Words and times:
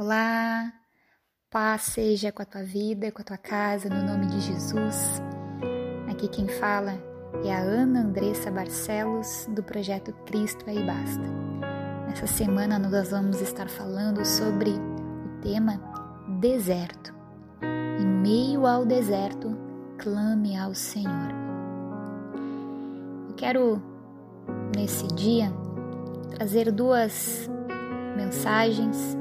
Olá, 0.00 0.72
paz 1.50 1.82
seja 1.82 2.30
com 2.30 2.40
a 2.40 2.44
tua 2.44 2.62
vida, 2.62 3.10
com 3.10 3.20
a 3.20 3.24
tua 3.24 3.36
casa, 3.36 3.88
no 3.88 4.06
nome 4.06 4.26
de 4.26 4.38
Jesus. 4.38 5.20
Aqui 6.08 6.28
quem 6.28 6.46
fala 6.46 6.92
é 7.44 7.52
a 7.52 7.58
Ana 7.58 8.02
Andressa 8.02 8.48
Barcelos, 8.48 9.48
do 9.50 9.60
projeto 9.60 10.12
Cristo 10.24 10.64
Aí 10.68 10.80
Basta. 10.84 11.24
Nessa 12.06 12.28
semana 12.28 12.78
nós 12.78 13.10
vamos 13.10 13.40
estar 13.40 13.68
falando 13.68 14.24
sobre 14.24 14.70
o 14.70 15.40
tema 15.42 15.80
deserto. 16.38 17.12
Em 18.00 18.06
meio 18.06 18.68
ao 18.68 18.86
deserto, 18.86 19.58
clame 19.98 20.56
ao 20.56 20.76
Senhor. 20.76 21.32
Eu 23.30 23.34
quero, 23.34 23.82
nesse 24.76 25.08
dia, 25.08 25.52
trazer 26.36 26.70
duas 26.70 27.50
mensagens 28.16 29.18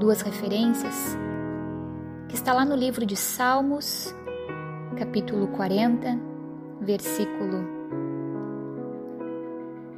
duas 0.00 0.22
referências, 0.22 1.14
que 2.26 2.34
está 2.34 2.54
lá 2.54 2.64
no 2.64 2.74
livro 2.74 3.04
de 3.04 3.14
Salmos, 3.14 4.14
capítulo 4.96 5.48
40, 5.48 6.18
versículo 6.80 7.68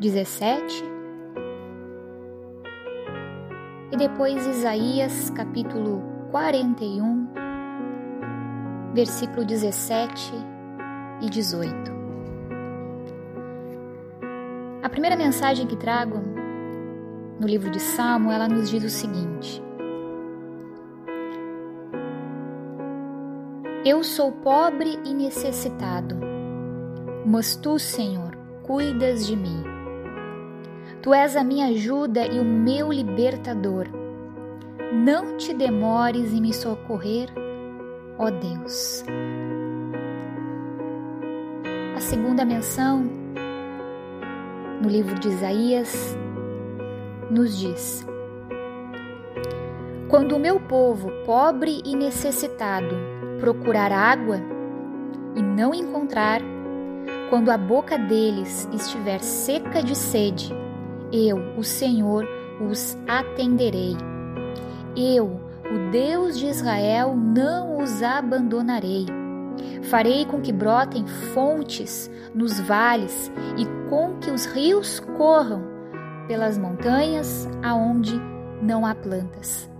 17, 0.00 0.84
e 3.92 3.96
depois 3.96 4.44
Isaías, 4.44 5.30
capítulo 5.30 6.02
41, 6.32 7.28
versículo 8.94 9.46
17 9.46 10.32
e 11.20 11.30
18. 11.30 11.92
A 14.82 14.88
primeira 14.88 15.16
mensagem 15.16 15.64
que 15.64 15.76
trago 15.76 16.18
no 17.38 17.46
livro 17.46 17.70
de 17.70 17.78
Salmo, 17.78 18.32
ela 18.32 18.48
nos 18.48 18.68
diz 18.68 18.82
o 18.82 18.90
seguinte: 18.90 19.62
Eu 23.84 24.04
sou 24.04 24.30
pobre 24.30 24.96
e 25.04 25.12
necessitado, 25.12 26.14
mas 27.26 27.56
tu, 27.56 27.80
Senhor, 27.80 28.38
cuidas 28.62 29.26
de 29.26 29.34
mim. 29.34 29.64
Tu 31.02 31.12
és 31.12 31.34
a 31.34 31.42
minha 31.42 31.66
ajuda 31.66 32.24
e 32.24 32.38
o 32.38 32.44
meu 32.44 32.92
libertador. 32.92 33.88
Não 34.92 35.36
te 35.36 35.52
demores 35.52 36.32
em 36.32 36.40
me 36.40 36.54
socorrer, 36.54 37.28
ó 38.20 38.30
Deus. 38.30 39.04
A 41.96 42.00
segunda 42.00 42.44
menção, 42.44 43.02
no 44.80 44.88
livro 44.88 45.18
de 45.18 45.26
Isaías, 45.26 46.16
nos 47.28 47.58
diz: 47.58 48.06
Quando 50.08 50.36
o 50.36 50.38
meu 50.38 50.60
povo, 50.60 51.10
pobre 51.26 51.82
e 51.84 51.96
necessitado, 51.96 53.11
procurar 53.42 53.90
água 53.90 54.40
e 55.34 55.42
não 55.42 55.74
encontrar, 55.74 56.40
quando 57.28 57.50
a 57.50 57.58
boca 57.58 57.98
deles 57.98 58.68
estiver 58.72 59.18
seca 59.18 59.82
de 59.82 59.96
sede, 59.96 60.54
eu, 61.12 61.38
o 61.58 61.64
Senhor, 61.64 62.24
os 62.60 62.96
atenderei. 63.08 63.96
Eu, 64.96 65.40
o 65.64 65.90
Deus 65.90 66.38
de 66.38 66.46
Israel, 66.46 67.16
não 67.16 67.78
os 67.78 68.00
abandonarei. 68.00 69.06
Farei 69.90 70.24
com 70.24 70.40
que 70.40 70.52
brotem 70.52 71.04
fontes 71.34 72.08
nos 72.32 72.60
vales 72.60 73.32
e 73.58 73.66
com 73.90 74.18
que 74.20 74.30
os 74.30 74.46
rios 74.46 75.00
corram 75.16 75.64
pelas 76.28 76.56
montanhas 76.56 77.48
aonde 77.60 78.14
não 78.62 78.86
há 78.86 78.94
plantas. 78.94 79.71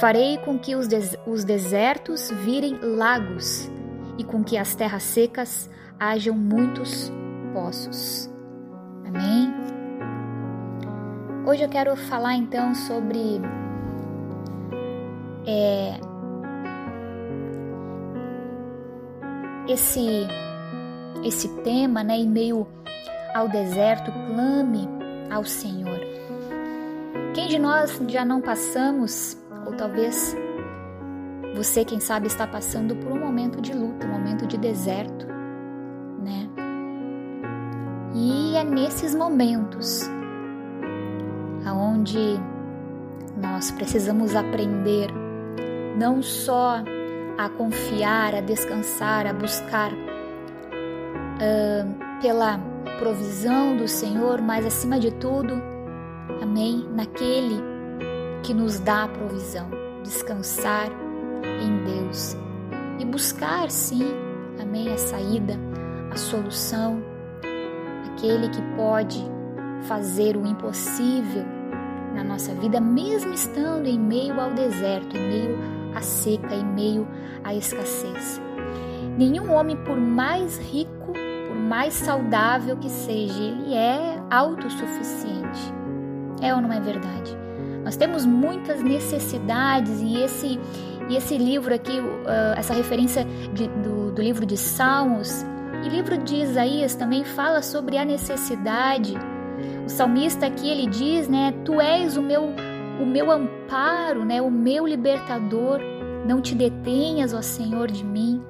Farei 0.00 0.38
com 0.38 0.58
que 0.58 0.74
os, 0.74 0.88
des 0.88 1.16
os 1.26 1.44
desertos 1.44 2.30
virem 2.30 2.78
lagos 2.82 3.70
e 4.18 4.24
com 4.24 4.42
que 4.42 4.56
as 4.56 4.74
terras 4.74 5.02
secas 5.02 5.70
hajam 5.98 6.34
muitos 6.34 7.12
poços. 7.52 8.30
Amém? 9.06 9.52
Hoje 11.46 11.62
eu 11.62 11.68
quero 11.68 11.96
falar 11.96 12.34
então 12.34 12.74
sobre 12.74 13.40
é, 15.46 15.98
esse 19.68 20.26
esse 21.24 21.48
tema, 21.62 22.02
né, 22.02 22.16
em 22.16 22.28
meio 22.28 22.66
ao 23.34 23.48
deserto, 23.48 24.10
clame 24.10 24.88
ao 25.30 25.44
Senhor. 25.44 26.00
Quem 27.34 27.48
de 27.48 27.58
nós 27.58 28.00
já 28.08 28.24
não 28.24 28.40
passamos 28.40 29.36
ou 29.66 29.72
talvez 29.72 30.36
você, 31.54 31.84
quem 31.84 32.00
sabe, 32.00 32.26
está 32.26 32.46
passando 32.46 32.96
por 32.96 33.12
um 33.12 33.20
momento 33.20 33.60
de 33.60 33.74
luta, 33.74 34.06
um 34.06 34.10
momento 34.10 34.46
de 34.46 34.56
deserto, 34.56 35.26
né? 36.18 36.48
E 38.14 38.56
é 38.56 38.64
nesses 38.64 39.14
momentos 39.14 40.10
aonde 41.66 42.40
nós 43.36 43.70
precisamos 43.70 44.34
aprender 44.34 45.10
não 45.96 46.22
só 46.22 46.82
a 47.38 47.48
confiar, 47.48 48.34
a 48.34 48.40
descansar, 48.40 49.26
a 49.26 49.32
buscar 49.32 49.92
uh, 49.92 51.94
pela 52.20 52.58
provisão 52.98 53.76
do 53.76 53.88
Senhor, 53.88 54.40
mas 54.40 54.64
acima 54.64 54.98
de 54.98 55.10
tudo, 55.12 55.54
amém, 56.40 56.88
naquele 56.94 57.71
que 58.42 58.52
nos 58.52 58.80
dá 58.80 59.04
a 59.04 59.08
provisão, 59.08 59.70
descansar 60.02 60.88
em 61.60 61.84
Deus 61.84 62.36
e 62.98 63.04
buscar, 63.04 63.70
sim, 63.70 64.02
amém, 64.60 64.92
a 64.92 64.98
saída, 64.98 65.58
a 66.10 66.16
solução, 66.16 67.02
aquele 68.12 68.48
que 68.48 68.62
pode 68.76 69.24
fazer 69.82 70.36
o 70.36 70.46
impossível 70.46 71.44
na 72.14 72.22
nossa 72.22 72.52
vida, 72.54 72.80
mesmo 72.80 73.32
estando 73.32 73.86
em 73.86 73.98
meio 73.98 74.38
ao 74.40 74.52
deserto, 74.52 75.16
em 75.16 75.28
meio 75.28 75.58
à 75.94 76.00
seca, 76.02 76.54
em 76.54 76.64
meio 76.64 77.06
à 77.44 77.54
escassez. 77.54 78.40
Nenhum 79.16 79.52
homem, 79.52 79.76
por 79.76 79.96
mais 79.96 80.58
rico, 80.58 81.12
por 81.46 81.56
mais 81.56 81.94
saudável 81.94 82.76
que 82.76 82.90
seja, 82.90 83.42
ele 83.42 83.74
é 83.74 84.22
autossuficiente. 84.30 85.72
É 86.40 86.54
ou 86.54 86.60
não 86.60 86.72
é 86.72 86.80
verdade? 86.80 87.36
Nós 87.84 87.96
temos 87.96 88.24
muitas 88.24 88.82
necessidades 88.82 90.00
e 90.00 90.16
esse, 90.22 90.60
e 91.08 91.16
esse 91.16 91.36
livro 91.36 91.74
aqui, 91.74 91.98
uh, 91.98 92.56
essa 92.56 92.72
referência 92.72 93.24
de, 93.52 93.68
do, 93.68 94.12
do 94.12 94.22
livro 94.22 94.46
de 94.46 94.56
Salmos 94.56 95.44
e 95.84 95.88
livro 95.88 96.16
de 96.16 96.36
Isaías 96.36 96.94
também 96.94 97.24
fala 97.24 97.60
sobre 97.60 97.98
a 97.98 98.04
necessidade. 98.04 99.14
O 99.84 99.88
salmista 99.88 100.46
aqui 100.46 100.68
ele 100.68 100.86
diz, 100.86 101.28
né, 101.28 101.52
tu 101.64 101.80
és 101.80 102.16
o 102.16 102.22
meu 102.22 102.54
o 103.00 103.06
meu 103.06 103.30
amparo, 103.30 104.24
né, 104.24 104.40
o 104.40 104.50
meu 104.50 104.86
libertador. 104.86 105.80
Não 106.26 106.40
te 106.40 106.54
detenhas, 106.54 107.34
ó 107.34 107.42
Senhor, 107.42 107.90
de 107.90 108.04
mim. 108.04 108.40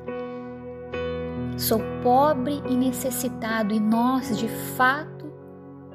Sou 1.57 1.81
pobre 2.03 2.63
e 2.69 2.77
necessitado 2.77 3.73
e 3.73 3.81
nós, 3.81 4.37
de 4.37 4.49
fato, 4.49 5.33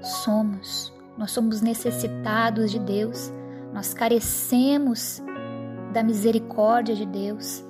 somos. 0.02 0.97
Nós 1.18 1.32
somos 1.32 1.62
necessitados 1.62 2.72
de 2.72 2.80
Deus, 2.80 3.34
nós 3.74 3.94
carecemos 3.94 5.22
da 5.92 6.04
misericórdia 6.04 6.96
de 6.96 7.06
Deus. 7.06 7.66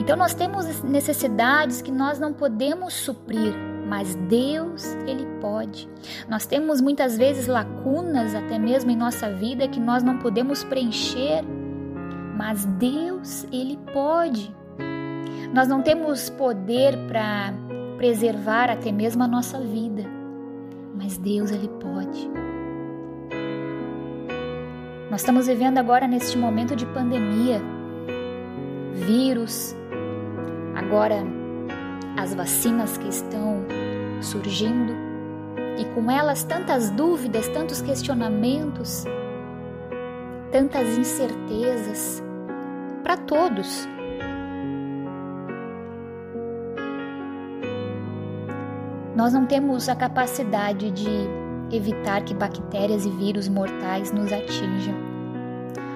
Então 0.00 0.16
nós 0.16 0.34
temos 0.34 0.82
necessidades 0.82 1.80
que 1.80 1.92
nós 1.92 2.18
não 2.18 2.32
podemos 2.32 2.94
suprir, 2.94 3.54
mas 3.86 4.16
Deus, 4.28 4.84
Ele 5.06 5.24
pode. 5.40 5.88
Nós 6.28 6.46
temos 6.46 6.80
muitas 6.80 7.16
vezes 7.16 7.46
lacunas, 7.46 8.34
até 8.34 8.58
mesmo 8.58 8.90
em 8.90 8.96
nossa 8.96 9.32
vida, 9.32 9.68
que 9.68 9.78
nós 9.78 10.02
não 10.02 10.18
podemos 10.18 10.64
preencher, 10.64 11.44
mas 12.36 12.64
Deus, 12.64 13.46
Ele 13.52 13.78
pode. 13.92 14.54
Nós 15.54 15.68
não 15.68 15.82
temos 15.82 16.28
poder 16.30 16.96
para 17.06 17.52
preservar 17.96 18.68
até 18.68 18.90
mesmo 18.90 19.22
a 19.22 19.28
nossa 19.28 19.60
vida 19.60 20.19
mas 21.02 21.16
Deus 21.16 21.50
ele 21.50 21.68
pode. 21.80 22.30
Nós 25.10 25.22
estamos 25.22 25.46
vivendo 25.46 25.78
agora 25.78 26.06
neste 26.06 26.36
momento 26.36 26.76
de 26.76 26.84
pandemia, 26.84 27.60
vírus, 28.92 29.74
agora 30.74 31.24
as 32.18 32.34
vacinas 32.34 32.98
que 32.98 33.08
estão 33.08 33.64
surgindo 34.20 34.92
e 35.78 35.86
com 35.94 36.10
elas 36.10 36.44
tantas 36.44 36.90
dúvidas, 36.90 37.48
tantos 37.48 37.80
questionamentos, 37.80 39.04
tantas 40.52 40.98
incertezas 40.98 42.22
para 43.02 43.16
todos. 43.16 43.88
Nós 49.14 49.32
não 49.32 49.46
temos 49.46 49.88
a 49.88 49.94
capacidade 49.94 50.90
de 50.90 51.08
evitar 51.72 52.22
que 52.22 52.34
bactérias 52.34 53.04
e 53.04 53.10
vírus 53.10 53.48
mortais 53.48 54.12
nos 54.12 54.32
atinjam. 54.32 54.94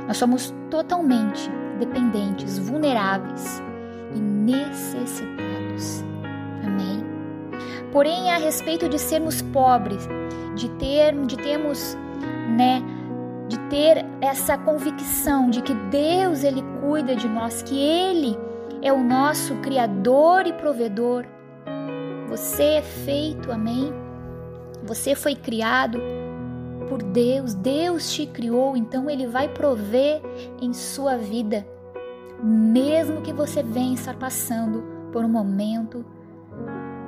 Nós 0.07 0.17
somos 0.17 0.55
totalmente 0.71 1.51
dependentes, 1.79 2.59
vulneráveis 2.59 3.63
e 4.15 4.19
necessitados. 4.19 6.05
Amém. 6.65 7.05
Porém, 7.93 8.31
a 8.31 8.37
respeito 8.37 8.89
de 8.89 8.99
sermos 8.99 9.43
pobres, 9.43 10.09
de 10.55 10.69
ter, 10.71 11.15
de 11.27 11.37
termos, 11.37 11.97
né, 12.57 12.83
de 13.49 13.59
ter 13.69 14.05
essa 14.21 14.57
convicção 14.59 15.51
de 15.51 15.63
que 15.63 15.75
Deus 15.75 16.45
ele 16.45 16.63
cuida 16.81 17.15
de 17.15 17.29
nós, 17.29 17.63
que 17.63 17.79
ele 17.79 18.39
é 18.83 18.93
o 18.93 19.03
nosso 19.03 19.55
criador 19.57 20.47
e 20.47 20.53
provedor. 20.53 21.25
Você 22.29 22.63
é 22.63 22.83
feito, 22.83 23.53
amém? 23.53 23.93
Você 24.85 25.15
foi 25.15 25.35
criado 25.35 25.99
por 26.89 27.03
Deus, 27.03 27.55
Deus 27.55 28.13
te 28.13 28.27
criou, 28.27 28.77
então 28.77 29.09
Ele 29.09 29.27
vai 29.27 29.49
prover 29.49 30.21
em 30.61 30.73
sua 30.73 31.17
vida, 31.17 31.67
mesmo 32.43 33.23
que 33.23 33.33
você 33.33 33.63
venha 33.63 33.95
estar 33.95 34.19
passando 34.19 34.83
por 35.13 35.25
um 35.25 35.29
momento 35.29 36.05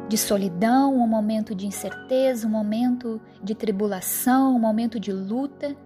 de 0.09 0.17
solidão, 0.17 0.95
um 0.95 1.07
momento 1.07 1.55
de 1.55 1.67
incerteza, 1.67 2.47
um 2.47 2.51
momento 2.51 3.21
de 3.43 3.55
tribulação, 3.55 4.55
um 4.55 4.59
momento 4.59 5.01
de 5.01 5.13
luta, 5.13 5.77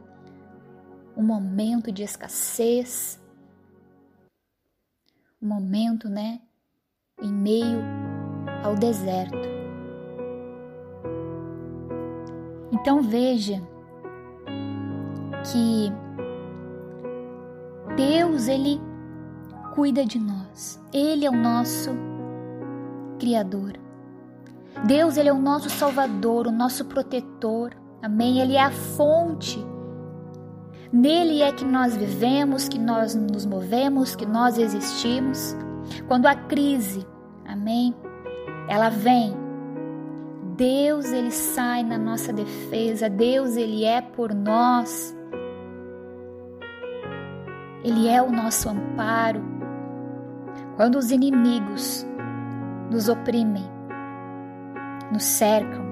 um 1.16 1.22
momento 1.22 1.90
de 1.90 2.02
escassez, 2.02 3.20
um 5.40 5.48
momento, 5.48 6.08
né, 6.08 6.40
em 7.22 7.32
meio 7.32 7.78
ao 8.62 8.74
deserto. 8.74 9.48
Então 12.72 13.02
veja 13.02 13.60
que 15.50 15.92
Deus 17.96 18.48
ele 18.48 18.80
cuida 19.74 20.04
de 20.04 20.18
nós. 20.18 20.80
Ele 20.92 21.26
é 21.26 21.30
o 21.30 21.36
nosso 21.36 21.90
criador. 23.18 23.72
Deus 24.86 25.16
ele 25.16 25.28
é 25.28 25.32
o 25.32 25.38
nosso 25.38 25.68
salvador, 25.68 26.46
o 26.46 26.52
nosso 26.52 26.84
protetor. 26.86 27.72
Amém? 28.02 28.40
Ele 28.40 28.54
é 28.56 28.62
a 28.62 28.70
fonte. 28.70 29.64
Nele 30.92 31.42
é 31.42 31.52
que 31.52 31.64
nós 31.64 31.96
vivemos, 31.96 32.68
que 32.68 32.78
nós 32.78 33.14
nos 33.14 33.46
movemos, 33.46 34.16
que 34.16 34.26
nós 34.26 34.58
existimos. 34.58 35.54
Quando 36.08 36.26
a 36.26 36.34
crise, 36.34 37.06
amém, 37.46 37.94
ela 38.70 38.88
vem, 38.88 39.36
Deus 40.56 41.06
ele 41.06 41.32
sai 41.32 41.82
na 41.82 41.98
nossa 41.98 42.32
defesa, 42.32 43.10
Deus 43.10 43.56
ele 43.56 43.84
é 43.84 44.00
por 44.00 44.32
nós. 44.32 45.12
Ele 47.82 48.06
é 48.06 48.22
o 48.22 48.30
nosso 48.30 48.68
amparo. 48.68 49.42
Quando 50.76 50.98
os 50.98 51.10
inimigos 51.10 52.06
nos 52.92 53.08
oprimem, 53.08 53.64
nos 55.10 55.24
cercam 55.24 55.84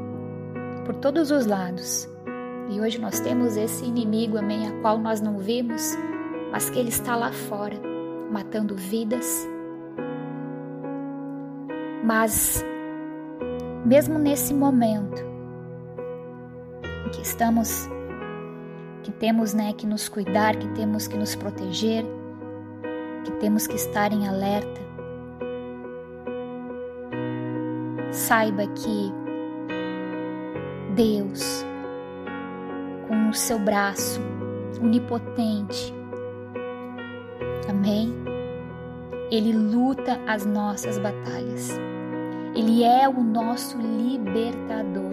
por 0.87 0.95
todos 0.95 1.33
os 1.33 1.47
lados, 1.47 2.09
e 2.71 2.81
hoje 2.81 3.01
nós 3.01 3.19
temos 3.19 3.57
esse 3.57 3.85
inimigo, 3.85 4.39
amém, 4.39 4.69
a 4.69 4.81
qual 4.83 4.99
nós 4.99 5.21
não 5.21 5.39
vimos, 5.39 5.99
mas 6.53 6.71
que 6.71 6.79
ele 6.79 6.91
está 6.91 7.17
lá 7.17 7.33
fora, 7.33 7.75
matando 8.31 8.77
vidas. 8.77 9.49
Mas 12.09 12.65
mesmo 13.85 14.19
nesse 14.19 14.55
momento 14.55 15.23
em 17.05 17.11
que 17.11 17.21
estamos, 17.21 17.87
que 19.03 19.13
temos 19.13 19.53
né, 19.53 19.75
que 19.75 19.87
nos 19.87 20.09
cuidar, 20.09 20.57
que 20.57 20.69
temos 20.69 21.07
que 21.07 21.19
nos 21.19 21.35
proteger, 21.35 22.07
que 23.25 23.33
temos 23.33 23.67
que 23.67 23.77
estar 23.77 24.11
em 24.11 24.27
alerta, 24.27 24.81
saiba 28.11 28.67
que 28.69 29.13
Deus, 30.95 31.63
com 33.07 33.29
o 33.29 33.35
seu 33.35 33.59
braço 33.59 34.19
onipotente, 34.81 35.93
amém? 37.69 38.15
Ele 39.31 39.53
luta 39.53 40.19
as 40.27 40.47
nossas 40.47 40.99
batalhas. 40.99 41.79
Ele 42.59 42.83
é 42.83 43.09
o 43.09 43.23
nosso 43.23 43.79
libertador. 43.79 45.13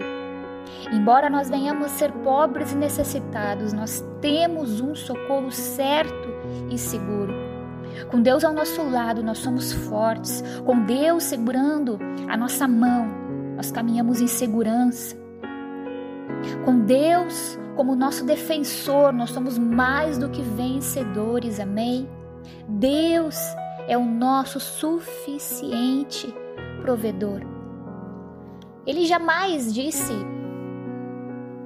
Embora 0.92 1.30
nós 1.30 1.48
venhamos 1.48 1.92
ser 1.92 2.10
pobres 2.10 2.72
e 2.72 2.76
necessitados, 2.76 3.72
nós 3.72 4.04
temos 4.20 4.80
um 4.80 4.96
socorro 4.96 5.52
certo 5.52 6.28
e 6.68 6.76
seguro. 6.76 7.32
Com 8.10 8.20
Deus 8.20 8.42
ao 8.42 8.52
nosso 8.52 8.82
lado, 8.82 9.22
nós 9.22 9.38
somos 9.38 9.72
fortes. 9.72 10.42
Com 10.64 10.84
Deus 10.86 11.22
segurando 11.22 12.00
a 12.28 12.36
nossa 12.36 12.66
mão, 12.66 13.06
nós 13.54 13.70
caminhamos 13.70 14.20
em 14.20 14.26
segurança. 14.26 15.16
Com 16.64 16.80
Deus 16.80 17.56
como 17.76 17.94
nosso 17.94 18.24
defensor, 18.24 19.12
nós 19.12 19.30
somos 19.30 19.56
mais 19.56 20.18
do 20.18 20.28
que 20.30 20.42
vencedores. 20.42 21.60
Amém? 21.60 22.10
Deus 22.66 23.38
é 23.86 23.96
o 23.96 24.04
nosso 24.04 24.58
suficiente 24.58 26.34
provedor. 26.76 27.40
Ele 28.86 29.06
jamais 29.06 29.72
disse 29.72 30.12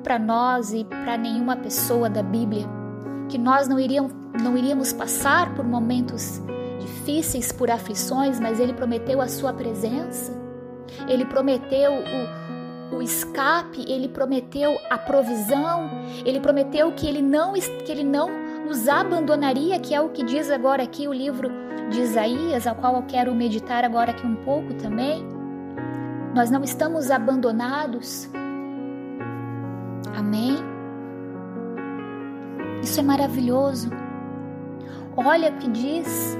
para 0.03 0.19
nós 0.19 0.73
e 0.73 0.85
para 0.85 1.17
nenhuma 1.17 1.57
pessoa 1.57 2.09
da 2.09 2.23
Bíblia 2.23 2.67
que 3.29 3.39
nós 3.39 3.69
não 3.69 3.79
iríamos, 3.79 4.12
não 4.43 4.57
iríamos 4.57 4.93
passar 4.93 5.55
por 5.55 5.65
momentos 5.65 6.41
difíceis, 6.81 7.53
por 7.53 7.71
aflições, 7.71 8.41
mas 8.41 8.59
ele 8.59 8.73
prometeu 8.73 9.21
a 9.21 9.29
sua 9.29 9.53
presença. 9.53 10.33
Ele 11.07 11.25
prometeu 11.25 11.93
o, 11.93 12.97
o 12.97 13.03
escape, 13.03 13.85
ele 13.87 14.09
prometeu 14.09 14.77
a 14.91 14.99
provisão, 14.99 15.89
ele 16.25 16.41
prometeu 16.41 16.91
que 16.93 17.07
ele 17.07 17.23
não 17.23 17.53
que 17.53 17.93
ele 17.93 18.05
não 18.05 18.40
nos 18.71 18.87
abandonaria, 18.87 19.81
que 19.81 19.93
é 19.93 20.01
o 20.01 20.11
que 20.11 20.23
diz 20.23 20.49
agora 20.49 20.85
aqui 20.85 21.09
o 21.09 21.13
livro 21.13 21.51
de 21.91 22.03
Isaías, 22.03 22.69
ao 22.69 22.77
qual 22.77 22.95
eu 22.95 23.03
quero 23.03 23.35
meditar 23.35 23.85
agora 23.85 24.13
aqui 24.13 24.25
um 24.25 24.37
pouco 24.37 24.75
também. 24.75 25.27
Nós 26.33 26.53
não 26.53 26.63
estamos 26.63 27.11
abandonados. 27.11 28.31
Amém? 30.17 30.55
Isso 32.81 33.01
é 33.01 33.03
maravilhoso. 33.03 33.91
Olha 35.17 35.50
o 35.50 35.57
que 35.57 35.69
diz. 35.69 36.39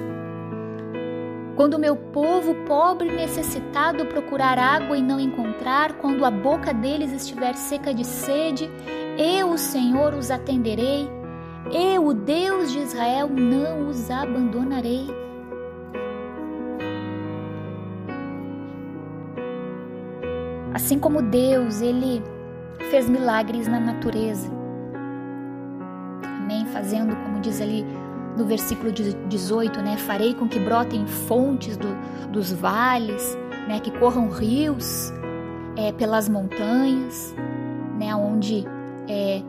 Quando 1.57 1.81
meu 1.81 1.97
povo 1.97 2.55
pobre 2.65 3.11
necessitado 3.11 4.07
procurar 4.07 4.57
água 4.57 4.97
e 4.97 5.03
não 5.03 5.19
encontrar, 5.19 5.95
quando 5.95 6.25
a 6.25 6.31
boca 6.31 6.73
deles 6.73 7.11
estiver 7.11 7.55
seca 7.55 7.93
de 7.93 8.05
sede, 8.05 8.71
eu, 9.19 9.51
o 9.51 9.59
Senhor, 9.59 10.15
os 10.15 10.31
atenderei. 10.31 11.20
Eu, 11.73 12.07
o 12.07 12.15
Deus 12.15 12.73
de 12.73 12.81
Israel, 12.81 13.29
não 13.29 13.89
os 13.89 14.11
abandonarei. 14.11 15.07
Assim 20.75 20.99
como 20.99 21.23
Deus, 21.23 21.81
ele 21.81 22.23
fez 22.91 23.09
milagres 23.09 23.69
na 23.69 23.79
natureza. 23.79 24.51
Amém? 26.25 26.67
Fazendo, 26.67 27.15
como 27.15 27.39
diz 27.39 27.61
ali 27.61 27.87
no 28.37 28.45
versículo 28.45 28.91
18, 28.91 29.81
né? 29.81 29.97
Farei 29.97 30.35
com 30.35 30.49
que 30.49 30.59
brotem 30.59 31.07
fontes 31.07 31.77
do, 31.77 31.89
dos 32.33 32.53
vales, 32.53 33.39
né? 33.69 33.79
Que 33.79 33.91
corram 33.99 34.29
rios 34.29 35.13
é, 35.77 35.93
pelas 35.93 36.29
montanhas, 36.29 37.35
né? 37.99 38.15
Onde 38.17 38.67
é, 39.09 39.43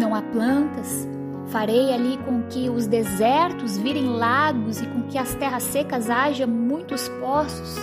não 0.00 0.14
há 0.14 0.22
plantas. 0.22 1.06
Farei 1.50 1.92
ali 1.92 2.18
com 2.18 2.42
que 2.42 2.68
os 2.68 2.86
desertos 2.86 3.78
virem 3.78 4.06
lagos 4.06 4.80
e 4.80 4.86
com 4.86 5.02
que 5.02 5.16
as 5.16 5.34
terras 5.34 5.62
secas 5.62 6.10
haja 6.10 6.46
muitos 6.46 7.08
poços. 7.20 7.76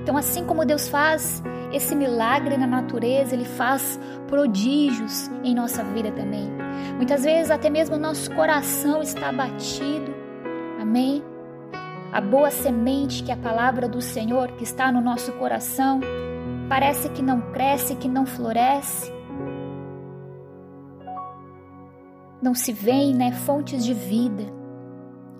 Então, 0.00 0.16
assim 0.16 0.44
como 0.44 0.64
Deus 0.64 0.88
faz 0.88 1.42
esse 1.72 1.94
milagre 1.94 2.56
na 2.56 2.66
natureza, 2.66 3.34
ele 3.34 3.44
faz 3.44 3.98
prodígios 4.28 5.30
em 5.42 5.54
nossa 5.54 5.82
vida 5.82 6.12
também. 6.12 6.48
Muitas 6.96 7.24
vezes 7.24 7.50
até 7.50 7.68
mesmo 7.68 7.96
nosso 7.96 8.30
coração 8.32 9.02
está 9.02 9.30
abatido. 9.30 10.14
Amém? 10.80 11.22
A 12.12 12.20
boa 12.20 12.50
semente 12.50 13.22
que 13.22 13.30
é 13.30 13.34
a 13.34 13.38
palavra 13.38 13.88
do 13.88 14.00
Senhor 14.00 14.52
que 14.52 14.64
está 14.64 14.92
no 14.92 15.00
nosso 15.00 15.32
coração 15.32 16.00
parece 16.68 17.08
que 17.08 17.22
não 17.22 17.40
cresce, 17.52 17.96
que 17.96 18.08
não 18.08 18.26
floresce. 18.26 19.12
Não 22.42 22.54
se 22.54 22.72
vêem, 22.72 23.14
né, 23.14 23.30
fontes 23.30 23.84
de 23.84 23.94
vida, 23.94 24.44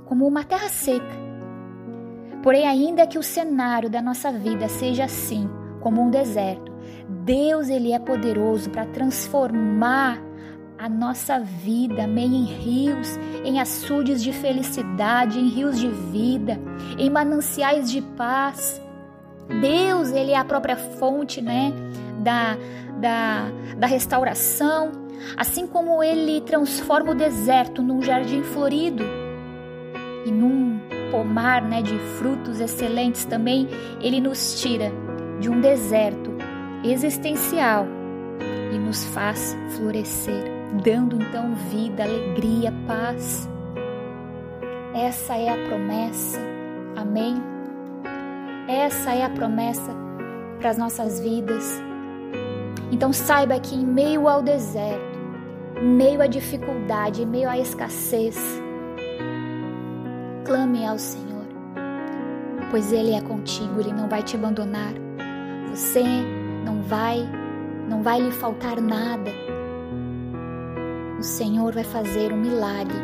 como 0.06 0.26
uma 0.26 0.44
terra 0.44 0.68
seca. 0.68 1.21
Porém, 2.42 2.66
ainda 2.66 3.06
que 3.06 3.18
o 3.18 3.23
cenário 3.23 3.90
da 3.90 4.00
nossa 4.00 4.30
vida 4.30 4.68
seja 4.68 5.04
assim, 5.04 5.49
como 5.80 6.00
um 6.00 6.11
deserto. 6.11 6.73
Deus 7.25 7.68
ele 7.68 7.92
é 7.92 7.99
poderoso 7.99 8.71
para 8.71 8.87
transformar 8.87 10.23
a 10.78 10.88
nossa 10.88 11.38
vida, 11.38 12.04
amém, 12.04 12.35
em 12.35 12.44
rios, 12.44 13.16
em 13.44 13.61
açudes 13.61 14.23
de 14.23 14.32
felicidade, 14.32 15.38
em 15.38 15.49
rios 15.49 15.78
de 15.78 15.88
vida, 15.88 16.59
em 16.99 17.09
mananciais 17.09 17.90
de 17.90 18.00
paz. 18.00 18.82
Deus, 19.61 20.11
Ele 20.11 20.32
é 20.32 20.37
a 20.37 20.44
própria 20.44 20.76
fonte, 20.76 21.40
né, 21.40 21.73
da, 22.23 22.57
da, 22.99 23.50
da 23.76 23.87
restauração, 23.87 24.93
assim 25.37 25.67
como 25.67 26.02
Ele 26.02 26.41
transforma 26.41 27.12
o 27.12 27.14
deserto 27.14 27.83
num 27.83 28.02
jardim 28.02 28.43
florido 28.43 29.05
e 30.25 30.31
num 30.31 30.81
pomar, 31.11 31.62
né, 31.62 31.83
de 31.83 31.99
frutos 32.19 32.61
excelentes 32.61 33.25
também, 33.25 33.69
Ele 34.00 34.21
nos 34.21 34.61
tira 34.61 34.91
de 35.41 35.50
um 35.50 35.61
deserto 35.61 36.31
existencial 36.85 37.87
e 38.73 38.79
nos 38.79 39.05
faz 39.07 39.57
florescer 39.76 40.62
dando 40.81 41.17
então 41.17 41.55
vida, 41.55 42.05
alegria, 42.05 42.73
paz. 42.87 43.49
Essa 44.95 45.37
é 45.37 45.49
a 45.49 45.69
promessa, 45.69 46.41
amém? 46.97 47.37
Essa 48.69 49.14
é 49.14 49.25
a 49.25 49.31
promessa 49.31 49.95
para 50.59 50.71
as 50.71 50.79
nossas 50.79 51.21
vidas. 51.21 51.83
Então 52.91 53.12
saiba 53.12 53.59
que 53.59 53.75
em 53.75 53.85
meio 53.85 54.29
ao 54.29 54.43
deserto, 54.43 55.19
em 55.81 55.88
meio 55.88 56.21
à 56.23 56.26
dificuldade, 56.26 57.23
em 57.23 57.26
meio 57.26 57.49
à 57.49 57.59
escassez, 57.59 58.38
clame 60.45 60.87
ao 60.87 60.99
Senhor, 60.99 61.47
pois 62.71 62.93
Ele 62.93 63.12
é 63.12 63.21
contigo, 63.21 63.81
Ele 63.81 63.93
não 63.93 64.09
vai 64.09 64.23
te 64.23 64.37
abandonar. 64.37 64.93
Você 65.71 66.02
não 66.64 66.83
vai, 66.83 67.29
não 67.88 68.02
vai 68.02 68.21
lhe 68.21 68.31
faltar 68.31 68.81
nada 68.81 69.31
o 71.23 71.25
Senhor 71.25 71.73
vai 71.73 71.85
fazer 71.85 72.33
um 72.33 72.37
milagre 72.37 72.99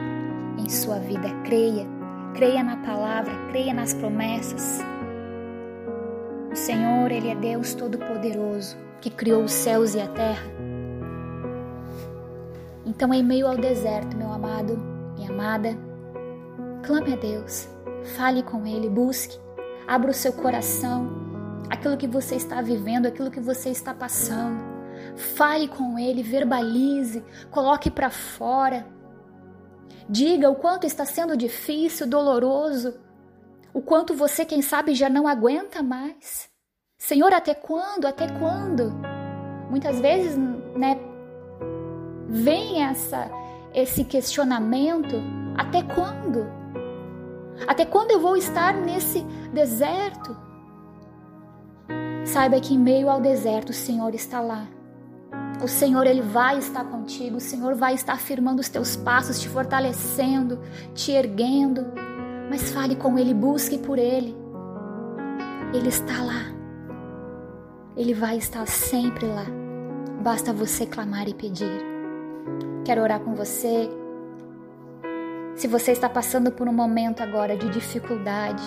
em 0.59 0.69
sua 0.69 0.99
vida. 0.99 1.29
Creia, 1.45 1.87
creia 2.35 2.65
na 2.65 2.77
palavra, 2.79 3.33
creia 3.49 3.73
nas 3.73 3.95
promessas. 3.95 4.81
O 6.51 6.57
Senhor, 6.57 7.13
Ele 7.13 7.29
é 7.29 7.37
Deus 7.37 7.75
Todo-Poderoso, 7.75 8.77
que 9.01 9.11
criou 9.11 9.45
os 9.45 9.53
céus 9.53 9.95
e 9.95 10.01
a 10.01 10.09
terra. 10.09 10.47
Então, 12.85 13.13
em 13.13 13.23
meio 13.23 13.47
ao 13.47 13.57
deserto, 13.57 14.17
meu 14.17 14.33
amado, 14.33 14.77
minha 15.15 15.31
amada, 15.31 15.77
clame 16.83 17.13
a 17.13 17.17
Deus, 17.17 17.69
fale 18.17 18.43
com 18.43 18.67
Ele, 18.67 18.89
busque, 18.89 19.39
abra 19.87 20.11
o 20.11 20.15
seu 20.15 20.33
coração, 20.33 21.09
aquilo 21.71 21.97
que 21.97 22.07
você 22.07 22.35
está 22.35 22.61
vivendo, 22.61 23.07
aquilo 23.07 23.31
que 23.31 23.41
você 23.41 23.71
está 23.71 23.95
passando. 23.95 24.79
Fale 25.17 25.69
com 25.69 25.99
ele, 25.99 26.23
verbalize, 26.23 27.25
coloque 27.51 27.91
para 27.91 28.11
fora. 28.11 28.87
Diga 30.09 30.51
o 30.51 30.57
quanto 30.57 30.87
está 30.87 31.05
sendo 31.05 31.37
difícil, 31.37 32.07
doloroso, 32.07 32.99
o 33.73 33.83
quanto 33.83 34.15
você, 34.15 34.45
quem 34.45 34.63
sabe, 34.63 34.95
já 34.95 35.09
não 35.09 35.29
aguenta 35.29 35.83
mais. 35.83 36.49
Senhor, 36.99 37.33
até 37.33 37.55
quando? 37.55 38.07
Até 38.07 38.29
quando? 38.29 38.93
Muitas 39.71 40.01
vezes, 40.01 40.37
né, 40.77 40.99
vem 42.29 42.83
essa 42.83 43.31
esse 43.75 44.03
questionamento, 44.05 45.17
até 45.57 45.83
quando? 45.83 46.47
Até 47.67 47.85
quando 47.85 48.11
eu 48.11 48.21
vou 48.21 48.37
estar 48.37 48.75
nesse 48.75 49.23
deserto? 49.53 50.37
Saiba 52.25 52.61
que 52.61 52.75
em 52.75 52.79
meio 52.79 53.09
ao 53.09 53.21
deserto 53.21 53.71
o 53.71 53.75
Senhor 53.75 54.15
está 54.15 54.41
lá 54.41 54.67
o 55.63 55.69
Senhor, 55.69 56.07
Ele 56.07 56.23
vai 56.23 56.59
estar 56.59 56.85
contigo, 56.85 57.37
o 57.37 57.41
Senhor 57.41 57.75
vai 57.75 57.95
estar 57.95 58.17
firmando 58.19 58.61
os 58.61 58.69
teus 58.69 58.97
passos, 58.97 59.41
te 59.41 59.49
fortalecendo, 59.49 60.59
te 60.95 61.13
erguendo. 61.13 61.87
Mas 62.49 62.71
fale 62.71 62.95
com 62.95 63.19
Ele, 63.19 63.35
busque 63.35 63.79
por 63.79 63.99
Ele. 63.99 64.37
Ele 65.75 65.89
está 65.89 66.23
lá. 66.23 66.58
Ele 67.99 68.15
vai 68.15 68.39
estar 68.39 68.67
sempre 68.67 69.27
lá. 69.27 69.45
Basta 70.23 70.51
você 70.55 70.87
clamar 70.87 71.29
e 71.29 71.35
pedir. 71.35 71.83
Quero 72.87 73.03
orar 73.03 73.21
com 73.21 73.35
você. 73.35 73.91
Se 75.57 75.69
você 75.69 75.93
está 75.93 76.09
passando 76.09 76.51
por 76.51 76.67
um 76.67 76.73
momento 76.73 77.23
agora 77.23 77.55
de 77.55 77.69
dificuldade, 77.69 78.63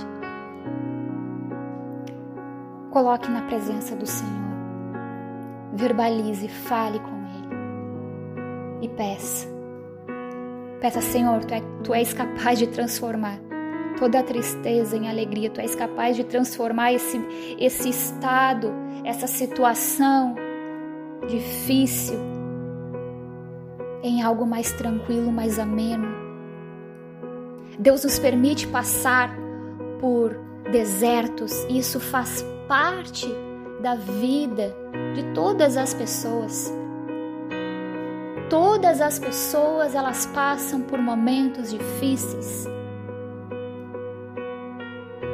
coloque 2.91 3.31
na 3.31 3.41
presença 3.41 3.95
do 3.95 4.05
Senhor 4.05 4.51
verbalize, 5.73 6.47
fale 6.47 7.00
com 7.00 7.09
Ele 7.09 8.85
e 8.85 8.89
peça. 8.89 9.47
Peça, 10.79 11.01
Senhor, 11.01 11.43
tu, 11.45 11.53
é, 11.53 11.61
tu 11.83 11.93
és 11.93 12.13
capaz 12.13 12.57
de 12.57 12.67
transformar 12.67 13.39
toda 13.98 14.24
tristeza 14.24 14.95
em 14.95 15.10
alegria, 15.10 15.50
tu 15.50 15.62
és 15.62 15.75
capaz 15.75 16.15
de 16.15 16.24
transformar 16.24 16.93
esse, 16.93 17.19
esse 17.60 17.89
estado, 17.89 18.71
essa 19.03 19.27
situação 19.27 20.36
difícil 21.27 22.17
em 24.03 24.21
algo 24.21 24.45
mais 24.45 24.71
tranquilo, 24.71 25.31
mais 25.31 25.60
ameno. 25.60 26.07
Deus 27.77 28.03
nos 28.03 28.19
permite 28.19 28.67
passar 28.67 29.36
por 30.00 30.38
desertos, 30.71 31.65
e 31.69 31.79
isso 31.79 32.00
faz 32.00 32.45
parte 32.67 33.27
da 33.81 33.95
vida 33.95 34.75
de 35.15 35.24
todas 35.33 35.77
as 35.77 35.93
pessoas. 35.93 36.71
Todas 38.50 39.01
as 39.01 39.17
pessoas 39.17 39.95
elas 39.95 40.25
passam 40.27 40.81
por 40.81 41.00
momentos 41.00 41.71
difíceis. 41.71 42.67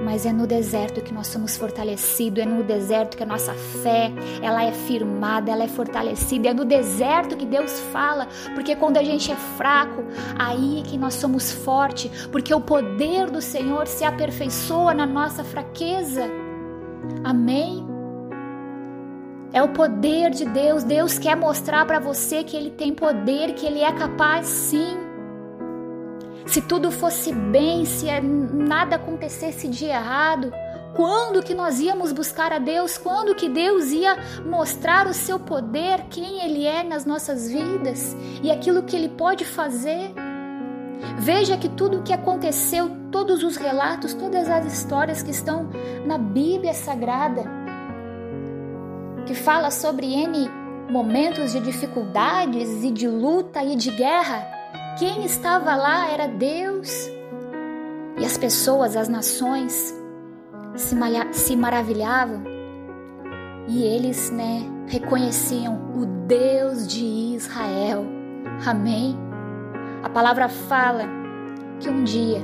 Mas 0.08 0.26
é 0.26 0.32
no 0.32 0.48
deserto 0.48 1.02
que 1.02 1.14
nós 1.14 1.28
somos 1.28 1.58
fortalecidos, 1.58 2.42
é 2.42 2.46
no 2.46 2.64
deserto 2.64 3.18
que 3.18 3.24
a 3.24 3.26
nossa 3.26 3.54
fé, 3.54 4.10
ela 4.42 4.64
é 4.64 4.72
firmada, 4.72 5.52
ela 5.52 5.66
é 5.66 5.68
fortalecida, 5.68 6.48
é 6.48 6.54
no 6.54 6.64
deserto 6.64 7.36
que 7.36 7.46
Deus 7.46 7.78
fala, 7.92 8.26
porque 8.56 8.74
quando 8.74 8.96
a 8.96 9.04
gente 9.04 9.30
é 9.30 9.36
fraco, 9.36 10.06
aí 10.40 10.80
é 10.80 10.84
que 10.84 10.98
nós 10.98 11.16
somos 11.16 11.52
fortes, 11.52 12.26
porque 12.28 12.54
o 12.54 12.62
poder 12.62 13.30
do 13.30 13.42
Senhor 13.42 13.86
se 13.86 14.06
aperfeiçoa 14.06 14.94
na 14.94 15.06
nossa 15.06 15.44
fraqueza. 15.44 16.24
Amém? 17.22 17.86
É 19.52 19.62
o 19.62 19.68
poder 19.74 20.30
de 20.30 20.46
Deus. 20.46 20.86
Deus 20.86 21.20
quer 21.20 21.36
mostrar 21.36 21.86
para 21.86 22.00
você 22.00 22.46
que 22.46 22.56
Ele 22.56 22.72
tem 22.72 22.94
poder, 22.94 23.56
que 23.56 23.66
Ele 23.66 23.82
é 23.82 23.92
capaz 23.92 24.48
sim. 24.48 25.07
Se 26.48 26.62
tudo 26.62 26.92
fosse 26.92 27.34
bem, 27.34 27.86
se 27.86 28.08
é, 28.08 28.22
nada 28.22 28.96
acontecesse 28.96 29.68
de 29.68 29.86
errado, 29.86 30.52
quando 30.96 31.44
que 31.44 31.54
nós 31.54 31.80
íamos 31.80 32.12
buscar 32.12 32.52
a 32.54 32.58
Deus? 32.58 32.98
Quando 32.98 33.36
que 33.36 33.50
Deus 33.50 33.92
ia 33.92 34.18
mostrar 34.46 35.08
o 35.08 35.14
seu 35.14 35.38
poder, 35.40 36.06
quem 36.10 36.44
Ele 36.44 36.66
é 36.66 36.84
nas 36.84 37.06
nossas 37.06 37.52
vidas 37.52 38.16
e 38.42 38.50
aquilo 38.50 38.84
que 38.84 38.96
Ele 38.96 39.10
pode 39.10 39.44
fazer? 39.46 40.14
Veja 41.20 41.58
que 41.58 41.70
tudo 41.70 42.00
o 42.00 42.02
que 42.02 42.14
aconteceu, 42.14 42.90
todos 43.12 43.44
os 43.44 43.58
relatos, 43.58 44.14
todas 44.14 44.50
as 44.50 44.66
histórias 44.74 45.22
que 45.22 45.32
estão 45.32 45.70
na 46.06 46.18
Bíblia 46.18 46.74
Sagrada, 46.74 47.44
que 49.26 49.36
fala 49.36 49.70
sobre 49.70 50.08
N 50.08 50.50
momentos 50.90 51.52
de 51.52 51.60
dificuldades 51.60 52.84
e 52.84 52.92
de 52.92 53.08
luta 53.08 53.62
e 53.62 53.76
de 53.76 53.92
guerra. 53.92 54.57
Quem 54.98 55.24
estava 55.26 55.76
lá 55.76 56.10
era 56.10 56.28
Deus. 56.28 57.08
E 58.18 58.26
as 58.26 58.36
pessoas, 58.36 58.96
as 58.96 59.08
nações, 59.08 59.94
se, 60.76 60.96
se 61.34 61.56
maravilhavam 61.56 62.44
e 63.68 63.84
eles, 63.84 64.32
né, 64.32 64.64
reconheciam 64.88 65.92
o 65.96 66.06
Deus 66.26 66.88
de 66.88 67.06
Israel. 67.36 68.06
Amém? 68.66 69.16
A 70.02 70.10
palavra 70.10 70.50
fala 70.50 71.04
que 71.80 71.90
um 71.90 72.04
dia 72.04 72.42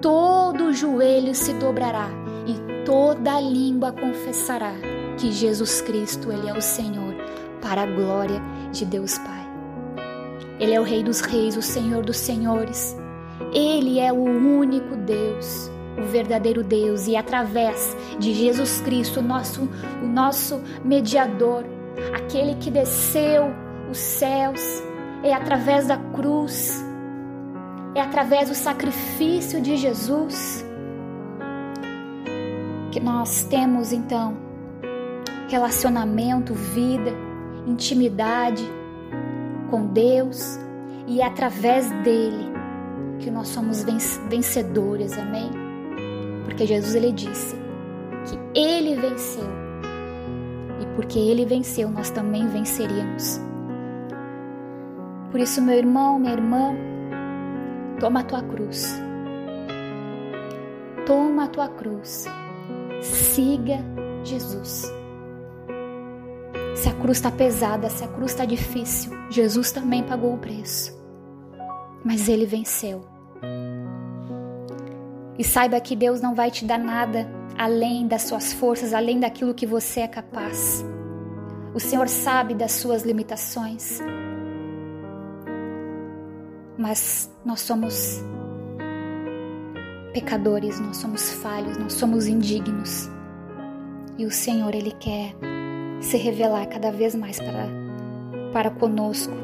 todo 0.00 0.72
joelho 0.72 1.36
se 1.36 1.52
dobrará 1.54 2.08
e 2.46 2.84
toda 2.84 3.40
língua 3.40 3.92
confessará 3.92 4.72
que 5.16 5.30
Jesus 5.30 5.80
Cristo, 5.80 6.32
ele 6.32 6.48
é 6.48 6.52
o 6.52 6.60
Senhor, 6.60 7.14
para 7.62 7.82
a 7.82 7.86
glória 7.86 8.40
de 8.72 8.84
Deus 8.84 9.18
Pai. 9.18 9.45
Ele 10.58 10.74
é 10.74 10.80
o 10.80 10.84
Rei 10.84 11.02
dos 11.02 11.20
Reis, 11.20 11.56
o 11.56 11.62
Senhor 11.62 12.04
dos 12.04 12.16
Senhores. 12.16 12.96
Ele 13.52 13.98
é 14.00 14.12
o 14.12 14.22
único 14.22 14.96
Deus, 14.96 15.70
o 15.98 16.02
verdadeiro 16.02 16.62
Deus, 16.62 17.06
e 17.06 17.16
através 17.16 17.96
de 18.18 18.32
Jesus 18.32 18.80
Cristo, 18.80 19.20
nosso, 19.20 19.68
o 20.02 20.06
nosso 20.06 20.60
mediador, 20.84 21.64
aquele 22.14 22.54
que 22.56 22.70
desceu 22.70 23.52
os 23.90 23.98
céus, 23.98 24.60
é 25.22 25.32
através 25.32 25.86
da 25.86 25.96
cruz, 25.96 26.84
é 27.94 28.00
através 28.00 28.48
do 28.48 28.54
sacrifício 28.54 29.60
de 29.60 29.76
Jesus 29.76 30.64
que 32.96 33.00
nós 33.00 33.44
temos 33.44 33.92
então 33.92 34.38
relacionamento, 35.48 36.54
vida, 36.54 37.10
intimidade. 37.66 38.64
Com 39.70 39.86
Deus 39.86 40.58
e 41.06 41.20
é 41.20 41.26
através 41.26 41.90
dele 42.02 42.52
que 43.18 43.30
nós 43.30 43.48
somos 43.48 43.84
vencedores, 44.28 45.16
amém? 45.18 45.50
Porque 46.44 46.66
Jesus 46.66 46.94
ele 46.94 47.12
disse 47.12 47.56
que 48.26 48.58
ele 48.58 48.94
venceu. 48.96 49.48
E 50.80 50.86
porque 50.94 51.18
ele 51.18 51.46
venceu, 51.46 51.88
nós 51.90 52.10
também 52.10 52.46
venceríamos. 52.48 53.40
Por 55.30 55.40
isso, 55.40 55.60
meu 55.62 55.76
irmão, 55.76 56.18
minha 56.18 56.32
irmã, 56.32 56.74
toma 58.00 58.20
a 58.20 58.24
tua 58.24 58.42
cruz. 58.42 59.00
Toma 61.04 61.44
a 61.44 61.48
tua 61.48 61.68
cruz. 61.68 62.26
Siga 63.00 63.78
Jesus. 64.24 64.95
Se 66.76 66.90
a 66.90 66.92
cruz 66.92 67.16
está 67.16 67.30
pesada, 67.30 67.88
se 67.88 68.04
a 68.04 68.08
cruz 68.08 68.32
está 68.32 68.44
difícil, 68.44 69.10
Jesus 69.30 69.72
também 69.72 70.02
pagou 70.02 70.34
o 70.34 70.38
preço. 70.38 70.94
Mas 72.04 72.28
ele 72.28 72.44
venceu. 72.44 73.02
E 75.38 75.42
saiba 75.42 75.80
que 75.80 75.96
Deus 75.96 76.20
não 76.20 76.34
vai 76.34 76.50
te 76.50 76.66
dar 76.66 76.78
nada 76.78 77.26
além 77.56 78.06
das 78.06 78.22
suas 78.22 78.52
forças, 78.52 78.92
além 78.92 79.18
daquilo 79.18 79.54
que 79.54 79.66
você 79.66 80.00
é 80.00 80.08
capaz. 80.08 80.84
O 81.74 81.80
Senhor 81.80 82.08
sabe 82.08 82.54
das 82.54 82.72
suas 82.72 83.02
limitações. 83.02 84.00
Mas 86.76 87.30
nós 87.42 87.60
somos 87.62 88.22
pecadores, 90.12 90.78
nós 90.78 90.98
somos 90.98 91.32
falhos, 91.32 91.78
nós 91.78 91.94
somos 91.94 92.26
indignos. 92.26 93.08
E 94.18 94.26
o 94.26 94.30
Senhor, 94.30 94.74
Ele 94.74 94.92
quer 94.92 95.34
se 96.00 96.16
revelar 96.16 96.66
cada 96.66 96.90
vez 96.90 97.14
mais 97.14 97.38
para, 97.38 97.68
para 98.52 98.70
conosco. 98.70 99.34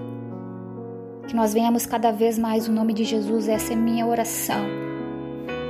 Que 1.26 1.34
nós 1.34 1.54
venhamos 1.54 1.86
cada 1.86 2.10
vez 2.10 2.38
mais 2.38 2.68
o 2.68 2.72
nome 2.72 2.92
de 2.92 3.04
Jesus, 3.04 3.48
essa 3.48 3.72
é 3.72 3.76
minha 3.76 4.06
oração, 4.06 4.64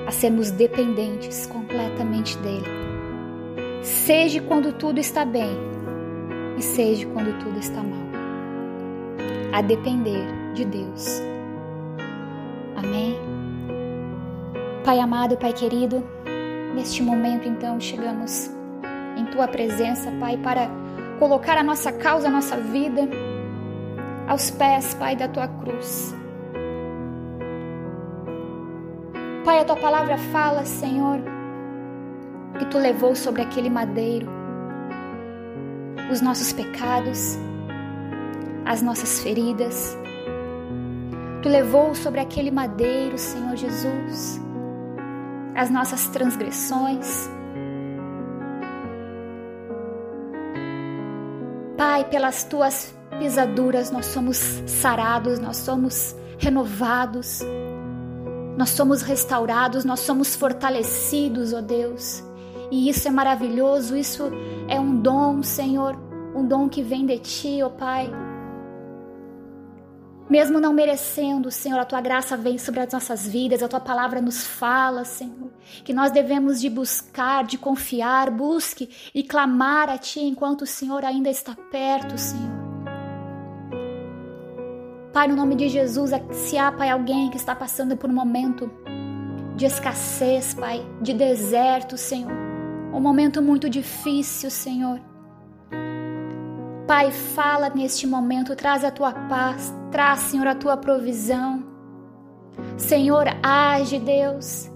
a 0.06 0.10
sermos 0.10 0.50
dependentes 0.50 1.46
completamente 1.46 2.36
dEle. 2.38 2.64
Seja 3.82 4.40
quando 4.42 4.72
tudo 4.72 4.98
está 4.98 5.24
bem 5.24 5.50
e 6.56 6.62
seja 6.62 7.06
quando 7.08 7.38
tudo 7.38 7.58
está 7.58 7.82
mal. 7.82 8.02
A 9.52 9.60
depender 9.60 10.24
de 10.54 10.64
Deus. 10.64 11.20
Amém? 12.76 13.16
Pai 14.84 14.98
amado, 14.98 15.36
Pai 15.36 15.52
querido, 15.52 16.02
neste 16.74 17.02
momento 17.02 17.46
então 17.46 17.78
chegamos 17.78 18.50
em 19.16 19.26
tua 19.26 19.49
presença, 19.49 20.11
Pai, 20.19 20.37
para 20.37 20.69
colocar 21.19 21.57
a 21.57 21.62
nossa 21.62 21.92
causa, 21.92 22.28
a 22.28 22.31
nossa 22.31 22.57
vida 22.57 23.09
aos 24.26 24.50
pés, 24.50 24.95
Pai, 24.95 25.16
da 25.16 25.28
tua 25.28 25.49
cruz. 25.49 26.14
Pai, 29.45 29.61
a 29.61 29.64
tua 29.64 29.76
palavra 29.76 30.16
fala, 30.16 30.64
Senhor, 30.64 31.19
que 32.59 32.64
tu 32.66 32.78
levou 32.78 33.14
sobre 33.14 33.42
aquele 33.42 33.69
madeiro 33.69 34.28
os 36.11 36.21
nossos 36.21 36.52
pecados, 36.52 37.38
as 38.64 38.83
nossas 38.83 39.21
feridas. 39.21 39.97
Tu 41.42 41.49
levou 41.49 41.95
sobre 41.95 42.21
aquele 42.21 42.50
madeiro, 42.50 43.19
Senhor 43.19 43.57
Jesus, 43.57 44.40
as 45.57 45.71
nossas 45.71 46.07
transgressões 46.09 47.28
Pai, 51.84 52.04
pelas 52.04 52.44
tuas 52.44 52.94
pisaduras 53.18 53.90
nós 53.90 54.06
somos 54.06 54.36
sarados, 54.68 55.40
nós 55.40 55.56
somos 55.56 56.14
renovados, 56.38 57.40
nós 58.56 58.70
somos 58.70 59.02
restaurados, 59.02 59.84
nós 59.84 59.98
somos 59.98 60.37
fortalecidos, 60.37 61.52
ó 61.52 61.59
oh 61.59 61.61
Deus. 61.61 62.22
E 62.70 62.88
isso 62.88 63.09
é 63.09 63.11
maravilhoso, 63.11 63.96
isso 63.96 64.30
é 64.68 64.78
um 64.78 64.96
dom, 64.96 65.42
Senhor, 65.42 65.96
um 66.37 66.46
dom 66.46 66.68
que 66.68 66.85
vem 66.85 67.04
de 67.04 67.18
ti, 67.18 67.59
ó 67.64 67.66
oh 67.66 67.70
Pai. 67.70 68.09
Mesmo 70.33 70.59
não 70.59 70.73
merecendo, 70.73 71.51
Senhor, 71.51 71.79
a 71.79 71.85
tua 71.85 72.01
graça 72.01 72.38
vem 72.38 72.57
sobre 72.57 72.81
as 72.81 72.90
nossas 72.90 73.29
vidas, 73.29 73.62
a 73.62 73.68
tua 73.68 73.81
palavra 73.81 74.18
nos 74.18 74.47
fala, 74.47 75.05
Senhor, 75.05 75.51
que 75.85 75.92
nós 75.92 76.11
devemos 76.11 76.59
de 76.59 76.71
buscar, 76.71 77.45
de 77.45 77.59
confiar, 77.59 78.31
busque 78.31 78.88
e 79.14 79.23
clamar 79.23 79.90
a 79.90 79.99
ti 79.99 80.21
enquanto 80.21 80.62
o 80.62 80.66
Senhor 80.66 81.05
ainda 81.05 81.29
está 81.29 81.55
perto, 81.71 82.16
Senhor. 82.16 82.51
Pai, 85.12 85.29
no 85.29 85.37
nome 85.37 85.55
de 85.55 85.68
Jesus, 85.68 86.12
se 86.31 86.57
há, 86.57 86.73
Pai, 86.73 86.88
alguém 86.88 87.29
que 87.29 87.37
está 87.37 87.55
passando 87.55 87.95
por 87.95 88.09
um 88.09 88.14
momento 88.14 88.71
de 89.55 89.66
escassez, 89.66 90.55
Pai, 90.55 90.83
de 91.03 91.12
deserto, 91.12 91.99
Senhor, 91.99 92.33
um 92.90 93.01
momento 93.03 93.42
muito 93.42 93.68
difícil, 93.68 94.51
Senhor. 94.51 94.99
Pai, 96.87 97.11
fala 97.11 97.68
neste 97.68 98.07
momento, 98.07 98.57
traz 98.57 98.83
a 98.83 98.90
tua 98.90 99.12
paz, 99.12 99.82
traz, 99.92 100.20
Senhor, 100.20 100.46
a 100.46 100.55
tua 100.55 100.76
provisão. 100.76 101.62
Senhor, 102.76 103.26
age, 103.42 103.98
Deus, 103.98 104.70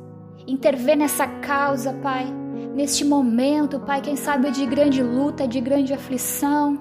intervê 0.47 0.95
nessa 0.95 1.27
causa, 1.27 1.93
Pai, 1.95 2.27
neste 2.75 3.05
momento, 3.05 3.81
Pai, 3.81 4.01
quem 4.03 4.15
sabe 4.15 4.51
de 4.51 4.65
grande 4.67 5.03
luta, 5.03 5.49
de 5.49 5.61
grande 5.61 5.93
aflição, 5.93 6.81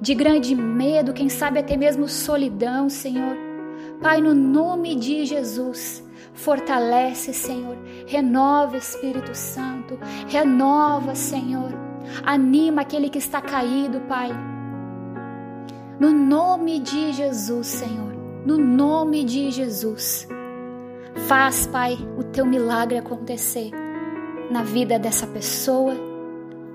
de 0.00 0.14
grande 0.14 0.54
medo, 0.54 1.14
quem 1.14 1.28
sabe 1.28 1.58
até 1.58 1.76
mesmo 1.76 2.06
solidão, 2.06 2.88
Senhor. 2.88 3.36
Pai, 4.02 4.20
no 4.20 4.34
nome 4.34 4.94
de 4.94 5.24
Jesus, 5.24 6.04
fortalece, 6.34 7.32
Senhor, 7.32 7.76
renova, 8.06 8.76
Espírito 8.76 9.34
Santo, 9.34 9.98
renova, 10.28 11.14
Senhor, 11.14 11.72
anima 12.22 12.82
aquele 12.82 13.08
que 13.08 13.18
está 13.18 13.40
caído, 13.40 14.00
Pai 14.00 14.53
no 15.98 16.10
nome 16.10 16.80
de 16.80 17.12
Jesus, 17.12 17.66
Senhor. 17.66 18.12
No 18.44 18.58
nome 18.58 19.24
de 19.24 19.50
Jesus. 19.50 20.28
Faz, 21.28 21.66
Pai, 21.66 21.96
o 22.18 22.24
teu 22.24 22.44
milagre 22.44 22.98
acontecer 22.98 23.70
na 24.50 24.62
vida 24.62 24.98
dessa 24.98 25.26
pessoa, 25.26 25.94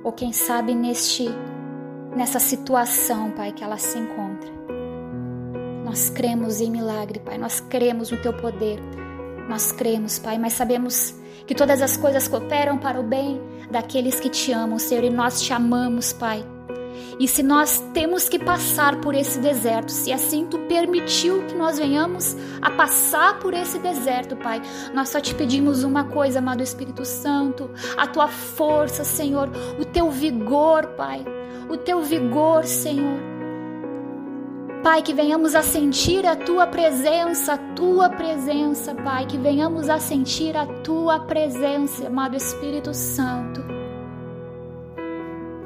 ou 0.04 0.12
quem 0.12 0.32
sabe 0.32 0.74
neste 0.74 1.30
nessa 2.16 2.40
situação, 2.40 3.32
Pai, 3.32 3.52
que 3.52 3.64
ela 3.64 3.78
se 3.78 4.00
encontra. 4.00 4.50
Nós 5.86 6.10
cremos 6.10 6.62
em 6.62 6.72
milagre, 6.72 7.20
Pai. 7.20 7.38
Nós 7.38 7.60
cremos 7.60 8.12
no 8.12 8.18
teu 8.18 8.34
poder. 8.34 8.80
Nós 9.48 9.72
cremos, 9.72 10.20
Pai, 10.20 10.38
mas 10.38 10.54
sabemos 10.54 11.16
que 11.46 11.56
todas 11.56 11.82
as 11.82 11.98
coisas 11.98 12.28
cooperam 12.28 12.78
para 12.78 13.00
o 13.00 13.04
bem 13.04 13.42
daqueles 13.70 14.20
que 14.20 14.30
te 14.30 14.52
amam, 14.52 14.78
Senhor, 14.80 15.04
e 15.04 15.10
nós 15.10 15.42
te 15.42 15.54
amamos, 15.54 16.14
Pai. 16.14 16.44
E 17.20 17.28
se 17.28 17.44
nós 17.44 17.84
temos 17.94 18.30
que 18.30 18.40
passar 18.40 19.02
por 19.02 19.14
esse 19.14 19.40
deserto, 19.40 19.92
se 19.92 20.12
assim 20.12 20.46
tu 20.46 20.58
permitiu 20.60 21.46
que 21.46 21.56
nós 21.56 21.78
venhamos 21.78 22.36
a 22.62 22.72
passar 22.72 23.40
por 23.40 23.54
esse 23.54 23.78
deserto, 23.80 24.36
Pai, 24.38 24.62
nós 24.94 25.10
só 25.10 25.20
te 25.20 25.36
pedimos 25.36 25.84
uma 25.84 26.06
coisa, 26.06 26.40
amado 26.40 26.64
Espírito 26.64 27.04
Santo, 27.04 27.70
a 27.98 28.08
tua 28.08 28.28
força, 28.28 29.04
Senhor, 29.04 29.50
o 29.80 29.86
teu 29.86 30.10
vigor, 30.10 30.88
Pai, 30.98 31.26
o 31.70 31.78
teu 31.78 32.02
vigor, 32.02 32.66
Senhor. 32.66 33.20
Pai, 34.84 35.02
que 35.02 35.14
venhamos 35.14 35.56
a 35.56 35.62
sentir 35.62 36.26
a 36.26 36.38
tua 36.38 36.66
presença, 36.66 37.54
a 37.54 37.58
tua 37.58 38.10
presença, 38.10 38.96
Pai, 38.96 39.26
que 39.26 39.38
venhamos 39.38 39.90
a 39.90 40.00
sentir 40.00 40.56
a 40.56 40.66
tua 40.66 41.20
presença, 41.20 42.08
amado 42.08 42.38
Espírito 42.38 42.94
Santo. 42.94 43.79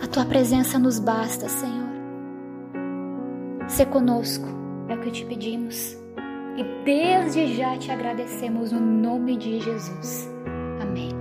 A 0.03 0.07
tua 0.07 0.25
presença 0.25 0.77
nos 0.77 0.99
basta, 0.99 1.47
Senhor. 1.47 1.87
Se 3.69 3.85
conosco, 3.85 4.45
é 4.89 4.95
o 4.95 4.99
que 4.99 5.09
te 5.09 5.23
pedimos. 5.23 5.97
E 6.57 6.83
desde 6.83 7.55
já 7.55 7.77
te 7.77 7.89
agradecemos 7.89 8.73
no 8.73 8.81
nome 8.81 9.37
de 9.37 9.61
Jesus. 9.61 10.29
Amém. 10.81 11.11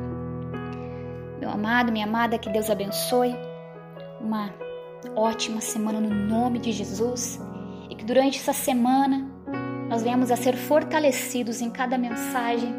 Meu 1.39 1.49
amado, 1.51 1.93
minha 1.93 2.07
amada, 2.07 2.37
que 2.39 2.51
Deus 2.51 2.69
abençoe. 2.69 3.37
Uma 4.21 4.53
ótima 5.15 5.61
semana 5.61 6.01
no 6.01 6.11
nome 6.11 6.59
de 6.59 6.73
Jesus. 6.73 7.41
E 7.89 7.95
que 7.95 8.05
durante 8.05 8.41
essa 8.41 8.53
semana 8.53 9.31
nós 9.89 10.03
venhamos 10.03 10.33
a 10.33 10.37
ser 10.37 10.57
fortalecidos 10.57 11.61
em 11.61 11.71
cada 11.71 11.97
mensagem, 11.97 12.75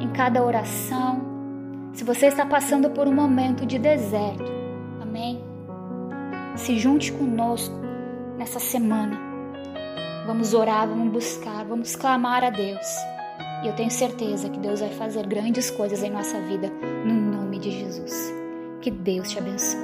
em 0.00 0.08
cada 0.14 0.44
oração. 0.44 1.22
Se 1.92 2.02
você 2.02 2.26
está 2.26 2.44
passando 2.44 2.90
por 2.90 3.06
um 3.06 3.14
momento 3.14 3.64
de 3.64 3.78
deserto? 3.78 4.63
Se 6.56 6.78
junte 6.78 7.12
conosco 7.12 7.74
nessa 8.38 8.60
semana. 8.60 9.18
Vamos 10.24 10.54
orar, 10.54 10.88
vamos 10.88 11.12
buscar, 11.12 11.64
vamos 11.64 11.96
clamar 11.96 12.44
a 12.44 12.50
Deus. 12.50 12.86
E 13.62 13.66
eu 13.66 13.74
tenho 13.74 13.90
certeza 13.90 14.48
que 14.48 14.58
Deus 14.58 14.80
vai 14.80 14.90
fazer 14.90 15.26
grandes 15.26 15.68
coisas 15.70 16.02
em 16.02 16.10
nossa 16.10 16.40
vida, 16.42 16.70
no 17.04 17.12
nome 17.12 17.58
de 17.58 17.70
Jesus. 17.72 18.32
Que 18.80 18.90
Deus 18.90 19.30
te 19.30 19.38
abençoe. 19.38 19.80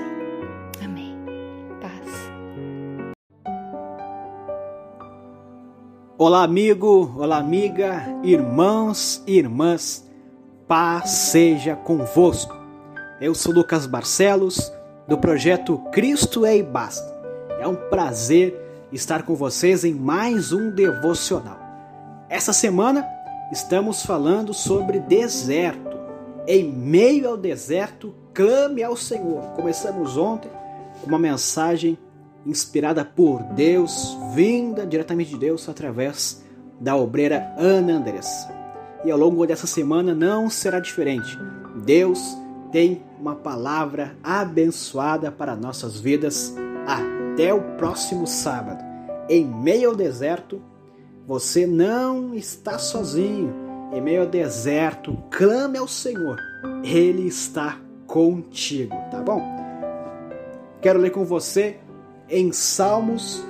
Amém. 0.84 1.18
Paz. 1.80 2.30
Olá, 6.16 6.44
amigo, 6.44 7.14
olá, 7.18 7.38
amiga, 7.38 8.04
irmãos 8.22 9.24
e 9.26 9.38
irmãs, 9.38 10.08
paz 10.68 11.10
seja 11.10 11.74
convosco. 11.74 12.54
Eu 13.20 13.34
sou 13.34 13.52
Lucas 13.52 13.86
Barcelos, 13.86 14.72
do 15.10 15.18
projeto 15.18 15.76
Cristo 15.90 16.46
é 16.46 16.56
e 16.56 16.62
Basta. 16.62 17.12
É 17.58 17.66
um 17.66 17.74
prazer 17.74 18.54
estar 18.92 19.24
com 19.24 19.34
vocês 19.34 19.84
em 19.84 19.92
mais 19.92 20.52
um 20.52 20.70
devocional. 20.70 21.58
Essa 22.28 22.52
semana 22.52 23.04
estamos 23.50 24.06
falando 24.06 24.54
sobre 24.54 25.00
deserto. 25.00 25.98
Em 26.46 26.62
meio 26.62 27.28
ao 27.28 27.36
deserto, 27.36 28.14
clame 28.32 28.84
ao 28.84 28.96
Senhor. 28.96 29.42
Começamos 29.56 30.16
ontem 30.16 30.48
com 31.00 31.08
uma 31.08 31.18
mensagem 31.18 31.98
inspirada 32.46 33.04
por 33.04 33.42
Deus, 33.42 34.16
vinda 34.32 34.86
diretamente 34.86 35.30
de 35.30 35.38
Deus 35.38 35.68
através 35.68 36.44
da 36.80 36.94
obreira 36.94 37.52
Ana 37.58 37.94
Andressa. 37.94 38.48
E 39.04 39.10
ao 39.10 39.18
longo 39.18 39.44
dessa 39.44 39.66
semana 39.66 40.14
não 40.14 40.48
será 40.48 40.78
diferente. 40.78 41.36
Deus 41.84 42.39
tem 42.70 43.02
uma 43.18 43.34
palavra 43.34 44.16
abençoada 44.22 45.30
para 45.30 45.56
nossas 45.56 45.98
vidas 46.00 46.54
até 46.86 47.52
o 47.52 47.60
próximo 47.76 48.26
sábado. 48.26 48.82
Em 49.28 49.44
meio 49.44 49.90
ao 49.90 49.96
deserto, 49.96 50.60
você 51.26 51.66
não 51.66 52.34
está 52.34 52.78
sozinho. 52.78 53.54
Em 53.92 54.00
meio 54.00 54.22
ao 54.22 54.26
deserto, 54.26 55.16
clame 55.30 55.78
ao 55.78 55.88
Senhor. 55.88 56.38
Ele 56.84 57.26
está 57.26 57.78
contigo, 58.06 58.96
tá 59.10 59.20
bom? 59.20 59.42
Quero 60.80 60.98
ler 60.98 61.10
com 61.10 61.24
você 61.24 61.78
em 62.28 62.52
Salmos 62.52 63.44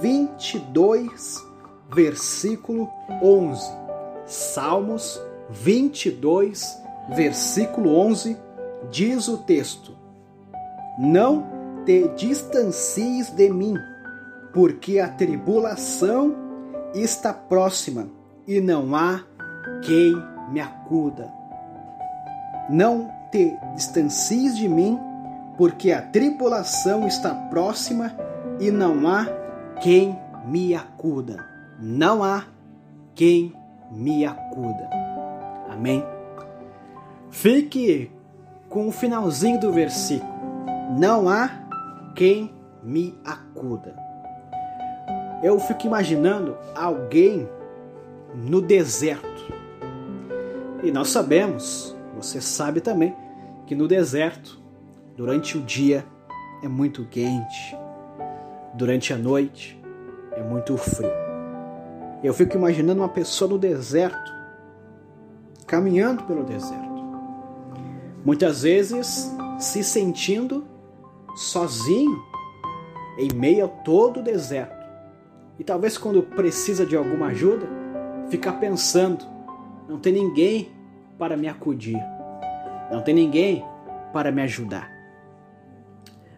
22, 0.00 1.36
versículo 1.92 2.88
11. 3.22 3.70
Salmos 4.26 5.20
22, 5.50 6.78
versículo 7.14 7.96
11, 7.96 8.36
diz 8.90 9.28
o 9.28 9.38
texto: 9.38 9.96
Não 10.98 11.46
te 11.84 12.08
distancies 12.16 13.30
de 13.34 13.50
mim, 13.50 13.74
porque 14.52 14.98
a 14.98 15.08
tribulação 15.08 16.34
está 16.94 17.32
próxima 17.32 18.08
e 18.46 18.60
não 18.60 18.94
há 18.94 19.22
quem 19.82 20.14
me 20.50 20.60
acuda. 20.60 21.30
Não 22.68 23.10
te 23.30 23.56
distancies 23.74 24.56
de 24.56 24.68
mim, 24.68 24.98
porque 25.56 25.92
a 25.92 26.02
tribulação 26.02 27.06
está 27.06 27.34
próxima 27.34 28.12
e 28.58 28.70
não 28.70 29.08
há 29.08 29.26
quem 29.82 30.18
me 30.46 30.74
acuda. 30.74 31.44
Não 31.78 32.22
há 32.22 32.44
quem 33.14 33.54
me 33.90 34.24
acuda. 34.24 34.88
Amém? 35.70 36.04
Fique 37.30 38.10
com 38.70 38.88
o 38.88 38.92
finalzinho 38.92 39.60
do 39.60 39.70
versículo. 39.70 40.32
Não 40.98 41.28
há 41.28 41.50
quem 42.14 42.54
me 42.82 43.18
acuda. 43.22 43.94
Eu 45.42 45.60
fico 45.60 45.86
imaginando 45.86 46.56
alguém 46.74 47.46
no 48.34 48.62
deserto. 48.62 49.28
E 50.82 50.90
nós 50.90 51.10
sabemos, 51.10 51.94
você 52.16 52.40
sabe 52.40 52.80
também, 52.80 53.14
que 53.66 53.74
no 53.74 53.86
deserto 53.86 54.60
Durante 55.20 55.58
o 55.58 55.60
dia 55.60 56.02
é 56.62 56.66
muito 56.66 57.04
quente, 57.04 57.76
durante 58.72 59.12
a 59.12 59.18
noite 59.18 59.78
é 60.32 60.42
muito 60.42 60.78
frio. 60.78 61.12
Eu 62.24 62.32
fico 62.32 62.56
imaginando 62.56 63.02
uma 63.02 63.08
pessoa 63.10 63.50
no 63.50 63.58
deserto, 63.58 64.32
caminhando 65.66 66.24
pelo 66.24 66.42
deserto, 66.42 66.89
muitas 68.24 68.62
vezes 68.62 69.30
se 69.58 69.82
sentindo 69.82 70.66
sozinho 71.36 72.22
em 73.18 73.32
meio 73.34 73.64
a 73.66 73.68
todo 73.68 74.20
o 74.20 74.22
deserto. 74.22 74.80
E 75.58 75.64
talvez 75.64 75.98
quando 75.98 76.22
precisa 76.22 76.86
de 76.86 76.96
alguma 76.96 77.26
ajuda, 77.26 77.66
ficar 78.30 78.54
pensando: 78.54 79.24
não 79.88 79.98
tem 79.98 80.12
ninguém 80.12 80.72
para 81.18 81.36
me 81.36 81.48
acudir, 81.48 82.00
não 82.90 83.02
tem 83.02 83.14
ninguém 83.14 83.64
para 84.12 84.32
me 84.32 84.42
ajudar. 84.42 84.90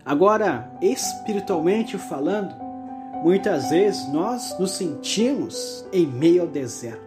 Agora, 0.05 0.73
espiritualmente 0.83 1.97
falando, 1.97 2.53
muitas 3.23 3.71
vezes 3.71 4.13
nós 4.13 4.59
nos 4.59 4.73
sentimos 4.73 5.87
em 5.93 6.05
meio 6.05 6.43
ao 6.43 6.49
deserto. 6.49 7.01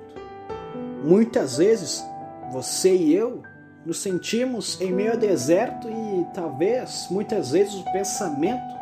Muitas 1.03 1.57
vezes 1.57 2.03
você 2.51 2.95
e 2.95 3.13
eu 3.13 3.43
nos 3.85 3.99
sentimos 3.99 4.79
em 4.81 4.91
meio 4.91 5.11
ao 5.11 5.17
deserto 5.17 5.87
e 5.87 6.25
talvez 6.33 7.07
muitas 7.11 7.51
vezes 7.51 7.75
o 7.75 7.83
pensamento 7.91 8.75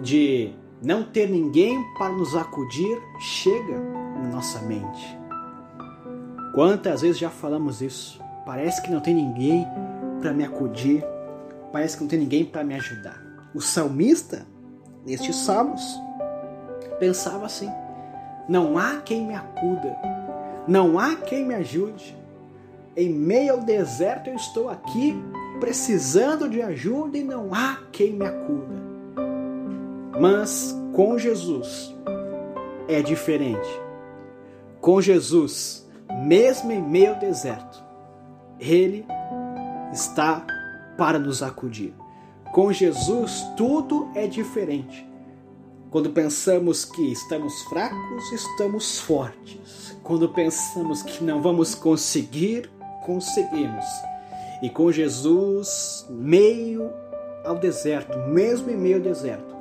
de 0.00 0.54
não 0.80 1.02
ter 1.02 1.28
ninguém 1.28 1.82
para 1.98 2.12
nos 2.12 2.36
acudir 2.36 3.00
chega 3.18 3.78
na 4.22 4.28
nossa 4.28 4.60
mente. 4.62 5.18
Quantas 6.54 7.02
vezes 7.02 7.18
já 7.18 7.30
falamos 7.30 7.82
isso? 7.82 8.20
Parece 8.46 8.80
que 8.82 8.90
não 8.90 9.00
tem 9.00 9.14
ninguém 9.14 9.66
para 10.20 10.32
me 10.32 10.44
acudir, 10.44 11.04
parece 11.72 11.96
que 11.96 12.02
não 12.02 12.08
tem 12.08 12.18
ninguém 12.20 12.44
para 12.44 12.62
me 12.62 12.74
ajudar. 12.74 13.20
O 13.54 13.60
salmista, 13.60 14.46
nestes 15.04 15.34
salmos, 15.36 15.82
pensava 17.00 17.46
assim: 17.46 17.70
não 18.48 18.78
há 18.78 19.00
quem 19.00 19.26
me 19.26 19.34
acuda, 19.34 19.96
não 20.68 20.98
há 20.98 21.16
quem 21.16 21.44
me 21.44 21.54
ajude. 21.54 22.16
Em 22.96 23.08
meio 23.08 23.54
ao 23.54 23.60
deserto 23.60 24.30
eu 24.30 24.36
estou 24.36 24.68
aqui 24.68 25.14
precisando 25.58 26.48
de 26.48 26.62
ajuda 26.62 27.18
e 27.18 27.24
não 27.24 27.52
há 27.52 27.78
quem 27.90 28.12
me 28.12 28.24
acuda. 28.24 28.82
Mas 30.20 30.76
com 30.92 31.18
Jesus 31.18 31.94
é 32.88 33.02
diferente. 33.02 33.68
Com 34.80 35.00
Jesus, 35.00 35.88
mesmo 36.24 36.70
em 36.70 36.80
meio 36.80 37.14
ao 37.14 37.18
deserto, 37.18 37.82
Ele 38.60 39.04
está 39.92 40.46
para 40.96 41.18
nos 41.18 41.42
acudir. 41.42 41.94
Com 42.52 42.72
Jesus, 42.72 43.44
tudo 43.56 44.08
é 44.14 44.28
diferente. 44.28 45.04
Quando 45.90 46.10
pensamos 46.10 46.84
que 46.84 47.12
estamos 47.12 47.62
fracos, 47.62 48.32
estamos 48.32 49.00
fortes. 49.00 49.96
Quando 50.02 50.28
pensamos 50.28 51.02
que 51.02 51.24
não 51.24 51.40
vamos 51.40 51.74
conseguir, 51.74 52.70
conseguimos. 53.04 53.84
E 54.62 54.70
com 54.70 54.90
Jesus, 54.90 56.06
meio 56.08 56.90
ao 57.44 57.56
deserto, 57.56 58.18
mesmo 58.30 58.70
em 58.70 58.76
meio 58.76 58.96
ao 58.96 59.02
deserto, 59.02 59.54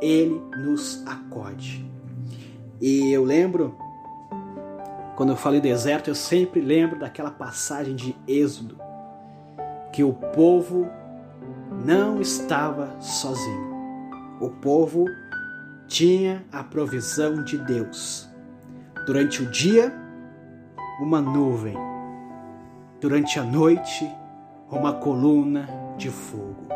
ele 0.00 0.42
nos 0.64 1.02
acode. 1.06 1.88
E 2.80 3.12
eu 3.12 3.24
lembro, 3.24 3.76
quando 5.14 5.30
eu 5.30 5.36
falei 5.36 5.60
deserto, 5.60 6.08
eu 6.08 6.14
sempre 6.14 6.60
lembro 6.60 6.98
daquela 6.98 7.30
passagem 7.30 7.94
de 7.94 8.16
Êxodo, 8.26 8.76
que 9.92 10.02
o 10.02 10.12
povo 10.12 10.88
não 11.84 12.20
estava 12.20 13.00
sozinho. 13.00 13.70
O 14.40 14.48
povo 14.48 15.04
tinha 15.86 16.44
a 16.50 16.64
provisão 16.64 17.44
de 17.44 17.58
Deus. 17.58 18.28
Durante 19.06 19.42
o 19.42 19.50
dia, 19.50 19.92
uma 21.00 21.20
nuvem. 21.20 21.89
Durante 23.00 23.38
a 23.38 23.42
noite, 23.42 24.06
uma 24.70 24.92
coluna 24.92 25.66
de 25.96 26.10
fogo. 26.10 26.68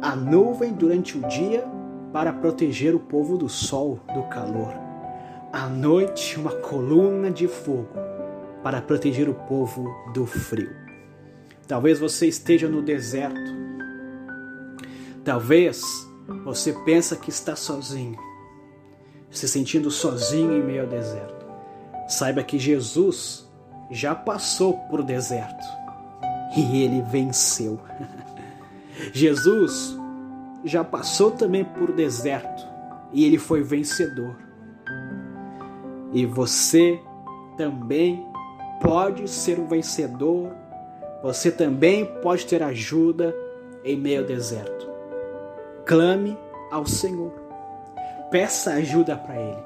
A 0.00 0.16
nuvem 0.16 0.72
durante 0.72 1.18
o 1.18 1.28
dia 1.28 1.68
para 2.14 2.32
proteger 2.32 2.94
o 2.94 2.98
povo 2.98 3.36
do 3.36 3.46
sol, 3.46 4.00
do 4.14 4.22
calor. 4.30 4.72
À 5.52 5.66
noite, 5.66 6.40
uma 6.40 6.52
coluna 6.52 7.30
de 7.30 7.46
fogo 7.46 7.90
para 8.62 8.80
proteger 8.80 9.28
o 9.28 9.34
povo 9.34 9.94
do 10.14 10.24
frio. 10.24 10.74
Talvez 11.68 11.98
você 11.98 12.26
esteja 12.26 12.66
no 12.66 12.80
deserto. 12.80 13.52
Talvez 15.22 15.82
você 16.42 16.72
pensa 16.86 17.16
que 17.16 17.28
está 17.28 17.54
sozinho, 17.54 18.18
se 19.30 19.46
sentindo 19.46 19.90
sozinho 19.90 20.52
em 20.52 20.62
meio 20.62 20.82
ao 20.82 20.88
deserto. 20.88 21.44
Saiba 22.08 22.42
que 22.42 22.58
Jesus 22.58 23.49
já 23.90 24.14
passou 24.14 24.74
por 24.88 25.02
deserto 25.02 25.66
e 26.56 26.82
ele 26.82 27.02
venceu. 27.02 27.80
Jesus 29.12 29.98
já 30.64 30.84
passou 30.84 31.30
também 31.30 31.64
por 31.64 31.92
deserto 31.92 32.66
e 33.12 33.24
ele 33.24 33.38
foi 33.38 33.62
vencedor. 33.62 34.36
E 36.12 36.26
você 36.26 37.00
também 37.56 38.26
pode 38.80 39.28
ser 39.28 39.58
um 39.58 39.66
vencedor 39.66 40.50
você 41.22 41.50
também 41.50 42.06
pode 42.22 42.46
ter 42.46 42.62
ajuda 42.62 43.36
em 43.84 43.96
meio 43.96 44.20
ao 44.20 44.26
deserto. 44.26 44.88
Clame 45.84 46.36
ao 46.70 46.86
Senhor. 46.86 47.32
Peça 48.30 48.72
ajuda 48.74 49.16
para 49.16 49.36
Ele. 49.36 49.62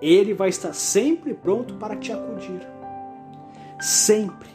Ele 0.00 0.34
vai 0.34 0.50
estar 0.50 0.72
sempre 0.72 1.34
pronto 1.34 1.74
para 1.74 1.96
te 1.96 2.12
acudir. 2.12 2.60
Sempre. 3.80 4.48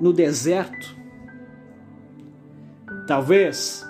No 0.00 0.12
deserto, 0.12 0.96
talvez 3.06 3.86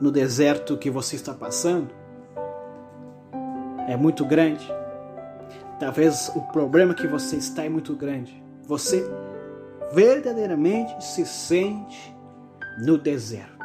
no 0.00 0.10
deserto 0.10 0.76
que 0.76 0.90
você 0.90 1.16
está 1.16 1.32
passando 1.32 1.90
é 3.88 3.96
muito 3.96 4.24
grande. 4.24 4.66
Talvez 5.78 6.30
o 6.34 6.40
problema 6.40 6.94
que 6.94 7.06
você 7.06 7.36
está 7.36 7.64
é 7.64 7.68
muito 7.68 7.94
grande. 7.94 8.42
Você 8.64 9.08
verdadeiramente 9.92 11.02
se 11.04 11.24
sente 11.24 12.14
no 12.84 12.98
deserto. 12.98 13.64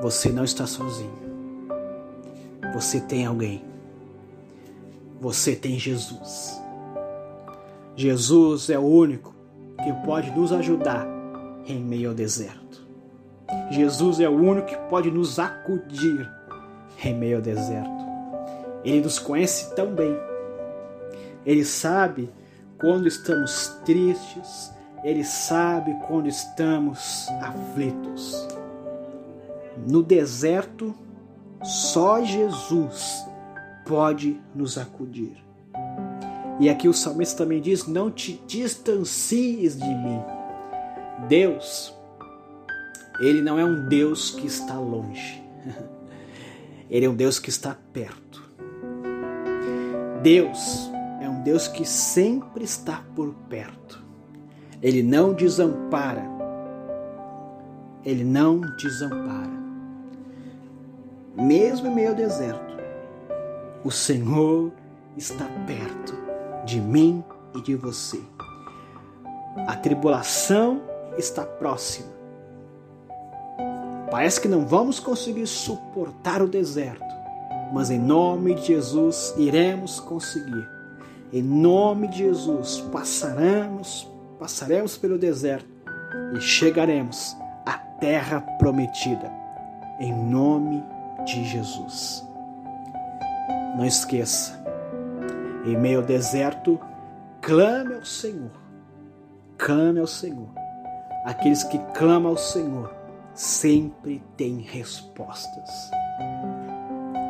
Você 0.00 0.30
não 0.30 0.44
está 0.44 0.66
sozinho. 0.66 1.22
Você 2.72 3.00
tem 3.00 3.26
alguém. 3.26 3.64
Você 5.20 5.54
tem 5.54 5.78
Jesus. 5.78 6.60
Jesus 7.96 8.70
é 8.70 8.78
o 8.78 8.82
único 8.82 9.34
que 9.82 9.92
pode 10.04 10.30
nos 10.32 10.52
ajudar 10.52 11.06
em 11.66 11.80
meio 11.80 12.10
ao 12.10 12.14
deserto. 12.14 12.84
Jesus 13.70 14.18
é 14.18 14.28
o 14.28 14.32
único 14.32 14.66
que 14.66 14.76
pode 14.88 15.10
nos 15.10 15.38
acudir 15.38 16.28
em 17.04 17.14
meio 17.14 17.36
ao 17.36 17.42
deserto. 17.42 18.04
Ele 18.84 19.02
nos 19.02 19.18
conhece 19.18 19.74
tão 19.76 19.94
bem. 19.94 20.16
Ele 21.46 21.64
sabe 21.64 22.30
quando 22.78 23.06
estamos 23.06 23.68
tristes, 23.84 24.72
ele 25.04 25.22
sabe 25.22 25.94
quando 26.08 26.26
estamos 26.26 27.28
aflitos. 27.40 28.48
No 29.86 30.02
deserto, 30.02 30.94
só 31.62 32.22
Jesus 32.24 33.24
pode 33.86 34.40
nos 34.54 34.78
acudir. 34.78 35.43
E 36.60 36.68
aqui 36.68 36.88
o 36.88 36.94
salmista 36.94 37.44
também 37.44 37.60
diz: 37.60 37.86
Não 37.86 38.10
te 38.10 38.40
distancies 38.46 39.76
de 39.76 39.88
mim. 39.88 40.22
Deus, 41.28 41.94
Ele 43.20 43.42
não 43.42 43.58
é 43.58 43.64
um 43.64 43.88
Deus 43.88 44.30
que 44.30 44.46
está 44.46 44.74
longe, 44.74 45.42
Ele 46.90 47.06
é 47.06 47.08
um 47.08 47.14
Deus 47.14 47.38
que 47.38 47.50
está 47.50 47.76
perto. 47.92 48.42
Deus 50.22 50.90
é 51.20 51.28
um 51.28 51.42
Deus 51.42 51.68
que 51.68 51.84
sempre 51.84 52.64
está 52.64 53.04
por 53.14 53.34
perto. 53.48 54.02
Ele 54.82 55.02
não 55.02 55.34
desampara. 55.34 56.24
Ele 58.04 58.22
não 58.22 58.60
desampara 58.76 59.54
mesmo 61.36 61.88
em 61.88 61.94
meio 61.94 62.10
ao 62.10 62.14
deserto, 62.14 62.76
o 63.82 63.90
Senhor 63.90 64.72
está 65.16 65.46
perto 65.66 66.23
de 66.64 66.80
mim 66.80 67.22
e 67.54 67.60
de 67.62 67.74
você. 67.74 68.20
A 69.66 69.76
tribulação 69.76 70.82
está 71.16 71.44
próxima. 71.44 72.12
Parece 74.10 74.40
que 74.40 74.48
não 74.48 74.66
vamos 74.66 75.00
conseguir 75.00 75.46
suportar 75.46 76.42
o 76.42 76.48
deserto, 76.48 77.14
mas 77.72 77.90
em 77.90 77.98
nome 77.98 78.54
de 78.54 78.66
Jesus 78.66 79.34
iremos 79.36 79.98
conseguir. 80.00 80.68
Em 81.32 81.42
nome 81.42 82.06
de 82.08 82.18
Jesus 82.18 82.80
passaremos, 82.92 84.08
passaremos 84.38 84.96
pelo 84.96 85.18
deserto 85.18 85.66
e 86.36 86.40
chegaremos 86.40 87.36
à 87.66 87.72
terra 87.72 88.40
prometida. 88.58 89.32
Em 89.98 90.12
nome 90.12 90.82
de 91.24 91.44
Jesus. 91.44 92.24
Não 93.76 93.84
esqueça, 93.84 94.63
em 95.64 95.76
meio 95.76 96.00
ao 96.00 96.04
deserto, 96.04 96.78
clame 97.40 97.94
ao 97.94 98.04
Senhor. 98.04 98.50
Clame 99.56 100.00
ao 100.00 100.06
Senhor. 100.06 100.48
Aqueles 101.24 101.64
que 101.64 101.78
clamam 101.94 102.32
ao 102.32 102.36
Senhor 102.36 102.94
sempre 103.34 104.22
têm 104.36 104.58
respostas. 104.58 105.70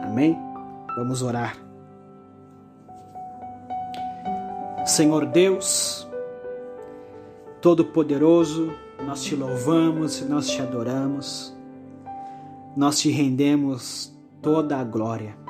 Amém? 0.05 0.39
Vamos 0.97 1.23
orar. 1.23 1.57
Senhor 4.85 5.27
Deus, 5.27 6.07
Todo-Poderoso, 7.61 8.73
nós 9.07 9.23
te 9.23 9.35
louvamos 9.35 10.21
e 10.21 10.25
nós 10.25 10.49
te 10.49 10.61
adoramos 10.61 11.55
nós 12.77 12.99
te 12.99 13.11
rendemos 13.11 14.13
toda 14.43 14.79
a 14.79 14.85
glória. 14.85 15.44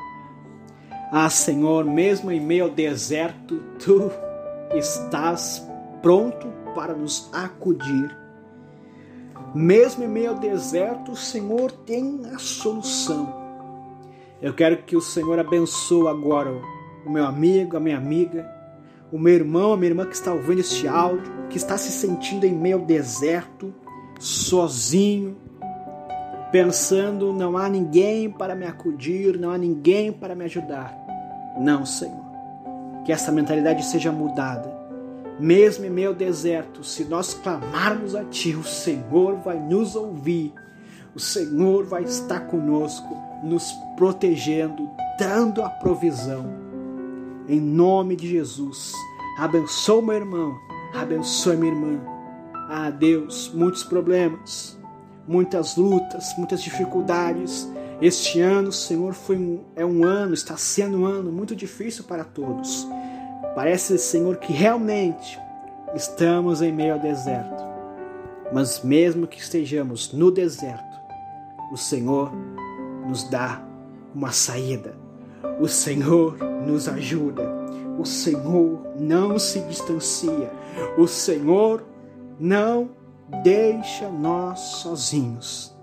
Ah, 1.17 1.31
Senhor, 1.31 1.85
mesmo 1.85 2.33
em 2.33 2.41
meio 2.41 2.65
ao 2.65 2.71
deserto, 2.71 3.63
tu 3.79 4.11
estás 4.75 5.65
pronto 6.03 6.49
para 6.75 6.93
nos 6.93 7.31
acudir. 7.33 8.11
Mesmo 9.55 10.03
em 10.03 10.09
meio 10.09 10.31
ao 10.31 10.39
deserto, 10.41 11.13
o 11.13 11.17
Senhor 11.17 11.71
tem 11.71 12.23
a 12.35 12.39
solução. 12.39 13.33
Eu 14.43 14.53
quero 14.55 14.79
que 14.79 14.97
o 14.97 15.01
Senhor 15.01 15.39
abençoe 15.39 16.09
agora 16.09 16.51
o 17.07 17.11
meu 17.11 17.25
amigo, 17.25 17.77
a 17.77 17.81
minha 17.81 17.97
amiga, 17.97 18.51
o 19.13 19.17
meu 19.17 19.35
irmão, 19.35 19.73
a 19.73 19.77
minha 19.77 19.91
irmã 19.91 20.07
que 20.07 20.17
está 20.17 20.33
ouvindo 20.33 20.63
este 20.63 20.89
áudio, 20.89 21.33
que 21.49 21.57
está 21.57 21.79
se 21.79 21.93
sentindo 21.93 22.45
em 22.45 22.53
meio 22.53 22.79
ao 22.79 22.85
deserto, 22.85 23.73
sozinho, 24.19 25.37
pensando 26.51 27.33
não 27.33 27.57
há 27.57 27.69
ninguém 27.69 28.29
para 28.29 28.57
me 28.57 28.67
acudir, 28.67 29.39
não 29.39 29.53
há 29.53 29.59
ninguém 29.59 30.13
para 30.13 30.35
me 30.35 30.45
ajudar. 30.47 31.04
Não, 31.59 31.85
Senhor. 31.85 32.25
Que 33.05 33.13
essa 33.13 33.31
mentalidade 33.31 33.85
seja 33.85 34.11
mudada. 34.11 34.73
Mesmo 35.39 35.85
em 35.85 36.05
ao 36.05 36.15
deserto, 36.15 36.85
se 36.85 37.05
nós 37.05 37.35
clamarmos 37.35 38.15
a 38.15 38.25
Ti, 38.25 38.55
o 38.55 38.65
Senhor 38.65 39.37
vai 39.37 39.59
nos 39.59 39.97
ouvir. 39.97 40.53
O 41.15 41.21
Senhor 41.21 41.85
vai 41.85 42.05
estar 42.05 42.41
conosco, 42.41 43.17
nos 43.43 43.73
protegendo, 43.97 44.91
dando 45.19 45.63
a 45.63 45.69
provisão. 45.69 46.45
Em 47.49 47.61
nome 47.61 48.17
de 48.17 48.29
Jesus, 48.29 48.93
abençoa 49.39 50.03
meu 50.03 50.15
irmão, 50.15 50.59
abençoa 50.95 51.55
minha 51.55 51.73
irmã. 51.73 52.01
Ah, 52.69 52.91
Deus, 52.91 53.51
muitos 53.53 53.85
problemas, 53.85 54.79
muitas 55.29 55.77
lutas, 55.77 56.35
muitas 56.39 56.63
dificuldades. 56.63 57.69
Este 58.05 58.39
ano, 58.39 58.71
Senhor, 58.71 59.15
foi 59.15 59.35
um, 59.35 59.65
é 59.75 59.83
um 59.83 60.05
ano, 60.05 60.35
está 60.35 60.59
sendo 60.59 60.99
um 60.99 61.07
ano 61.07 61.33
muito 61.33 61.57
difícil 61.57 62.05
para 62.05 62.23
todos. 62.23 62.87
Parece, 63.55 63.97
Senhor, 63.97 64.37
que 64.37 64.53
realmente 64.53 65.41
estamos 65.95 66.61
em 66.61 66.71
meio 66.71 66.93
ao 66.93 67.01
deserto. 67.01 67.65
Mas 68.53 68.85
mesmo 68.85 69.27
que 69.27 69.41
estejamos 69.41 70.13
no 70.13 70.31
deserto, 70.31 71.01
o 71.73 71.79
Senhor 71.79 72.31
nos 73.09 73.25
dá 73.31 73.67
uma 74.15 74.33
saída. 74.33 74.95
O 75.59 75.67
Senhor 75.67 76.37
nos 76.67 76.87
ajuda. 76.87 77.51
O 77.99 78.05
Senhor 78.05 78.83
não 79.01 79.39
se 79.39 79.61
distancia. 79.61 80.53
O 80.99 81.07
Senhor 81.07 81.83
não 82.39 82.91
deixa 83.43 84.11
nós 84.11 84.61
sozinhos. 84.61 85.75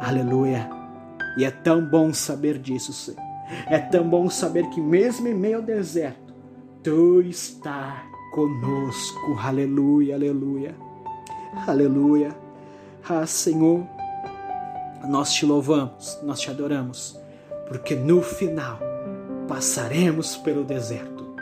Aleluia. 0.00 0.81
E 1.36 1.44
é 1.44 1.50
tão 1.50 1.84
bom 1.84 2.12
saber 2.12 2.58
disso, 2.58 2.92
Senhor. 2.92 3.20
É 3.66 3.78
tão 3.78 4.08
bom 4.08 4.28
saber 4.30 4.68
que 4.70 4.80
mesmo 4.80 5.28
em 5.28 5.34
meio 5.34 5.58
ao 5.58 5.62
deserto, 5.62 6.32
Tu 6.82 7.22
está 7.22 8.02
conosco. 8.32 9.38
Aleluia, 9.38 10.16
aleluia. 10.16 10.74
Aleluia. 11.66 12.34
Ah, 13.08 13.26
Senhor, 13.26 13.86
nós 15.08 15.32
te 15.32 15.46
louvamos, 15.46 16.18
nós 16.22 16.40
te 16.40 16.50
adoramos, 16.50 17.16
porque 17.68 17.94
no 17.94 18.20
final 18.20 18.80
passaremos 19.46 20.36
pelo 20.36 20.64
deserto 20.64 21.36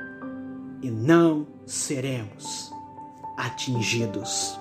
e 0.83 0.90
não 0.90 1.46
seremos 1.64 2.70
atingidos 3.37 4.61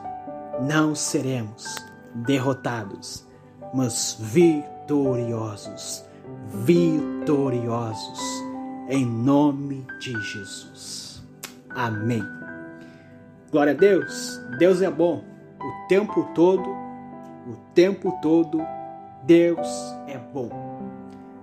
não 0.61 0.93
seremos 0.93 1.75
derrotados, 2.13 3.25
mas 3.73 4.17
vitoriosos, 4.19 4.78
vitoriosos, 6.65 8.19
em 8.89 9.06
nome 9.06 9.86
de 9.99 10.19
Jesus. 10.19 11.21
Amém. 11.69 12.23
Glória 13.52 13.73
a 13.73 13.75
Deus, 13.75 14.41
Deus 14.58 14.82
é 14.82 14.89
bom 14.89 15.23
o 15.60 15.88
tempo 15.88 16.28
todo, 16.34 16.67
o 16.67 17.56
tempo 17.75 18.17
todo, 18.21 18.60
Deus 19.23 19.67
é 20.08 20.17
bom. 20.17 20.49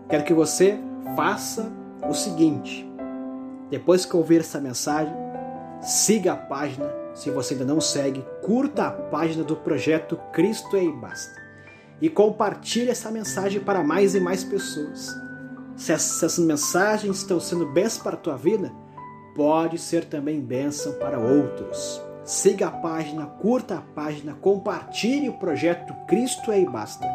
Quero 0.08 0.24
que 0.24 0.34
você 0.34 0.80
faça 1.14 1.70
o 2.08 2.14
seguinte: 2.14 2.84
depois 3.70 4.04
que 4.04 4.16
ouvir 4.16 4.40
essa 4.40 4.60
mensagem, 4.60 5.14
siga 5.80 6.32
a 6.32 6.36
página 6.36 6.90
se 7.14 7.30
você 7.30 7.54
ainda 7.54 7.64
não 7.64 7.80
segue, 7.80 8.24
curta 8.42 8.88
a 8.88 8.90
página 8.90 9.44
do 9.44 9.56
projeto 9.56 10.16
Cristo 10.32 10.76
é 10.76 10.84
e 10.84 10.92
Basta 10.92 11.45
e 12.00 12.08
compartilhe 12.08 12.90
essa 12.90 13.10
mensagem 13.10 13.60
para 13.60 13.82
mais 13.82 14.14
e 14.14 14.20
mais 14.20 14.44
pessoas. 14.44 15.14
Se 15.76 15.92
essas 15.92 16.38
mensagens 16.38 17.18
estão 17.18 17.38
sendo 17.38 17.66
bênção 17.66 18.02
para 18.02 18.14
a 18.14 18.20
tua 18.20 18.36
vida, 18.36 18.72
pode 19.34 19.78
ser 19.78 20.04
também 20.06 20.40
bênção 20.40 20.94
para 20.94 21.18
outros. 21.18 22.02
Siga 22.24 22.68
a 22.68 22.70
página, 22.70 23.26
curta 23.26 23.76
a 23.78 23.80
página, 23.80 24.34
compartilhe 24.34 25.28
o 25.28 25.38
projeto 25.38 25.94
Cristo 26.06 26.50
é 26.50 26.60
e 26.60 26.66
Basta. 26.66 27.06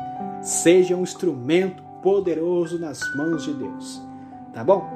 Seja 0.42 0.96
um 0.96 1.04
instrumento 1.04 1.84
poderoso 2.02 2.80
nas 2.80 3.00
mãos 3.16 3.44
de 3.44 3.54
Deus. 3.54 4.02
Tá 4.54 4.64
bom? 4.64 4.90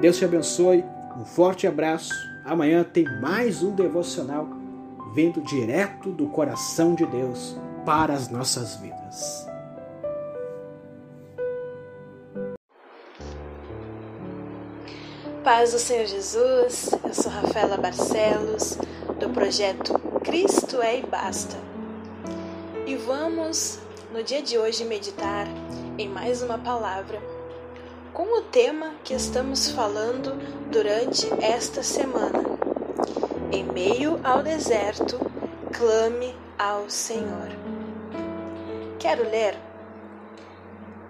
Deus 0.00 0.18
te 0.18 0.24
abençoe. 0.24 0.84
Um 1.18 1.24
forte 1.24 1.66
abraço. 1.66 2.12
Amanhã 2.44 2.84
tem 2.84 3.04
mais 3.20 3.62
um 3.62 3.74
devocional 3.74 4.46
vindo 5.14 5.40
direto 5.40 6.12
do 6.12 6.26
coração 6.28 6.94
de 6.94 7.06
Deus 7.06 7.56
para 7.84 8.12
as 8.12 8.28
nossas 8.28 8.76
vidas. 8.76 8.95
Paz 15.42 15.72
do 15.72 15.78
Senhor 15.78 16.06
Jesus, 16.06 16.90
eu 17.02 17.14
sou 17.14 17.32
Rafaela 17.32 17.78
Barcelos, 17.78 18.76
do 19.18 19.30
projeto 19.30 19.98
Cristo 20.22 20.82
é 20.82 20.98
e 20.98 21.02
Basta. 21.06 21.56
E 22.84 22.94
vamos, 22.96 23.78
no 24.12 24.22
dia 24.22 24.42
de 24.42 24.58
hoje, 24.58 24.84
meditar 24.84 25.46
em 25.96 26.08
mais 26.08 26.42
uma 26.42 26.58
palavra 26.58 27.18
com 28.12 28.38
o 28.38 28.42
tema 28.42 28.92
que 29.02 29.14
estamos 29.14 29.70
falando 29.70 30.34
durante 30.70 31.26
esta 31.42 31.82
semana. 31.82 32.42
Em 33.50 33.64
meio 33.64 34.20
ao 34.22 34.42
deserto, 34.42 35.18
clame 35.72 36.34
ao 36.58 36.90
Senhor. 36.90 37.65
Quero 38.98 39.24
ler 39.24 39.54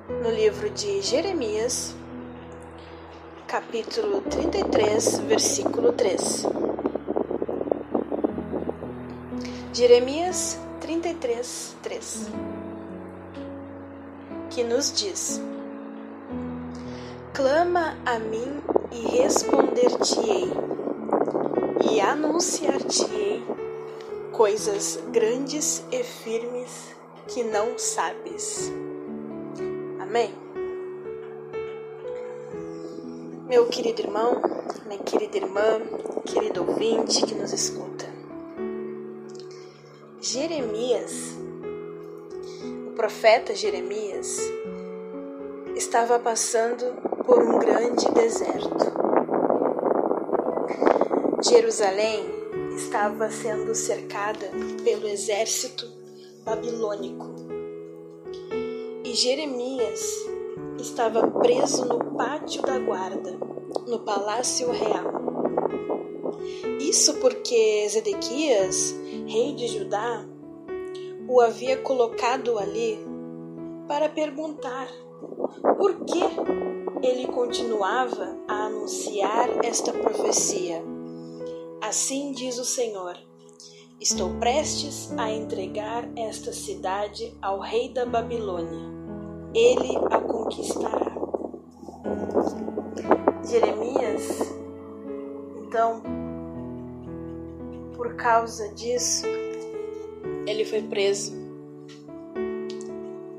no 0.08 0.28
livro 0.28 0.68
de 0.70 1.00
Jeremias, 1.02 1.94
capítulo 3.46 4.22
33, 4.22 5.20
versículo 5.20 5.92
3. 5.92 6.46
Jeremias 9.72 10.58
33, 10.80 11.76
3. 11.80 12.26
Que 14.50 14.64
nos 14.64 14.92
diz: 14.92 15.40
Clama 17.32 17.96
a 18.04 18.18
mim 18.18 18.60
e 18.90 19.16
responder-te-ei, 19.16 20.50
e 21.92 22.00
anunciar-te-ei 22.00 23.44
coisas 24.32 24.98
grandes 25.12 25.84
e 25.92 26.02
firmes 26.02 26.95
que 27.28 27.42
não 27.42 27.78
sabes. 27.78 28.72
Amém? 30.00 30.34
Meu 33.48 33.66
querido 33.66 34.02
irmão, 34.02 34.40
minha 34.86 35.02
querida 35.02 35.36
irmã, 35.36 35.80
querido 36.24 36.66
ouvinte 36.66 37.24
que 37.24 37.34
nos 37.34 37.52
escuta. 37.52 38.06
Jeremias, 40.20 41.36
o 42.88 42.92
profeta 42.92 43.54
Jeremias, 43.54 44.38
estava 45.76 46.18
passando 46.18 46.84
por 47.24 47.42
um 47.42 47.58
grande 47.58 48.10
deserto. 48.12 48.96
Jerusalém 51.42 52.26
estava 52.76 53.30
sendo 53.30 53.74
cercada 53.74 54.50
pelo 54.82 55.06
exército 55.06 55.95
babilônico 56.46 57.26
e 59.04 59.12
Jeremias 59.14 60.00
estava 60.78 61.26
preso 61.26 61.84
no 61.84 62.16
pátio 62.16 62.62
da 62.62 62.78
guarda, 62.78 63.36
no 63.84 63.98
palácio 64.04 64.70
real. 64.70 65.12
Isso 66.78 67.14
porque 67.14 67.88
Zedequias, 67.88 68.94
rei 69.26 69.54
de 69.54 69.66
Judá, 69.66 70.24
o 71.28 71.40
havia 71.40 71.78
colocado 71.78 72.56
ali 72.60 72.96
para 73.88 74.08
perguntar 74.08 74.88
por 75.76 76.04
que 76.04 76.22
ele 77.02 77.26
continuava 77.26 78.38
a 78.46 78.66
anunciar 78.66 79.64
esta 79.64 79.92
profecia. 79.92 80.80
Assim 81.80 82.30
diz 82.30 82.56
o 82.58 82.64
Senhor: 82.64 83.25
Estou 83.98 84.28
prestes 84.38 85.10
a 85.16 85.32
entregar 85.32 86.06
esta 86.16 86.52
cidade 86.52 87.34
ao 87.40 87.58
rei 87.60 87.88
da 87.88 88.04
Babilônia. 88.04 88.94
Ele 89.54 89.96
a 90.10 90.20
conquistará. 90.20 91.16
Jeremias, 93.48 94.54
então, 95.62 96.02
por 97.96 98.16
causa 98.16 98.68
disso, 98.74 99.24
ele 100.46 100.66
foi 100.66 100.82
preso 100.82 101.34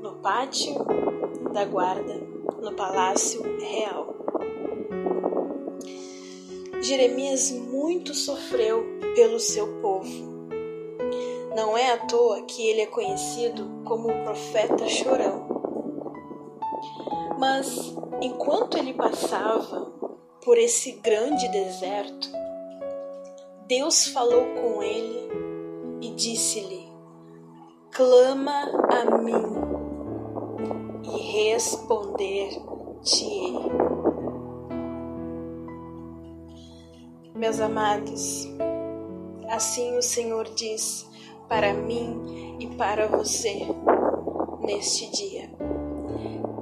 no 0.02 0.16
pátio 0.16 0.74
da 1.52 1.64
guarda, 1.64 2.14
no 2.60 2.74
palácio 2.74 3.42
real. 3.60 4.12
Jeremias 6.82 7.52
muito 7.52 8.12
sofreu 8.12 8.84
pelo 9.14 9.38
seu 9.38 9.80
povo. 9.80 10.27
Não 11.58 11.76
é 11.76 11.90
à 11.90 11.98
toa 11.98 12.40
que 12.42 12.68
ele 12.68 12.82
é 12.82 12.86
conhecido 12.86 13.82
como 13.84 14.08
o 14.08 14.22
profeta 14.22 14.86
chorão. 14.86 15.48
Mas 17.36 17.96
enquanto 18.22 18.78
ele 18.78 18.94
passava 18.94 19.92
por 20.44 20.56
esse 20.56 20.92
grande 21.00 21.48
deserto, 21.48 22.28
Deus 23.66 24.06
falou 24.06 24.44
com 24.54 24.80
ele 24.84 25.28
e 26.00 26.10
disse-lhe: 26.10 26.88
Clama 27.90 28.70
a 28.92 29.18
mim 29.18 29.42
e 31.02 31.50
responder-te-ei. 31.50 33.52
Meus 37.34 37.58
amados, 37.58 38.46
assim 39.48 39.98
o 39.98 40.02
Senhor 40.02 40.44
diz 40.54 41.07
para 41.48 41.72
mim 41.72 42.56
e 42.60 42.66
para 42.66 43.06
você 43.06 43.66
neste 44.60 45.10
dia 45.10 45.50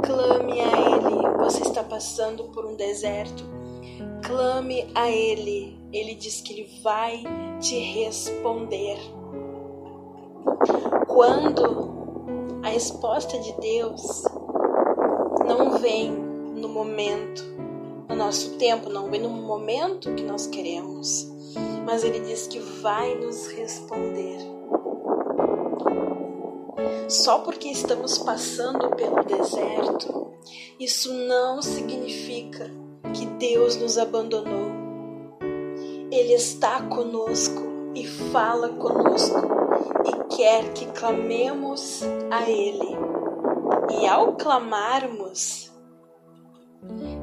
Clame 0.07 0.61
a 0.61 0.67
Ele. 0.67 1.37
Você 1.39 1.63
está 1.63 1.83
passando 1.83 2.45
por 2.45 2.65
um 2.65 2.77
deserto. 2.77 3.45
Clame 4.25 4.87
a 4.95 5.11
Ele. 5.11 5.77
Ele 5.93 6.15
diz 6.15 6.41
que 6.41 6.53
Ele 6.53 6.71
vai 6.83 7.25
te 7.61 7.77
responder. 7.77 8.99
Quando 11.09 12.61
a 12.63 12.69
resposta 12.69 13.39
de 13.39 13.53
Deus 13.61 14.23
não 15.45 15.79
vem 15.79 16.13
no 16.13 16.69
momento, 16.69 17.43
no 18.09 18.15
nosso 18.15 18.57
tempo, 18.59 18.89
não 18.89 19.11
vem 19.11 19.21
no 19.21 19.31
momento 19.31 20.15
que 20.15 20.23
nós 20.23 20.47
queremos, 20.47 21.29
mas 21.85 22.05
Ele 22.05 22.21
diz 22.21 22.47
que 22.47 22.59
vai 22.59 23.15
nos 23.17 23.49
responder 23.49 24.56
só 27.09 27.39
porque 27.41 27.69
estamos 27.69 28.19
passando 28.19 28.91
pelo 28.91 29.23
deserto, 29.25 30.33
isso 30.79 31.13
não 31.13 31.63
significa 31.63 32.71
que 33.15 33.27
Deus 33.27 33.77
nos 33.77 33.99
abandonou. 33.99 34.71
Ele 36.11 36.35
está 36.35 36.83
conosco 36.83 37.63
e 37.95 38.07
fala 38.07 38.69
conosco 38.71 39.39
e 40.05 40.37
quer 40.37 40.73
que 40.73 40.87
clamemos 40.87 42.03
a 42.31 42.49
Ele. 42.49 42.97
E 44.01 44.07
ao 44.07 44.35
clamarmos, 44.35 45.73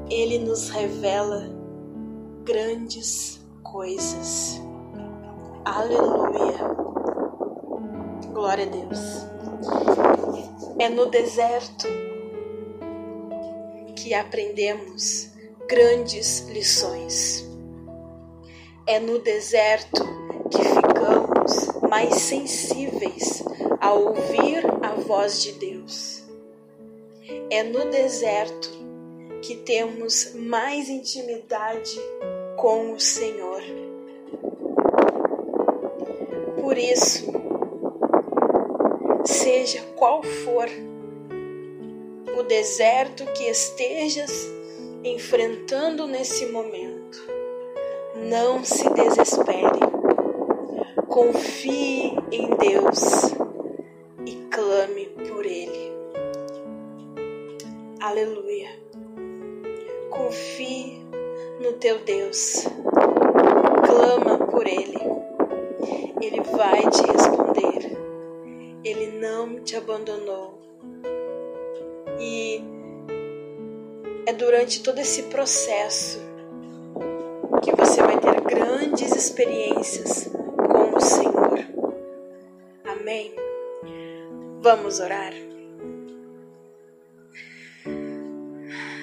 Ele 0.09 0.39
nos 0.39 0.69
revela 0.69 1.49
grandes 2.43 3.39
coisas. 3.61 4.61
Aleluia. 5.65 6.57
Glória 8.33 8.65
a 8.65 8.69
Deus. 8.69 9.32
É 10.79 10.89
no 10.89 11.05
deserto 11.07 11.87
que 13.95 14.13
aprendemos 14.13 15.29
grandes 15.67 16.47
lições. 16.49 17.47
É 18.85 18.99
no 18.99 19.19
deserto 19.19 20.03
que 20.51 20.63
ficamos 20.63 21.89
mais 21.89 22.15
sensíveis 22.15 23.43
a 23.79 23.93
ouvir 23.93 24.65
a 24.81 24.93
voz 24.95 25.41
de 25.41 25.53
Deus. 25.53 26.23
É 27.49 27.63
no 27.63 27.89
deserto 27.89 28.69
que 29.41 29.57
temos 29.57 30.33
mais 30.35 30.89
intimidade 30.89 31.99
com 32.57 32.93
o 32.93 32.99
Senhor. 32.99 33.61
Por 36.61 36.77
isso, 36.77 37.32
seja 39.43 39.81
qual 39.97 40.23
for 40.23 40.69
o 42.39 42.43
deserto 42.43 43.25
que 43.33 43.43
estejas 43.43 44.49
enfrentando 45.03 46.07
nesse 46.07 46.45
momento, 46.45 47.27
não 48.15 48.63
se 48.63 48.89
desespere. 48.91 49.81
Confie 51.09 52.17
em 52.31 52.51
Deus 52.55 53.33
e 54.25 54.35
clame 54.49 55.07
por 55.27 55.45
Ele. 55.45 55.91
Aleluia. 57.99 58.69
Confie 60.09 61.05
no 61.59 61.73
teu 61.73 61.99
Deus. 61.99 62.65
Clama 63.85 64.37
por 64.47 64.65
Ele. 64.65 64.99
Ele 66.21 66.41
vai 66.55 66.89
te 66.89 67.11
responder. 67.11 67.42
Ele 68.83 69.17
não 69.19 69.63
te 69.63 69.75
abandonou. 69.75 70.61
E 72.19 72.61
é 74.25 74.33
durante 74.33 74.83
todo 74.83 74.99
esse 74.99 75.23
processo 75.23 76.19
que 77.61 77.75
você 77.75 78.01
vai 78.01 78.19
ter 78.19 78.41
grandes 78.41 79.15
experiências 79.15 80.29
com 80.57 80.95
o 80.95 80.99
Senhor. 80.99 81.59
Amém? 82.85 83.33
Vamos 84.61 84.99
orar? 84.99 85.33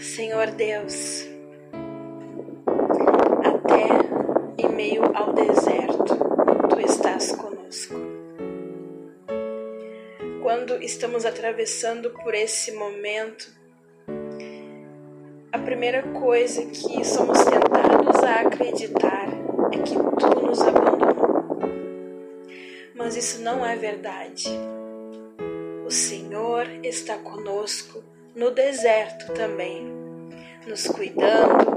Senhor 0.00 0.50
Deus, 0.52 1.26
até 3.44 4.62
em 4.62 4.68
meio 4.74 5.04
ao 5.14 5.32
deserto, 5.32 6.16
tu 6.68 6.80
estás 6.80 7.32
conosco. 7.32 8.09
Quando 10.50 10.82
estamos 10.82 11.24
atravessando 11.24 12.10
por 12.10 12.34
esse 12.34 12.72
momento, 12.72 13.54
a 15.52 15.58
primeira 15.60 16.02
coisa 16.02 16.66
que 16.66 17.04
somos 17.04 17.38
tentados 17.44 18.20
a 18.24 18.40
acreditar 18.40 19.28
é 19.72 19.78
que 19.78 19.94
tu 19.94 20.40
nos 20.44 20.60
abandonou. 20.60 21.56
Mas 22.96 23.14
isso 23.14 23.40
não 23.42 23.64
é 23.64 23.76
verdade. 23.76 24.48
O 25.86 25.90
Senhor 25.92 26.66
está 26.82 27.16
conosco 27.18 28.02
no 28.34 28.50
deserto 28.50 29.32
também, 29.32 29.86
nos 30.66 30.88
cuidando, 30.88 31.72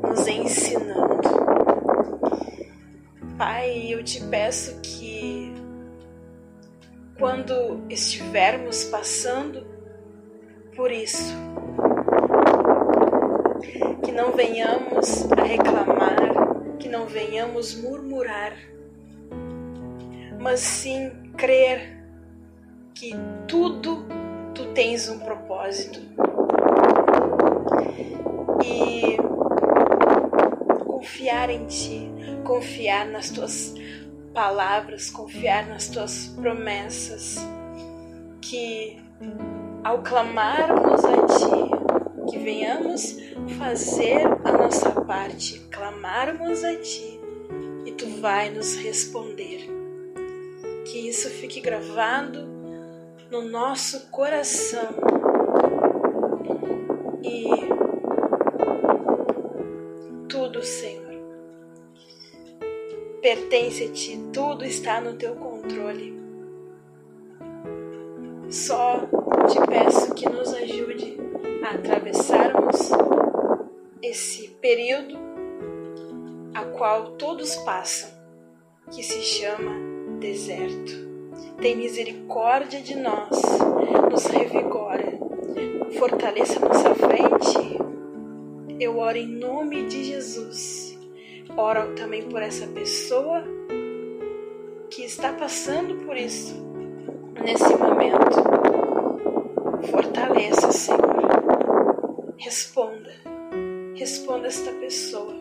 nos 0.00 0.26
ensinando. 0.26 1.28
Pai, 3.36 3.92
eu 3.92 4.02
te 4.02 4.22
peço 4.22 4.80
que 4.80 5.33
quando 7.18 7.84
estivermos 7.88 8.84
passando 8.84 9.66
por 10.76 10.90
isso, 10.90 11.34
que 14.04 14.10
não 14.10 14.32
venhamos 14.32 15.30
a 15.32 15.42
reclamar, 15.42 16.76
que 16.78 16.88
não 16.88 17.06
venhamos 17.06 17.80
murmurar, 17.80 18.56
mas 20.40 20.60
sim 20.60 21.10
crer 21.36 22.04
que 22.92 23.14
tudo 23.46 24.06
tu 24.54 24.66
tens 24.72 25.08
um 25.08 25.18
propósito. 25.20 26.00
E 28.64 29.16
confiar 30.84 31.50
em 31.50 31.66
ti, 31.66 32.10
confiar 32.44 33.06
nas 33.06 33.30
tuas 33.30 33.74
palavras, 34.34 35.08
confiar 35.08 35.66
nas 35.66 35.88
tuas 35.88 36.26
promessas, 36.26 37.36
que 38.42 39.00
ao 39.84 40.02
clamarmos 40.02 41.04
a 41.04 41.26
ti, 41.26 42.30
que 42.30 42.38
venhamos 42.38 43.16
fazer 43.58 44.26
a 44.44 44.52
nossa 44.52 44.90
parte, 45.02 45.60
clamarmos 45.70 46.64
a 46.64 46.74
ti 46.76 47.20
e 47.86 47.92
tu 47.92 48.06
vai 48.20 48.50
nos 48.50 48.74
responder. 48.76 49.68
Que 50.84 51.08
isso 51.08 51.30
fique 51.30 51.60
gravado 51.60 52.46
no 53.30 53.42
nosso 53.42 54.10
coração 54.10 54.94
e 57.22 57.48
tudo, 60.28 60.62
Senhor, 60.62 60.93
pertence 63.24 63.84
a 63.84 63.88
Ti, 63.90 64.20
tudo 64.34 64.66
está 64.66 65.00
no 65.00 65.14
Teu 65.14 65.34
controle. 65.36 66.14
Só 68.50 68.98
te 69.48 69.66
peço 69.66 70.14
que 70.14 70.28
nos 70.28 70.52
ajude 70.52 71.16
a 71.64 71.74
atravessarmos 71.74 72.90
esse 74.02 74.48
período 74.60 75.16
a 76.52 76.66
qual 76.66 77.12
todos 77.12 77.56
passam, 77.56 78.10
que 78.90 79.02
se 79.02 79.22
chama 79.22 79.72
deserto. 80.20 80.92
Tem 81.62 81.76
misericórdia 81.76 82.82
de 82.82 82.94
nós, 82.94 83.40
nos 84.10 84.26
revigora, 84.26 85.18
fortaleça 85.98 86.60
nossa 86.60 86.94
frente. 86.94 87.78
Eu 88.78 88.98
oro 88.98 89.16
em 89.16 89.26
nome 89.26 89.86
de 89.86 90.04
Jesus. 90.04 90.93
Oro 91.56 91.94
também 91.94 92.28
por 92.28 92.42
essa 92.42 92.66
pessoa 92.66 93.42
que 94.90 95.02
está 95.04 95.32
passando 95.32 96.04
por 96.04 96.16
isso 96.16 96.54
nesse 97.42 97.76
momento. 97.76 98.42
Fortaleça, 99.90 100.72
Senhor. 100.72 101.00
Responda. 102.36 103.12
Responda 103.94 104.48
esta 104.48 104.72
pessoa. 104.72 105.34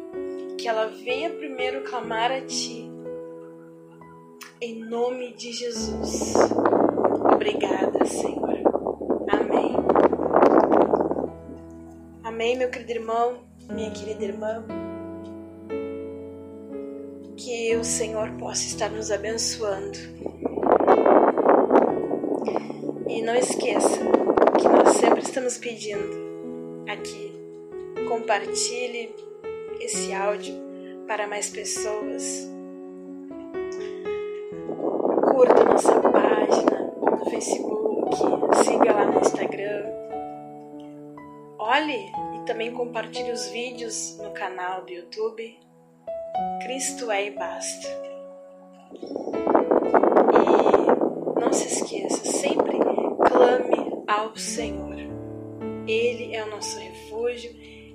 Que 0.58 0.68
ela 0.68 0.88
venha 0.88 1.30
primeiro 1.30 1.84
clamar 1.84 2.32
a 2.32 2.42
Ti 2.42 2.94
em 4.64 4.80
nome 4.80 5.34
de 5.34 5.52
Jesus. 5.52 6.36
Obrigada, 7.34 8.06
Senhor. 8.06 8.60
Amém. 9.30 9.76
Amém, 12.24 12.58
meu 12.58 12.70
querido 12.70 12.92
irmão, 12.92 13.44
minha 13.70 13.92
querida 13.92 14.24
irmã. 14.24 14.66
Que 17.44 17.76
o 17.76 17.84
Senhor 17.84 18.32
possa 18.40 18.64
estar 18.64 18.90
nos 18.90 19.12
abençoando. 19.12 19.98
E 23.10 23.22
não 23.22 23.36
esqueça 23.36 24.00
que 24.58 24.68
nós 24.70 24.96
sempre 24.96 25.22
estamos 25.22 25.58
pedindo 25.58 26.86
aqui. 26.88 27.34
Compartilhe 28.08 29.14
esse 29.82 30.14
áudio 30.14 30.56
para 31.06 31.28
mais 31.28 31.50
pessoas 31.50 32.48
curta 35.34 35.66
nossa 35.66 36.00
página 36.00 36.94
no 37.02 37.26
Facebook, 37.30 38.16
siga 38.64 38.94
lá 38.94 39.06
no 39.06 39.20
Instagram. 39.20 39.84
Olhe 41.58 42.12
e 42.36 42.46
também 42.46 42.72
compartilhe 42.72 43.32
os 43.32 43.48
vídeos 43.50 44.18
no 44.20 44.32
canal 44.32 44.86
do 44.86 44.92
YouTube. 44.92 45.60
Cristo 46.64 47.12
é 47.12 47.28
e 47.28 47.32
basta. 47.32 47.88
E 50.34 51.40
não 51.40 51.52
se 51.54 51.68
esqueça, 51.68 52.26
sempre 52.26 52.78
clame 53.28 54.04
ao 54.08 54.36
Senhor. 54.36 54.96
Ele 55.88 56.36
é 56.36 56.44
o 56.44 56.50
nosso 56.50 56.80
refúgio, 56.80 57.52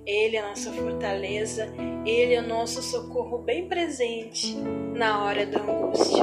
ele 0.06 0.36
é 0.36 0.40
a 0.40 0.48
nossa 0.48 0.70
fortaleza, 0.72 1.72
ele 2.04 2.34
é 2.34 2.40
o 2.40 2.46
nosso 2.46 2.82
socorro 2.82 3.38
bem 3.38 3.68
presente 3.68 4.54
na 4.94 5.24
hora 5.24 5.46
da 5.46 5.60
angústia. 5.60 6.22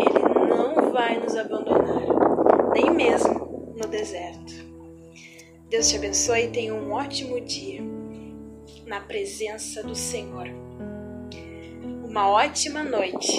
Ele 0.00 0.48
não 0.48 0.92
vai 0.92 1.18
nos 1.18 1.36
abandonar, 1.36 2.72
nem 2.74 2.90
mesmo 2.90 3.74
no 3.76 3.88
deserto. 3.88 4.68
Deus 5.68 5.88
te 5.88 5.96
abençoe 5.96 6.44
e 6.44 6.50
tenha 6.50 6.74
um 6.74 6.92
ótimo 6.92 7.40
dia 7.40 7.82
na 8.86 9.00
presença 9.00 9.82
do 9.82 9.94
Senhor. 9.94 10.48
Uma 12.08 12.30
ótima 12.30 12.82
noite. 12.82 13.36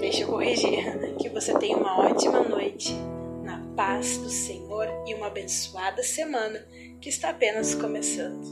Deixa 0.00 0.22
eu 0.22 0.28
corrigir. 0.28 1.16
Que 1.18 1.28
você 1.28 1.56
tenha 1.58 1.76
uma 1.76 2.00
ótima 2.00 2.40
noite 2.40 2.94
na 3.42 3.60
paz 3.76 4.16
do 4.16 4.30
Senhor 4.30 4.86
e 5.06 5.14
uma 5.14 5.26
abençoada 5.26 6.02
semana 6.02 6.58
que 6.98 7.10
está 7.10 7.28
apenas 7.28 7.74
começando. 7.74 8.42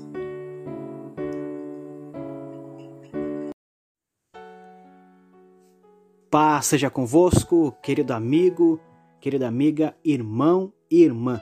Paz 6.30 6.66
seja 6.66 6.90
convosco, 6.90 7.72
querido 7.82 8.12
amigo, 8.12 8.78
querida 9.18 9.48
amiga, 9.48 9.96
irmão 10.04 10.70
e 10.90 11.02
irmã. 11.02 11.40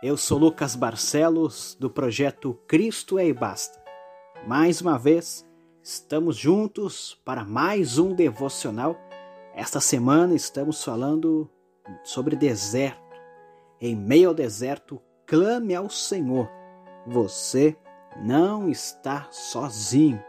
Eu 0.00 0.16
sou 0.16 0.38
Lucas 0.38 0.76
Barcelos, 0.76 1.76
do 1.80 1.90
projeto 1.90 2.54
Cristo 2.68 3.18
é 3.18 3.26
e 3.26 3.32
Basta. 3.32 3.82
Mais 4.46 4.80
uma 4.80 4.96
vez, 4.96 5.47
estamos 5.88 6.36
juntos 6.36 7.18
para 7.24 7.46
mais 7.46 7.96
um 7.96 8.14
devocional. 8.14 8.94
Esta 9.54 9.80
semana 9.80 10.34
estamos 10.34 10.84
falando 10.84 11.48
sobre 12.04 12.36
deserto. 12.36 13.00
Em 13.80 13.96
meio 13.96 14.28
ao 14.28 14.34
deserto, 14.34 15.00
clame 15.24 15.74
ao 15.74 15.88
Senhor. 15.88 16.46
Você 17.06 17.74
não 18.22 18.68
está 18.68 19.28
sozinho. 19.30 20.22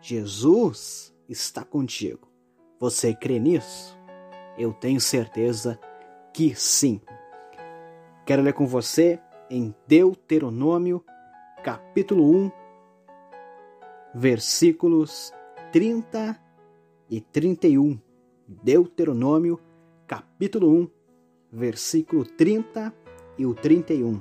Jesus 0.00 1.12
está 1.28 1.64
contigo. 1.64 2.28
Você 2.78 3.12
crê 3.12 3.40
nisso? 3.40 3.98
Eu 4.56 4.72
tenho 4.72 5.00
certeza 5.00 5.76
que 6.32 6.54
sim. 6.54 7.00
Quero 8.24 8.42
ler 8.42 8.52
com 8.52 8.64
você 8.64 9.18
em 9.50 9.74
Deuteronômio, 9.88 11.04
capítulo 11.64 12.30
1, 12.32 12.59
versículos 14.14 15.32
30 15.72 16.38
e 17.08 17.20
31. 17.20 17.98
Deuteronômio, 18.46 19.60
capítulo 20.06 20.68
1, 20.70 20.90
versículo 21.52 22.24
30 22.24 22.92
e 23.38 23.46
o 23.46 23.54
31. 23.54 24.20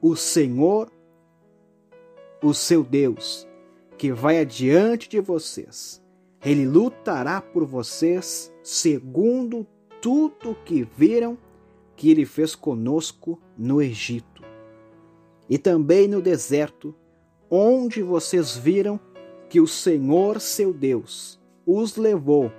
O 0.00 0.14
Senhor, 0.14 0.92
o 2.42 2.54
seu 2.54 2.84
Deus, 2.84 3.48
que 3.98 4.12
vai 4.12 4.38
adiante 4.38 5.08
de 5.08 5.20
vocês, 5.20 6.02
ele 6.44 6.66
lutará 6.66 7.40
por 7.40 7.64
vocês 7.64 8.52
segundo 8.62 9.66
tudo 10.00 10.54
que 10.64 10.84
viram 10.96 11.38
que 11.96 12.10
ele 12.10 12.26
fez 12.26 12.54
conosco 12.54 13.40
no 13.56 13.80
Egito. 13.80 14.42
E 15.48 15.58
também 15.58 16.06
no 16.06 16.20
deserto, 16.20 16.94
onde 17.56 18.02
vocês 18.02 18.56
viram 18.56 18.98
que 19.48 19.60
o 19.60 19.66
Senhor 19.66 20.40
seu 20.40 20.72
Deus 20.72 21.40
os 21.64 21.94
levou, 21.94 22.50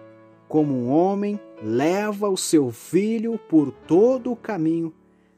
como 0.47 0.73
um 0.73 0.89
homem 0.89 1.37
leva 1.61 2.29
o 2.29 2.37
seu 2.37 2.71
filho 2.71 3.37
por 3.37 3.71
todo 3.71 4.31
o 4.31 4.37
caminho 4.37 4.93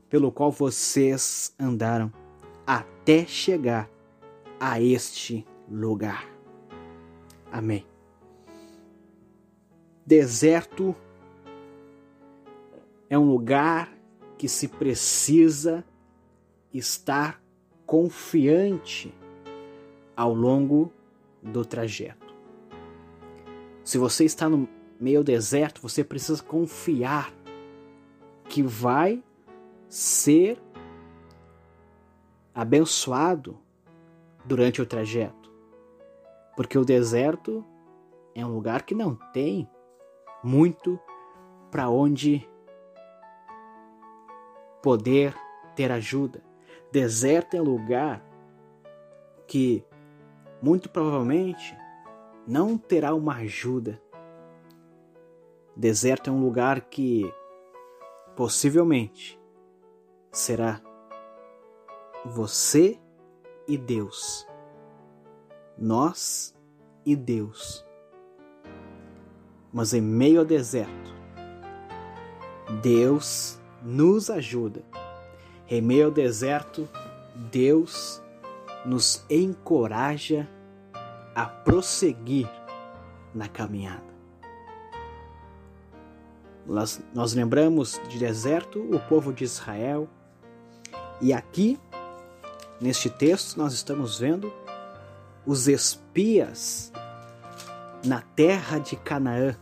pelo 0.10 0.32
qual 0.32 0.52
vocês 0.52 1.56
andaram, 1.60 2.14
até 2.68 3.26
chegar 3.26 3.90
a 4.60 4.80
este 4.80 5.44
lugar. 5.68 6.30
Amém. 7.52 7.84
Deserto 10.06 10.96
é 13.10 13.18
um 13.18 13.28
lugar 13.28 13.92
que 14.38 14.48
se 14.48 14.68
precisa 14.68 15.84
estar 16.72 17.42
confiante 17.88 19.12
ao 20.18 20.34
longo 20.34 20.92
do 21.42 21.64
trajeto. 21.64 22.36
Se 23.84 24.00
você 24.00 24.26
está 24.26 24.50
no 24.50 24.68
meio 25.00 25.24
deserto, 25.24 25.80
você 25.80 26.04
precisa 26.04 26.42
confiar 26.42 27.32
que 28.50 28.64
vai 28.64 29.24
ser 29.88 30.60
abençoado 32.54 33.60
durante 34.44 34.82
o 34.82 34.86
trajeto. 34.86 35.54
Porque 36.56 36.78
o 36.78 36.84
deserto 36.84 37.64
é 38.34 38.44
um 38.44 38.54
lugar 38.54 38.82
que 38.82 38.96
não 38.96 39.16
tem 39.32 39.70
muito 40.44 41.00
para 41.70 41.90
onde 41.90 42.50
poder 44.82 45.36
ter 45.76 45.92
ajuda. 45.92 46.44
Deserto 46.92 47.56
é 47.56 47.62
lugar 47.62 48.24
que 49.46 49.86
muito 50.62 50.90
provavelmente 50.90 51.78
não 52.48 52.78
terá 52.78 53.14
uma 53.14 53.36
ajuda. 53.36 54.02
Deserto 55.76 56.30
é 56.30 56.34
um 56.34 56.42
lugar 56.42 56.82
que 56.82 57.32
possivelmente 58.36 59.40
será 60.32 60.82
você 62.26 63.00
e 63.68 63.78
Deus. 63.78 64.48
Nós 65.78 66.56
e 67.06 67.16
Deus. 67.16 67.86
Mas 69.72 69.94
em 69.94 70.02
meio 70.02 70.40
ao 70.40 70.46
deserto, 70.46 71.14
Deus 72.82 73.60
nos 73.84 74.30
ajuda. 74.30 74.82
Em 75.70 75.82
meio 75.82 76.06
ao 76.06 76.12
deserto, 76.12 76.88
Deus 77.52 78.22
nos 78.88 79.26
encoraja 79.30 80.48
a 81.36 81.46
prosseguir 81.46 82.50
na 83.36 83.50
caminhada. 83.50 84.08
Nós, 86.66 87.02
nós 87.14 87.34
lembramos 87.34 88.00
de 88.08 88.18
deserto 88.18 88.80
o 88.80 88.98
povo 88.98 89.34
de 89.34 89.44
Israel, 89.44 90.08
e 91.20 91.34
aqui, 91.34 91.78
neste 92.80 93.10
texto, 93.10 93.58
nós 93.58 93.74
estamos 93.74 94.20
vendo 94.20 94.52
os 95.46 95.68
espias 95.68 96.92
na 98.06 98.22
terra 98.22 98.80
de 98.80 98.96
Canaã. 98.96 99.58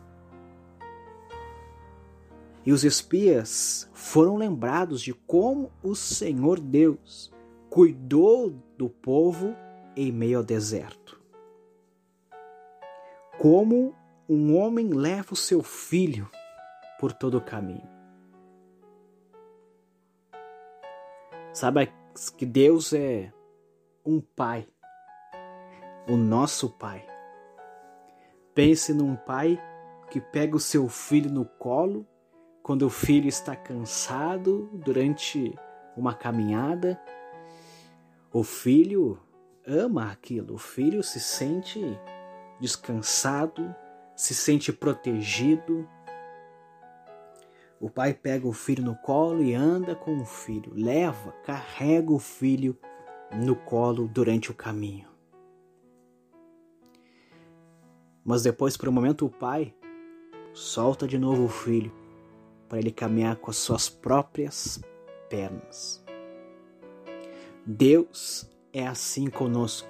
E 2.64 2.72
os 2.72 2.84
espias 2.84 3.90
foram 3.92 4.38
lembrados 4.38 5.02
de 5.02 5.14
como 5.14 5.72
o 5.82 5.96
Senhor 5.96 6.60
Deus 6.60 7.35
cuidou 7.76 8.52
do 8.78 8.90
povo 8.90 9.54
em 9.98 10.10
meio 10.10 10.38
ao 10.38 10.44
deserto. 10.46 11.22
Como 13.38 13.94
um 14.30 14.56
homem 14.56 14.94
leva 14.94 15.34
o 15.34 15.36
seu 15.36 15.62
filho 15.62 16.32
por 16.98 17.12
todo 17.12 17.38
o 17.38 17.42
caminho. 17.42 17.86
Saiba 21.52 21.86
que 22.38 22.46
Deus 22.46 22.94
é 22.94 23.34
um 24.06 24.22
pai, 24.22 24.66
o 26.08 26.16
nosso 26.16 26.70
pai. 26.70 27.06
Pense 28.54 28.94
num 28.94 29.18
pai 29.18 29.62
que 30.10 30.22
pega 30.22 30.56
o 30.56 30.62
seu 30.62 30.88
filho 30.88 31.30
no 31.30 31.44
colo 31.44 32.08
quando 32.64 32.84
o 32.84 32.90
filho 32.90 33.28
está 33.28 33.54
cansado 33.54 34.70
durante 34.72 35.54
uma 35.98 36.14
caminhada. 36.14 36.98
O 38.36 38.44
filho 38.44 39.18
ama 39.66 40.12
aquilo, 40.12 40.56
o 40.56 40.58
filho 40.58 41.02
se 41.02 41.22
sente 41.22 41.80
descansado, 42.60 43.74
se 44.14 44.36
sente 44.36 44.74
protegido, 44.74 45.88
o 47.80 47.90
pai 47.90 48.14
pega 48.14 48.46
o 48.46 48.52
filho 48.52 48.84
no 48.84 48.94
colo 48.98 49.42
e 49.42 49.54
anda 49.54 49.96
com 49.96 50.18
o 50.18 50.26
filho, 50.26 50.74
leva, 50.76 51.32
carrega 51.46 52.12
o 52.12 52.20
filho 52.20 52.78
no 53.34 53.56
colo 53.56 54.06
durante 54.06 54.52
o 54.52 54.54
caminho. 54.54 55.08
Mas 58.22 58.44
depois, 58.44 58.76
por 58.76 58.90
um 58.90 58.92
momento, 58.92 59.26
o 59.26 59.30
pai 59.30 59.74
solta 60.54 61.08
de 61.08 61.18
novo 61.18 61.46
o 61.46 61.48
filho 61.48 61.90
para 62.68 62.80
ele 62.80 62.92
caminhar 62.92 63.38
com 63.38 63.50
as 63.50 63.56
suas 63.56 63.88
próprias 63.88 64.82
pernas. 65.30 66.05
Deus 67.66 68.48
é 68.72 68.86
assim 68.86 69.28
conosco. 69.28 69.88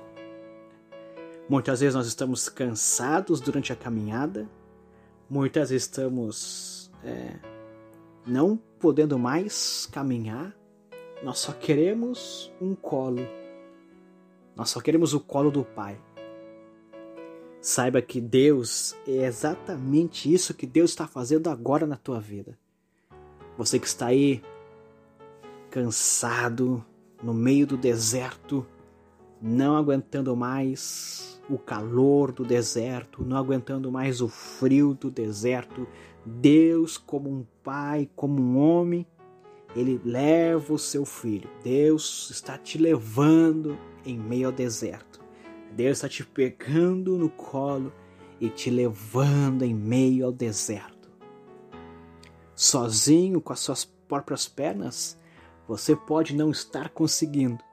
Muitas 1.50 1.82
vezes 1.82 1.94
nós 1.94 2.08
estamos 2.08 2.48
cansados 2.48 3.42
durante 3.42 3.74
a 3.74 3.76
caminhada, 3.76 4.50
muitas 5.30 5.70
vezes 5.70 5.86
estamos 5.86 6.92
é, 7.04 7.38
não 8.26 8.58
podendo 8.80 9.20
mais 9.20 9.88
caminhar, 9.92 10.56
nós 11.24 11.40
só 11.40 11.52
queremos 11.52 12.52
um 12.62 12.74
colo. 12.74 13.28
Nós 14.56 14.70
só 14.70 14.80
queremos 14.80 15.14
o 15.14 15.20
colo 15.20 15.52
do 15.52 15.64
Pai. 15.64 16.00
Saiba 17.62 18.02
que 18.02 18.22
Deus 18.22 18.96
é 19.08 19.26
exatamente 19.26 20.32
isso 20.32 20.54
que 20.54 20.66
Deus 20.66 20.92
está 20.92 21.08
fazendo 21.08 21.50
agora 21.50 21.86
na 21.86 21.98
tua 21.98 22.20
vida. 22.20 22.58
Você 23.58 23.80
que 23.80 23.88
está 23.88 24.08
aí 24.08 24.42
cansado, 25.70 26.86
no 27.24 27.34
meio 27.34 27.66
do 27.66 27.78
deserto, 27.78 28.66
não 29.42 29.76
aguentando 29.76 30.36
mais 30.36 31.42
o 31.50 31.58
calor 31.58 32.32
do 32.32 32.44
deserto, 32.44 33.24
não 33.24 33.38
aguentando 33.38 33.92
mais 33.92 34.22
o 34.22 34.28
frio 34.28 34.94
do 34.94 35.12
deserto, 35.12 35.88
Deus, 36.26 36.98
como 36.98 37.30
um 37.30 37.46
pai, 37.64 38.10
como 38.16 38.42
um 38.42 38.58
homem, 38.58 39.06
ele 39.76 40.02
leva 40.04 40.74
o 40.74 40.80
seu 40.80 41.06
filho. 41.06 41.50
Deus 41.64 42.30
está 42.32 42.58
te 42.58 42.78
levando 42.78 43.78
em 44.06 44.18
meio 44.18 44.48
ao 44.48 44.52
deserto. 44.52 45.22
Deus 45.72 45.98
está 45.98 46.10
te 46.10 46.26
pegando 46.26 47.18
no 47.18 47.30
colo 47.30 47.92
e 48.40 48.50
te 48.50 48.70
levando 48.70 49.64
em 49.64 49.74
meio 49.74 50.26
ao 50.26 50.32
deserto. 50.32 51.10
Sozinho, 52.56 53.42
com 53.42 53.52
as 53.52 53.60
suas 53.60 53.84
próprias 53.86 54.48
pernas, 54.48 55.20
você 55.68 55.96
pode 55.96 56.36
não 56.36 56.52
estar 56.52 56.90
conseguindo, 56.90 57.64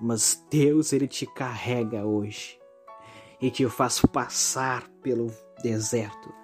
mas 0.00 0.44
Deus 0.50 0.92
ele 0.92 1.06
te 1.06 1.26
carrega 1.26 2.04
hoje 2.04 2.58
e 3.40 3.50
te 3.50 3.68
faz 3.68 4.00
passar 4.00 4.88
pelo 5.02 5.32
deserto 5.62 6.38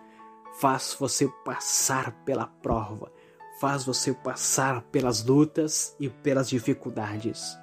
faz 0.54 0.96
você 0.98 1.28
passar 1.44 2.12
pela 2.24 2.46
prova, 2.46 3.12
faz 3.60 3.84
você 3.84 4.12
passar 4.14 4.82
pelas 4.82 5.24
lutas 5.24 5.96
e 5.98 6.08
pelas 6.08 6.48
dificuldades. 6.48 7.56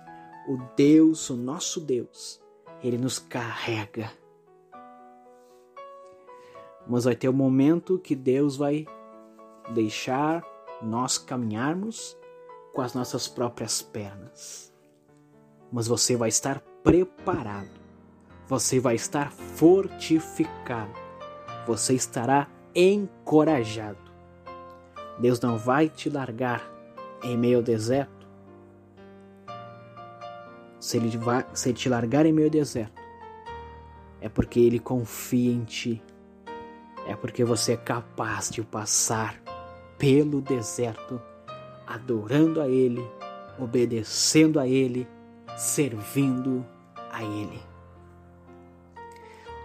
O 0.47 0.57
Deus, 0.75 1.29
o 1.29 1.37
nosso 1.37 1.79
Deus, 1.79 2.41
ele 2.83 2.97
nos 2.97 3.19
carrega. 3.19 4.11
Mas 6.87 7.05
vai 7.05 7.15
ter 7.15 7.29
um 7.29 7.33
momento 7.33 7.99
que 7.99 8.15
Deus 8.15 8.57
vai 8.57 8.85
deixar 9.73 10.43
nós 10.81 11.17
caminharmos 11.17 12.17
com 12.73 12.81
as 12.81 12.93
nossas 12.93 13.27
próprias 13.27 13.81
pernas. 13.81 14.73
Mas 15.71 15.87
você 15.87 16.15
vai 16.15 16.29
estar 16.29 16.59
preparado, 16.83 17.69
você 18.47 18.79
vai 18.79 18.95
estar 18.95 19.31
fortificado, 19.31 20.93
você 21.65 21.93
estará 21.93 22.47
encorajado. 22.75 24.11
Deus 25.19 25.39
não 25.39 25.57
vai 25.57 25.87
te 25.87 26.09
largar 26.09 26.69
em 27.23 27.37
meio 27.37 27.57
ao 27.57 27.63
deserto. 27.63 28.27
Se 30.79 30.97
ele, 30.97 31.15
vai, 31.17 31.45
se 31.53 31.69
ele 31.69 31.77
te 31.77 31.87
largar 31.87 32.25
em 32.25 32.33
meio 32.33 32.47
ao 32.47 32.51
deserto, 32.51 33.01
é 34.19 34.27
porque 34.27 34.59
ele 34.59 34.79
confia 34.79 35.51
em 35.51 35.63
ti. 35.63 36.01
É 37.05 37.15
porque 37.15 37.43
você 37.43 37.73
é 37.73 37.77
capaz 37.77 38.49
de 38.49 38.61
passar 38.63 39.41
pelo 39.97 40.41
deserto, 40.41 41.21
adorando 41.93 42.61
a 42.61 42.67
Ele, 42.67 43.01
obedecendo 43.59 44.59
a 44.59 44.67
Ele, 44.67 45.07
servindo 45.57 46.65
a 47.11 47.23
Ele. 47.23 47.59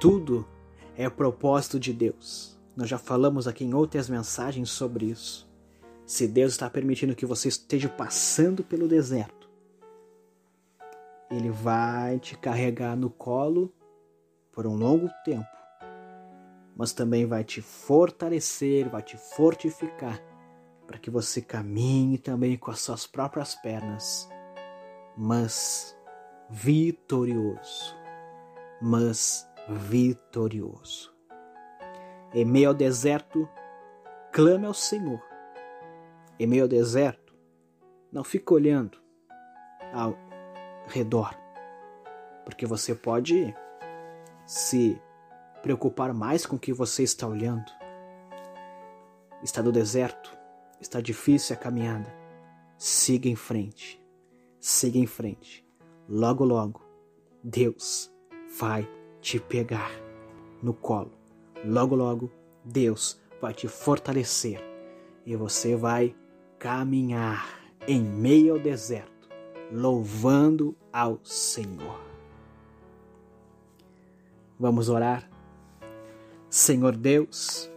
Tudo 0.00 0.46
é 0.96 1.08
propósito 1.08 1.78
de 1.78 1.92
Deus. 1.92 2.58
Nós 2.76 2.88
já 2.88 2.98
falamos 2.98 3.48
aqui 3.48 3.64
em 3.64 3.74
outras 3.74 4.08
mensagens 4.08 4.70
sobre 4.70 5.06
isso. 5.06 5.48
Se 6.04 6.28
Deus 6.28 6.52
está 6.52 6.68
permitindo 6.68 7.16
que 7.16 7.26
você 7.26 7.48
esteja 7.48 7.88
passando 7.88 8.62
pelo 8.62 8.86
deserto, 8.86 9.48
Ele 11.30 11.50
vai 11.50 12.18
te 12.18 12.36
carregar 12.36 12.96
no 12.96 13.10
colo 13.10 13.72
por 14.52 14.66
um 14.66 14.76
longo 14.76 15.08
tempo 15.24 15.56
mas 16.76 16.92
também 16.92 17.24
vai 17.24 17.42
te 17.42 17.62
fortalecer, 17.62 18.88
vai 18.90 19.02
te 19.02 19.16
fortificar, 19.16 20.22
para 20.86 20.98
que 20.98 21.10
você 21.10 21.42
caminhe 21.42 22.18
também 22.18 22.56
com 22.56 22.70
as 22.70 22.80
suas 22.80 23.06
próprias 23.06 23.54
pernas, 23.54 24.28
mas 25.16 25.96
vitorioso, 26.48 27.96
mas 28.80 29.48
vitorioso. 29.68 31.14
Em 32.32 32.44
meio 32.44 32.68
ao 32.68 32.74
deserto, 32.74 33.48
clame 34.32 34.66
ao 34.66 34.74
Senhor. 34.74 35.22
Em 36.38 36.46
meio 36.46 36.64
ao 36.64 36.68
deserto, 36.68 37.34
não 38.12 38.22
fique 38.22 38.52
olhando 38.52 38.98
ao 39.92 40.16
redor, 40.86 41.34
porque 42.44 42.66
você 42.66 42.94
pode 42.94 43.54
se 44.46 45.00
preocupar 45.62 46.12
mais 46.12 46.46
com 46.46 46.56
o 46.56 46.58
que 46.58 46.72
você 46.72 47.02
está 47.02 47.26
olhando. 47.26 47.72
Está 49.42 49.62
no 49.62 49.72
deserto, 49.72 50.35
está 50.80 51.00
difícil 51.00 51.56
a 51.56 51.58
caminhada. 51.58 52.12
Siga 52.78 53.28
em 53.28 53.36
frente, 53.36 54.02
siga 54.60 54.98
em 54.98 55.06
frente. 55.06 55.66
Logo, 56.08 56.44
logo, 56.44 56.82
Deus 57.42 58.12
vai 58.58 58.88
te 59.20 59.40
pegar 59.40 59.90
no 60.62 60.74
colo. 60.74 61.12
Logo, 61.64 61.94
logo, 61.94 62.30
Deus 62.64 63.20
vai 63.40 63.54
te 63.54 63.66
fortalecer 63.66 64.60
e 65.24 65.34
você 65.34 65.74
vai 65.74 66.14
caminhar 66.58 67.48
em 67.86 68.02
meio 68.02 68.54
ao 68.54 68.58
deserto, 68.58 69.28
louvando 69.72 70.76
ao 70.92 71.20
Senhor. 71.24 72.00
Vamos 74.58 74.88
orar? 74.88 75.28
Senhor 76.48 76.96
Deus, 76.96 77.70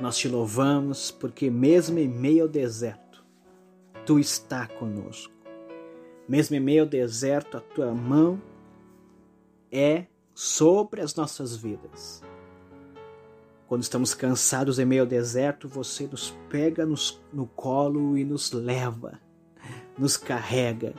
nós 0.00 0.16
te 0.16 0.28
louvamos 0.28 1.10
porque, 1.10 1.50
mesmo 1.50 1.98
em 1.98 2.08
meio 2.08 2.44
ao 2.44 2.48
deserto, 2.48 3.22
tu 4.06 4.18
está 4.18 4.66
conosco. 4.66 5.32
Mesmo 6.26 6.56
em 6.56 6.60
meio 6.60 6.82
ao 6.82 6.88
deserto, 6.88 7.56
a 7.56 7.60
tua 7.60 7.92
mão 7.92 8.40
é 9.70 10.06
sobre 10.34 11.02
as 11.02 11.14
nossas 11.14 11.54
vidas. 11.54 12.22
Quando 13.66 13.82
estamos 13.82 14.14
cansados 14.14 14.78
em 14.78 14.84
meio 14.84 15.02
ao 15.02 15.06
deserto, 15.06 15.68
você 15.68 16.06
nos 16.06 16.34
pega 16.48 16.86
nos, 16.86 17.20
no 17.32 17.46
colo 17.46 18.16
e 18.16 18.24
nos 18.24 18.50
leva, 18.52 19.20
nos 19.98 20.16
carrega, 20.16 20.94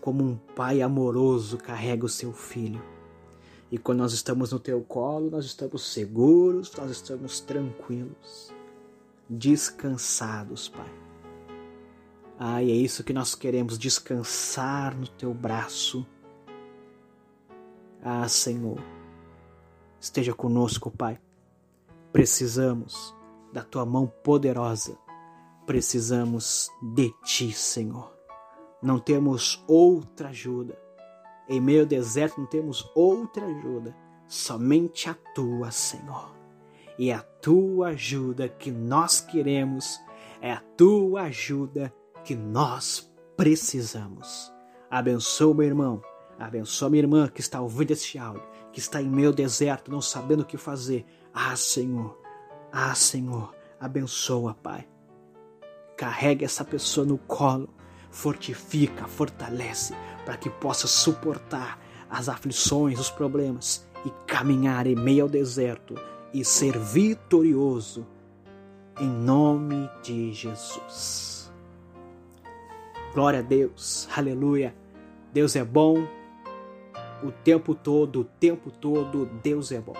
como 0.00 0.22
um 0.22 0.36
pai 0.36 0.82
amoroso 0.82 1.56
carrega 1.56 2.04
o 2.04 2.08
seu 2.08 2.32
filho. 2.32 2.91
E 3.72 3.78
quando 3.78 4.00
nós 4.00 4.12
estamos 4.12 4.52
no 4.52 4.60
teu 4.60 4.82
colo, 4.82 5.30
nós 5.30 5.46
estamos 5.46 5.94
seguros, 5.94 6.70
nós 6.76 6.90
estamos 6.90 7.40
tranquilos, 7.40 8.52
descansados, 9.26 10.68
Pai. 10.68 10.92
Ah, 12.38 12.62
e 12.62 12.70
é 12.70 12.74
isso 12.74 13.02
que 13.02 13.14
nós 13.14 13.34
queremos, 13.34 13.78
descansar 13.78 14.94
no 14.94 15.08
teu 15.08 15.32
braço. 15.32 16.06
Ah, 18.02 18.28
Senhor, 18.28 18.78
esteja 19.98 20.34
conosco, 20.34 20.90
Pai. 20.90 21.18
Precisamos 22.12 23.16
da 23.54 23.64
tua 23.64 23.86
mão 23.86 24.06
poderosa. 24.06 24.98
Precisamos 25.64 26.68
de 26.94 27.10
ti, 27.24 27.50
Senhor. 27.52 28.12
Não 28.82 28.98
temos 28.98 29.64
outra 29.66 30.28
ajuda 30.28 30.81
em 31.52 31.60
meio 31.60 31.80
ao 31.80 31.86
deserto 31.86 32.40
não 32.40 32.46
temos 32.46 32.90
outra 32.94 33.44
ajuda, 33.44 33.94
somente 34.26 35.10
a 35.10 35.14
tua, 35.34 35.70
Senhor. 35.70 36.34
E 36.98 37.12
a 37.12 37.20
tua 37.20 37.88
ajuda 37.88 38.48
que 38.48 38.70
nós 38.70 39.20
queremos, 39.20 40.00
é 40.40 40.50
a 40.52 40.62
tua 40.76 41.24
ajuda 41.24 41.92
que 42.24 42.34
nós 42.34 43.12
precisamos. 43.36 44.50
Abençoa 44.90 45.54
meu 45.54 45.66
irmão, 45.66 46.02
abençoa 46.38 46.88
minha 46.88 47.02
irmã 47.02 47.28
que 47.28 47.40
está 47.40 47.60
ouvindo 47.60 47.90
esse 47.90 48.18
áudio, 48.18 48.42
que 48.72 48.78
está 48.78 49.02
em 49.02 49.08
meio 49.08 49.32
deserto, 49.32 49.90
não 49.90 50.00
sabendo 50.00 50.42
o 50.42 50.46
que 50.46 50.56
fazer. 50.56 51.04
Ah, 51.34 51.54
Senhor, 51.54 52.18
ah, 52.72 52.94
Senhor, 52.94 53.54
abençoa, 53.78 54.54
Pai. 54.54 54.88
Carrega 55.98 56.46
essa 56.46 56.64
pessoa 56.64 57.06
no 57.06 57.18
colo, 57.18 57.68
fortifica, 58.10 59.06
fortalece, 59.06 59.94
para 60.24 60.36
que 60.36 60.48
possa 60.48 60.86
suportar 60.86 61.78
as 62.08 62.28
aflições, 62.28 62.98
os 62.98 63.10
problemas 63.10 63.86
e 64.04 64.10
caminhar 64.26 64.86
em 64.86 64.94
meio 64.94 65.24
ao 65.24 65.28
deserto 65.28 65.94
e 66.32 66.44
ser 66.44 66.78
vitorioso 66.78 68.06
em 69.00 69.08
nome 69.08 69.88
de 70.02 70.32
Jesus. 70.32 71.50
Glória 73.14 73.40
a 73.40 73.42
Deus, 73.42 74.08
aleluia. 74.16 74.74
Deus 75.32 75.56
é 75.56 75.64
bom 75.64 76.06
o 77.22 77.30
tempo 77.30 77.74
todo, 77.74 78.20
o 78.20 78.24
tempo 78.24 78.70
todo, 78.70 79.26
Deus 79.42 79.72
é 79.72 79.80
bom. 79.80 79.94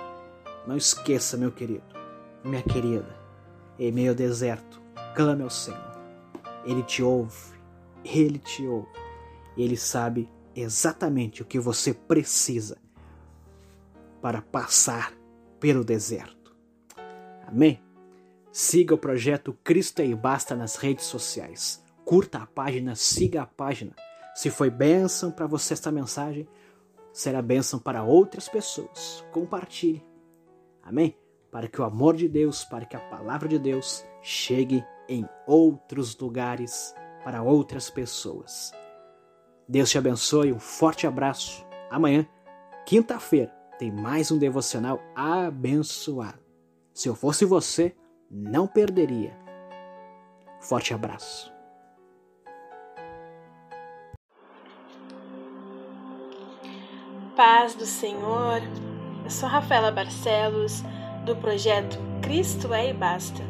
Não 0.67 0.77
esqueça, 0.77 1.37
meu 1.37 1.51
querido, 1.51 1.85
minha 2.45 2.63
querida, 2.63 3.17
em 3.79 3.91
meio 3.91 4.11
ao 4.11 4.15
deserto, 4.15 4.81
clame 5.15 5.43
ao 5.43 5.51
Senhor. 5.51 5.93
Ele 6.65 6.83
te 6.83 7.03
ouve, 7.03 7.53
ele 8.05 8.39
te 8.39 8.67
ouve 8.67 9.02
ele 9.57 9.77
sabe 9.77 10.29
exatamente 10.55 11.43
o 11.43 11.45
que 11.45 11.59
você 11.59 11.93
precisa 11.93 12.79
para 14.21 14.41
passar 14.41 15.13
pelo 15.59 15.85
deserto. 15.85 16.55
Amém? 17.47 17.83
Siga 18.51 18.95
o 18.95 18.99
projeto 18.99 19.57
Cristo 19.65 20.03
e 20.03 20.15
Basta 20.15 20.55
nas 20.55 20.77
redes 20.77 21.07
sociais. 21.07 21.83
Curta 22.05 22.39
a 22.39 22.47
página, 22.47 22.95
siga 22.95 23.43
a 23.43 23.47
página. 23.47 23.95
Se 24.35 24.51
foi 24.51 24.71
bênção 24.71 25.31
para 25.31 25.47
você 25.47 25.75
esta 25.75 25.91
mensagem, 25.91 26.49
será 27.13 27.43
bênção 27.43 27.79
para 27.79 28.03
outras 28.03 28.49
pessoas. 28.49 29.25
Compartilhe. 29.33 30.05
Amém? 30.83 31.17
Para 31.51 31.69
que 31.69 31.81
o 31.81 31.85
amor 31.85 32.17
de 32.17 32.29
Deus, 32.29 32.65
para 32.65 32.85
que 32.85 32.97
a 32.97 33.01
palavra 33.01 33.49
de 33.49 33.59
Deus 33.59 34.05
chegue 34.23 34.85
em 35.09 35.29
outros 35.47 36.17
lugares 36.17 36.95
para 37.25 37.43
outras 37.43 37.91
pessoas. 37.91 38.73
Deus 39.69 39.91
te 39.91 39.99
abençoe, 39.99 40.53
um 40.53 40.59
forte 40.59 41.07
abraço. 41.07 41.65
Amanhã, 41.91 42.27
quinta-feira, 42.85 43.53
tem 43.79 43.91
mais 43.91 44.31
um 44.31 44.39
devocional 44.39 45.01
abençoado. 45.15 46.39
Se 46.93 47.09
eu 47.09 47.15
fosse 47.15 47.45
você, 47.45 47.95
não 48.31 48.67
perderia. 48.67 49.37
Forte 50.61 50.93
abraço. 50.95 51.53
Paz 57.37 57.75
do 57.75 57.87
Senhor. 57.87 58.61
Eu 59.25 59.31
sou 59.31 59.49
Rafaela 59.49 59.91
Barcelos, 59.91 60.83
do 61.25 61.35
projeto 61.37 61.99
Cristo 62.23 62.73
é 62.75 62.91
e 62.91 62.93
Basta. 62.93 63.43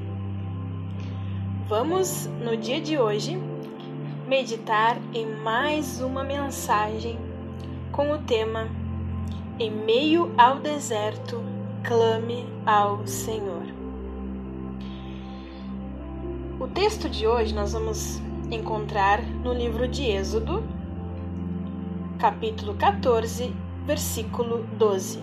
Vamos, 1.69 2.27
no 2.27 2.57
dia 2.57 2.81
de 2.81 2.99
hoje, 2.99 3.37
meditar 4.33 4.97
em 5.13 5.27
mais 5.27 6.01
uma 6.01 6.25
mensagem 6.25 7.19
com 7.93 8.13
o 8.13 8.19
tema 8.19 8.67
Em 9.59 9.71
meio 9.71 10.33
ao 10.39 10.59
deserto, 10.59 11.45
clame 11.85 12.47
ao 12.65 13.07
Senhor. 13.07 13.67
O 16.59 16.67
texto 16.67 17.11
de 17.11 17.27
hoje 17.27 17.55
nós 17.55 17.75
vamos 17.75 18.23
encontrar 18.51 19.23
no 19.23 19.53
livro 19.53 19.87
de 19.87 20.05
Êxodo, 20.05 20.65
capítulo 22.19 22.73
14, 22.73 23.55
versículo 23.85 24.65
12. 24.79 25.21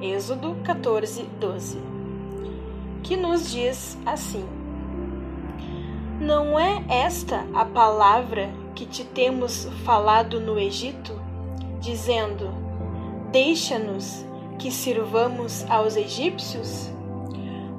Êxodo 0.00 0.54
14, 0.62 1.24
12. 1.40 1.78
Que 3.02 3.16
nos 3.16 3.50
diz 3.50 3.98
assim: 4.06 4.57
Não 6.20 6.58
é 6.58 6.82
esta 6.88 7.46
a 7.54 7.64
palavra 7.64 8.50
que 8.74 8.84
te 8.84 9.04
temos 9.04 9.66
falado 9.84 10.40
no 10.40 10.58
Egito, 10.58 11.12
dizendo: 11.78 12.52
Deixa-nos 13.30 14.26
que 14.58 14.68
sirvamos 14.72 15.64
aos 15.70 15.94
egípcios? 15.94 16.90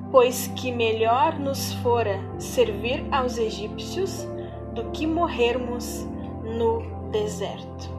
Pois 0.09 0.47
que 0.55 0.71
melhor 0.71 1.37
nos 1.37 1.73
fora 1.75 2.17
servir 2.39 3.05
aos 3.11 3.37
egípcios 3.37 4.25
do 4.73 4.85
que 4.91 5.05
morrermos 5.05 6.07
no 6.41 7.11
deserto. 7.11 7.89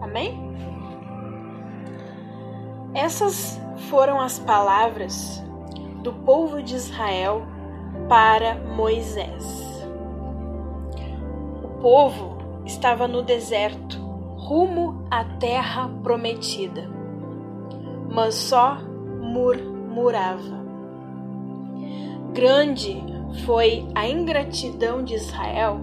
Amém? 0.00 0.38
Essas 2.94 3.60
foram 3.90 4.20
as 4.20 4.38
palavras 4.38 5.42
do 6.04 6.12
povo 6.12 6.62
de 6.62 6.76
Israel 6.76 7.44
para 8.08 8.54
Moisés. 8.54 9.86
O 11.62 11.68
povo 11.80 12.38
estava 12.64 13.06
no 13.08 13.22
deserto, 13.22 13.98
rumo 14.36 15.06
à 15.10 15.24
terra 15.24 15.88
prometida, 16.02 16.88
mas 18.10 18.34
só 18.34 18.78
murmurava. 19.20 20.64
Grande 22.32 23.02
foi 23.44 23.86
a 23.94 24.08
ingratidão 24.08 25.04
de 25.04 25.14
Israel 25.14 25.80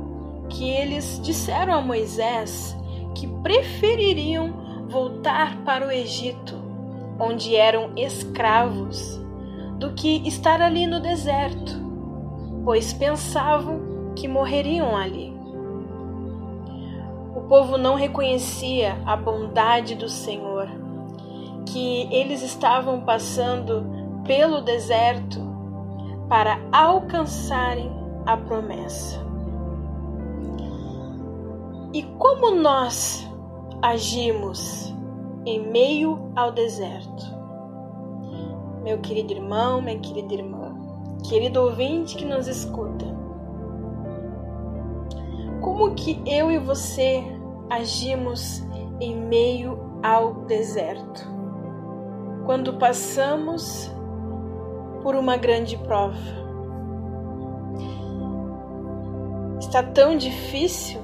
que 0.50 0.70
eles 0.70 1.20
disseram 1.24 1.74
a 1.74 1.82
Moisés 1.82 2.76
que 3.16 3.28
prefeririam 3.42 4.54
voltar 4.90 5.58
para 5.64 5.88
o 5.88 5.92
Egito, 5.92 6.56
onde 7.20 7.56
eram 7.56 7.92
escravos, 7.96 9.20
do 9.78 9.94
que 9.94 10.28
estar 10.28 10.62
ali 10.62 10.86
no 10.86 11.00
deserto, 11.00 11.91
pois 12.64 12.94
pensavam 12.94 14.14
que 14.16 14.28
morreriam 14.28 14.96
ali. 14.96 15.34
O 17.36 17.42
povo 17.42 17.78
não 17.78 17.96
reconhecia 17.96 18.98
a 19.06 19.16
bondade 19.16 19.96
do 19.96 20.08
Senhor, 20.08 20.70
que 21.66 22.08
eles 22.14 22.42
estavam 22.42 23.02
passando 23.02 23.86
pelo 24.26 24.62
deserto 24.62 25.40
para 26.30 26.60
alcançarem 26.72 27.92
a 28.26 28.38
promessa. 28.38 29.20
E 31.94 32.04
como 32.18 32.52
nós 32.52 33.28
agimos 33.82 34.96
em 35.46 35.60
meio 35.72 36.32
ao 36.36 36.52
deserto? 36.52 37.26
Meu 38.84 39.00
querido 39.00 39.34
irmão, 39.34 39.82
minha 39.82 40.00
querida 40.00 40.34
irmã, 40.34 40.71
querido 41.24 41.62
ouvinte 41.62 42.16
que 42.16 42.26
nos 42.26 42.48
escuta, 42.48 43.06
como 45.62 45.94
que 45.94 46.22
eu 46.26 46.52
e 46.52 46.58
você 46.58 47.24
agimos 47.70 48.64
em 49.00 49.16
meio 49.16 50.00
ao 50.04 50.46
deserto? 50.46 51.30
Quando 52.46 52.74
passamos 52.74 53.92
por 55.02 55.16
uma 55.16 55.36
grande 55.36 55.78
prova. 55.78 56.42
Está 59.60 59.84
tão 59.84 60.16
difícil 60.16 61.02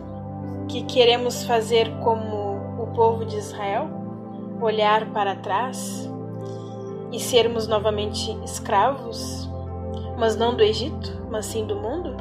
que 0.67 0.83
queremos 0.83 1.43
fazer 1.43 1.89
como 1.99 2.57
o 2.81 2.87
povo 2.95 3.25
de 3.25 3.37
Israel, 3.37 3.87
olhar 4.61 5.11
para 5.11 5.35
trás 5.35 6.09
e 7.11 7.19
sermos 7.19 7.67
novamente 7.67 8.31
escravos, 8.43 9.46
mas 10.17 10.35
não 10.35 10.55
do 10.55 10.63
Egito, 10.63 11.27
mas 11.29 11.45
sim 11.45 11.65
do 11.65 11.75
mundo? 11.75 12.15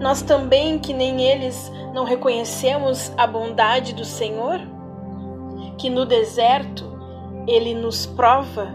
Nós 0.00 0.22
também, 0.22 0.78
que 0.78 0.92
nem 0.92 1.22
eles, 1.22 1.72
não 1.92 2.04
reconhecemos 2.04 3.12
a 3.16 3.26
bondade 3.26 3.94
do 3.94 4.04
Senhor, 4.04 4.60
que 5.76 5.90
no 5.90 6.04
deserto 6.04 6.84
ele 7.46 7.74
nos 7.74 8.06
prova 8.06 8.68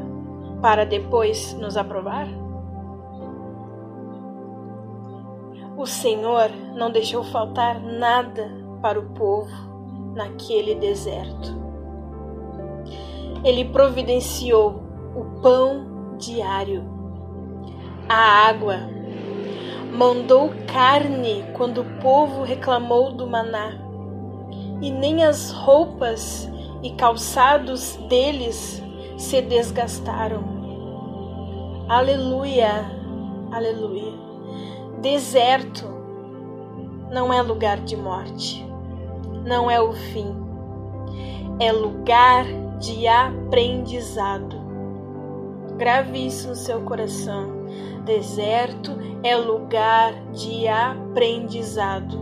para 0.61 0.85
depois 0.85 1.53
nos 1.53 1.77
aprovar? 1.77 2.27
O 5.77 5.85
Senhor 5.85 6.49
não 6.75 6.91
deixou 6.91 7.23
faltar 7.23 7.79
nada 7.81 8.51
para 8.81 8.99
o 8.99 9.09
povo 9.09 9.51
naquele 10.13 10.75
deserto. 10.75 11.61
Ele 13.43 13.65
providenciou 13.65 14.81
o 15.15 15.41
pão 15.41 16.15
diário, 16.17 16.83
a 18.09 18.47
água, 18.47 18.77
mandou 19.91 20.51
carne 20.67 21.45
quando 21.53 21.81
o 21.81 21.99
povo 22.01 22.43
reclamou 22.43 23.11
do 23.11 23.27
maná, 23.27 23.73
e 24.81 24.91
nem 24.91 25.23
as 25.23 25.51
roupas 25.51 26.49
e 26.81 26.91
calçados 26.91 27.95
deles 28.09 28.83
se 29.17 29.41
desgastaram. 29.41 30.43
Aleluia, 31.87 32.85
aleluia. 33.51 34.13
Deserto 35.01 35.87
não 37.11 37.31
é 37.31 37.41
lugar 37.41 37.79
de 37.79 37.95
morte, 37.95 38.65
não 39.45 39.69
é 39.69 39.79
o 39.79 39.93
fim, 39.93 40.35
é 41.59 41.71
lugar 41.71 42.45
de 42.79 43.07
aprendizado. 43.07 44.61
Grave 45.77 46.27
isso 46.27 46.49
no 46.49 46.55
seu 46.55 46.81
coração. 46.81 47.52
Deserto 48.05 48.97
é 49.23 49.35
lugar 49.35 50.13
de 50.31 50.67
aprendizado, 50.67 52.19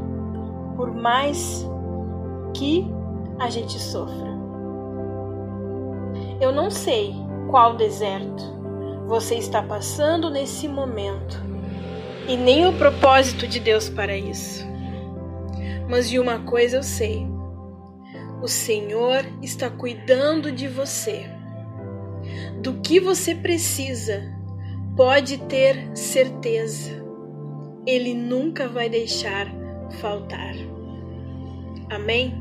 por 0.75 0.93
mais 0.93 1.67
que 2.53 2.87
a 3.39 3.49
gente 3.49 3.79
sofra. 3.79 4.29
Eu 6.39 6.51
não 6.51 6.69
sei 6.69 7.15
qual 7.49 7.75
deserto 7.75 8.43
você 9.07 9.35
está 9.35 9.63
passando 9.63 10.29
nesse 10.29 10.67
momento 10.67 11.41
e 12.27 12.37
nem 12.37 12.67
o 12.67 12.73
propósito 12.73 13.47
de 13.47 13.59
Deus 13.59 13.89
para 13.89 14.15
isso. 14.15 14.63
Mas 15.89 16.07
de 16.07 16.19
uma 16.19 16.39
coisa 16.39 16.77
eu 16.77 16.83
sei: 16.83 17.27
o 18.41 18.47
Senhor 18.47 19.25
está 19.41 19.69
cuidando 19.69 20.51
de 20.51 20.67
você. 20.67 21.25
Do 22.61 22.75
que 22.81 22.99
você 22.99 23.33
precisa, 23.33 24.40
pode 25.01 25.39
ter 25.45 25.97
certeza, 25.97 26.91
Ele 27.87 28.13
nunca 28.13 28.67
vai 28.67 28.87
deixar 28.87 29.47
faltar. 29.99 30.53
Amém? 31.89 32.35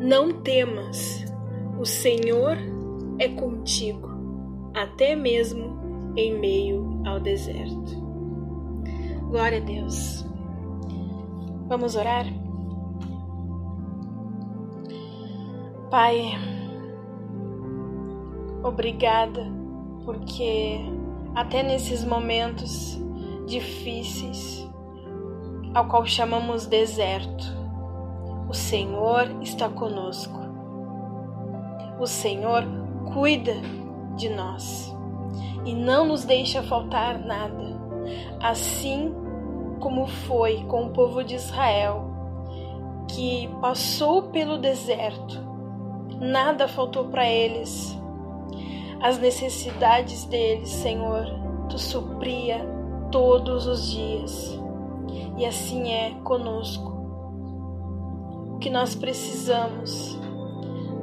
Não 0.00 0.30
temas, 0.30 1.24
o 1.80 1.84
Senhor 1.84 2.56
é 3.18 3.26
contigo 3.26 4.08
até 4.72 5.16
mesmo 5.16 6.14
em 6.16 6.38
meio 6.38 7.02
ao 7.04 7.18
deserto. 7.18 7.90
Glória 9.30 9.58
a 9.58 9.64
Deus. 9.64 10.24
Vamos 11.66 11.96
orar? 11.96 12.24
Pai, 15.90 16.38
obrigada, 18.62 19.44
porque 20.04 20.99
até 21.34 21.62
nesses 21.62 22.04
momentos 22.04 22.98
difíceis, 23.46 24.68
ao 25.74 25.86
qual 25.88 26.06
chamamos 26.06 26.66
deserto, 26.66 27.44
o 28.48 28.54
Senhor 28.54 29.30
está 29.42 29.68
conosco. 29.68 30.38
O 32.00 32.06
Senhor 32.06 32.64
cuida 33.12 33.54
de 34.16 34.28
nós 34.28 34.94
e 35.64 35.74
não 35.74 36.06
nos 36.06 36.24
deixa 36.24 36.62
faltar 36.62 37.18
nada, 37.18 37.78
assim 38.40 39.14
como 39.80 40.06
foi 40.06 40.64
com 40.64 40.86
o 40.86 40.90
povo 40.90 41.22
de 41.22 41.34
Israel, 41.34 42.10
que 43.08 43.48
passou 43.60 44.24
pelo 44.24 44.58
deserto, 44.58 45.38
nada 46.20 46.68
faltou 46.68 47.06
para 47.06 47.28
eles. 47.28 47.99
As 49.02 49.18
necessidades 49.18 50.24
deles, 50.24 50.68
Senhor, 50.68 51.24
tu 51.68 51.78
supria 51.78 52.66
todos 53.10 53.66
os 53.66 53.90
dias. 53.90 54.60
E 55.38 55.46
assim 55.46 55.90
é 55.90 56.14
conosco. 56.22 56.90
O 58.54 58.58
que 58.58 58.68
nós 58.68 58.94
precisamos, 58.94 60.18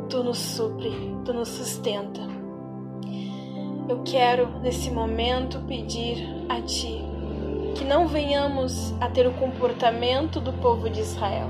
tu 0.09 0.23
nos 0.23 0.37
supre, 0.37 0.91
tu 1.25 1.33
nos 1.33 1.47
sustenta. 1.47 2.21
Eu 3.89 4.03
quero 4.03 4.59
nesse 4.59 4.91
momento 4.91 5.59
pedir 5.61 6.45
a 6.49 6.61
ti 6.61 7.01
que 7.77 7.85
não 7.85 8.07
venhamos 8.07 8.93
a 8.99 9.07
ter 9.07 9.27
o 9.27 9.33
comportamento 9.33 10.39
do 10.39 10.51
povo 10.53 10.89
de 10.89 10.99
Israel, 10.99 11.47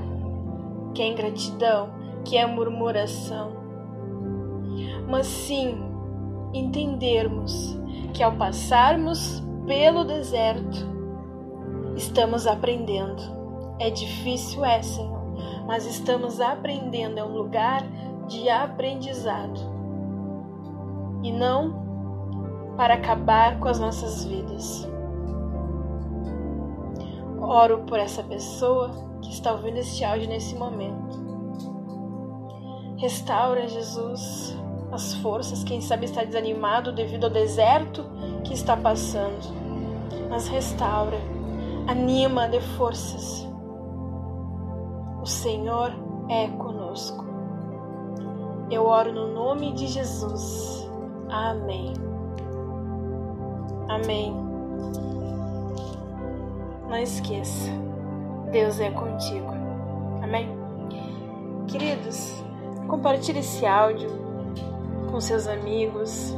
que 0.93 1.01
é 1.01 1.07
ingratidão, 1.07 1.89
que 2.23 2.37
é 2.37 2.45
murmuração, 2.45 3.51
mas 5.09 5.25
sim 5.25 5.86
entendermos 6.57 7.77
que 8.13 8.23
ao 8.23 8.33
passarmos 8.33 9.43
pelo 9.65 10.03
deserto, 10.03 10.85
estamos 11.95 12.47
aprendendo. 12.47 13.21
É 13.79 13.89
difícil, 13.89 14.65
é, 14.65 14.81
Senhor, 14.81 15.21
mas 15.65 15.85
estamos 15.85 16.39
aprendendo, 16.41 17.19
é 17.19 17.23
um 17.23 17.33
lugar 17.33 17.83
de 18.27 18.49
aprendizado 18.49 19.59
e 21.23 21.31
não 21.31 22.75
para 22.75 22.95
acabar 22.95 23.59
com 23.59 23.67
as 23.67 23.79
nossas 23.79 24.23
vidas. 24.23 24.87
Oro 27.39 27.83
por 27.87 27.99
essa 27.99 28.23
pessoa 28.23 28.91
que 29.21 29.31
está 29.31 29.51
ouvindo 29.51 29.77
este 29.77 30.03
áudio 30.03 30.27
nesse 30.27 30.55
momento. 30.55 31.25
Restaura, 32.97 33.67
Jesus, 33.67 34.57
as 34.91 35.13
forças. 35.15 35.63
Quem 35.63 35.81
sabe 35.81 36.05
está 36.05 36.23
desanimado 36.23 36.91
devido 36.91 37.25
ao 37.25 37.29
deserto 37.29 38.05
que 38.43 38.53
está 38.53 38.75
passando. 38.75 39.55
Mas 40.29 40.47
restaura, 40.47 41.17
anima, 41.87 42.47
dê 42.47 42.61
forças. 42.61 43.47
O 45.21 45.25
Senhor 45.25 45.93
é 46.29 46.47
conosco. 46.47 47.25
Eu 48.69 48.85
oro 48.85 49.13
no 49.13 49.33
nome 49.33 49.73
de 49.73 49.87
Jesus. 49.87 50.89
Amém. 51.29 51.93
Amém. 53.87 54.33
Não 56.87 56.97
esqueça, 56.97 57.69
Deus 58.51 58.79
é 58.79 58.91
contigo. 58.91 59.53
Amém? 60.21 60.49
Queridos, 61.67 62.33
compartilhe 62.87 63.39
esse 63.39 63.65
áudio 63.65 64.26
com 65.11 65.19
seus 65.19 65.47
amigos. 65.47 66.35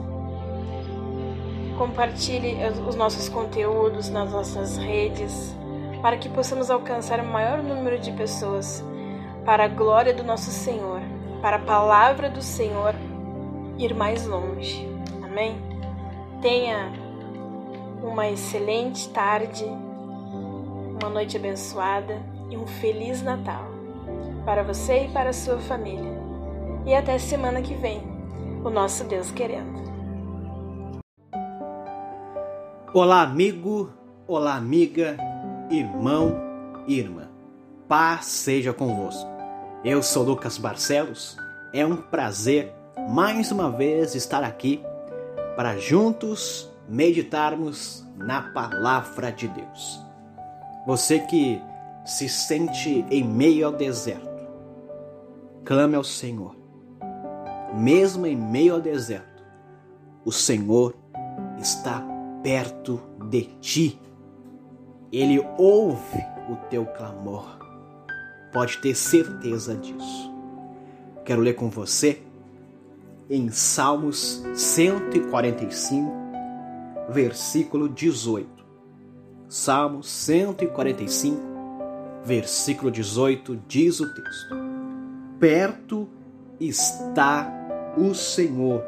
Compartilhe 1.77 2.57
os 2.87 2.95
nossos 2.95 3.29
conteúdos 3.29 4.09
nas 4.09 4.31
nossas 4.31 4.77
redes 4.77 5.55
para 6.01 6.17
que 6.17 6.29
possamos 6.29 6.69
alcançar 6.69 7.19
o 7.19 7.25
maior 7.25 7.61
número 7.61 7.99
de 7.99 8.11
pessoas 8.11 8.83
para 9.45 9.65
a 9.65 9.67
glória 9.67 10.13
do 10.13 10.23
nosso 10.23 10.49
Senhor, 10.49 11.01
para 11.41 11.57
a 11.57 11.59
palavra 11.59 12.29
do 12.29 12.41
Senhor 12.41 12.93
ir 13.77 13.93
mais 13.93 14.25
longe. 14.25 14.87
Amém? 15.23 15.57
Tenha 16.41 16.91
uma 18.01 18.29
excelente 18.29 19.09
tarde 19.09 19.65
uma 21.01 21.09
noite 21.09 21.37
abençoada 21.37 22.21
e 22.49 22.57
um 22.57 22.67
feliz 22.67 23.23
Natal 23.23 23.65
para 24.43 24.63
você 24.63 25.05
e 25.05 25.09
para 25.09 25.29
a 25.29 25.33
sua 25.33 25.57
família. 25.57 26.11
E 26.85 26.93
até 26.93 27.17
semana 27.17 27.61
que 27.61 27.73
vem, 27.73 28.01
o 28.63 28.69
nosso 28.69 29.03
Deus 29.05 29.31
querendo. 29.31 29.79
Olá, 32.93 33.21
amigo, 33.21 33.91
olá, 34.27 34.55
amiga, 34.55 35.15
irmão, 35.69 36.35
irmã. 36.87 37.29
Paz 37.87 38.25
seja 38.25 38.73
convosco. 38.73 39.29
Eu 39.83 40.03
sou 40.03 40.23
Lucas 40.23 40.57
Barcelos. 40.57 41.37
É 41.73 41.85
um 41.85 41.95
prazer 41.95 42.73
mais 43.09 43.51
uma 43.51 43.71
vez 43.71 44.15
estar 44.15 44.43
aqui 44.43 44.83
para 45.55 45.77
juntos 45.77 46.69
meditarmos 46.87 48.05
na 48.17 48.41
palavra 48.51 49.31
de 49.31 49.47
Deus. 49.47 50.03
Você 50.85 51.19
que 51.19 51.61
se 52.05 52.27
sente 52.27 53.05
em 53.09 53.23
meio 53.23 53.67
ao 53.67 53.71
deserto, 53.71 54.47
clame 55.63 55.95
ao 55.95 56.03
Senhor. 56.03 56.58
Mesmo 57.73 58.25
em 58.25 58.35
meio 58.35 58.75
ao 58.75 58.81
deserto, 58.81 59.43
o 60.25 60.31
Senhor 60.31 60.95
está 61.59 62.03
perto 62.43 63.01
de 63.29 63.43
ti. 63.59 63.99
Ele 65.11 65.39
ouve 65.57 66.23
o 66.49 66.55
teu 66.69 66.85
clamor. 66.85 67.59
Pode 68.51 68.77
ter 68.79 68.95
certeza 68.95 69.75
disso. 69.75 70.33
Quero 71.23 71.41
ler 71.41 71.53
com 71.53 71.69
você 71.69 72.23
em 73.29 73.51
Salmos 73.51 74.43
145, 74.55 76.11
versículo 77.09 77.87
18. 77.87 78.59
Salmo 79.47 80.03
145, 80.03 81.37
versículo 82.23 82.91
18, 82.91 83.59
diz 83.67 83.99
o 83.99 84.13
texto: 84.13 84.55
Perto 85.39 86.07
está 86.59 87.58
o 87.99 88.13
Senhor 88.13 88.83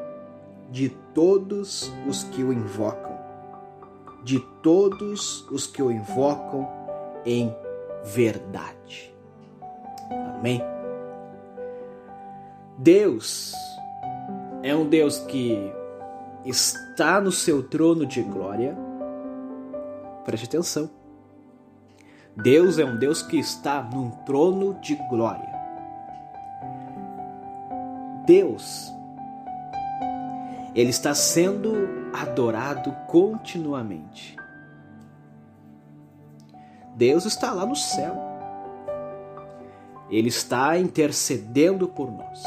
de 0.70 0.90
todos 1.14 1.92
os 2.08 2.24
que 2.24 2.44
o 2.44 2.54
invocam, 2.54 3.18
de 4.24 4.40
todos 4.64 5.48
os 5.50 5.68
que 5.68 5.82
o 5.82 5.92
invocam 5.92 6.68
em 7.26 7.54
verdade. 8.04 9.14
Amém. 10.38 10.62
Deus 12.78 13.54
é 14.64 14.76
um 14.76 14.88
Deus 14.88 15.20
que 15.20 15.72
está 16.46 17.20
no 17.20 17.32
seu 17.32 17.62
trono 17.62 18.06
de 18.06 18.22
glória 18.24 18.76
Preste 20.24 20.46
atenção. 20.46 20.90
Deus 22.36 22.78
é 22.78 22.86
um 22.86 22.98
Deus 22.98 23.22
que 23.22 23.38
está 23.38 23.82
num 23.82 24.12
trono 24.26 24.76
de 24.76 24.96
glória. 25.10 25.50
Deus, 28.26 28.92
ele 30.74 30.90
está 30.90 31.14
sendo 31.14 31.88
adorado 32.14 32.92
continuamente. 33.08 34.36
Deus 36.96 37.26
está 37.26 37.52
lá 37.52 37.66
no 37.66 37.76
céu. 37.76 38.16
Ele 40.10 40.28
está 40.28 40.78
intercedendo 40.78 41.88
por 41.88 42.12
nós. 42.12 42.44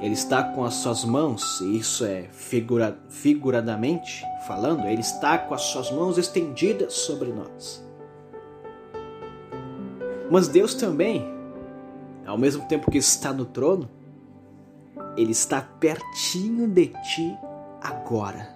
Ele 0.00 0.14
está 0.14 0.42
com 0.42 0.64
as 0.64 0.74
suas 0.74 1.04
mãos, 1.04 1.60
e 1.60 1.78
isso 1.78 2.04
é 2.04 2.24
figura, 2.32 2.98
figuradamente 3.08 4.24
falando, 4.48 4.86
ele 4.86 5.00
está 5.00 5.38
com 5.38 5.54
as 5.54 5.62
suas 5.62 5.92
mãos 5.92 6.18
estendidas 6.18 6.92
sobre 6.92 7.32
nós. 7.32 7.80
Mas 10.28 10.48
Deus 10.48 10.74
também, 10.74 11.24
ao 12.26 12.36
mesmo 12.36 12.66
tempo 12.66 12.90
que 12.90 12.98
está 12.98 13.32
no 13.32 13.44
trono, 13.44 13.88
ele 15.16 15.32
está 15.32 15.60
pertinho 15.78 16.68
de 16.68 16.86
ti 16.86 17.36
agora. 17.80 18.48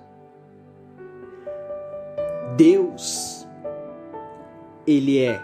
Deus, 2.57 3.47
ele 4.87 5.23
é 5.23 5.43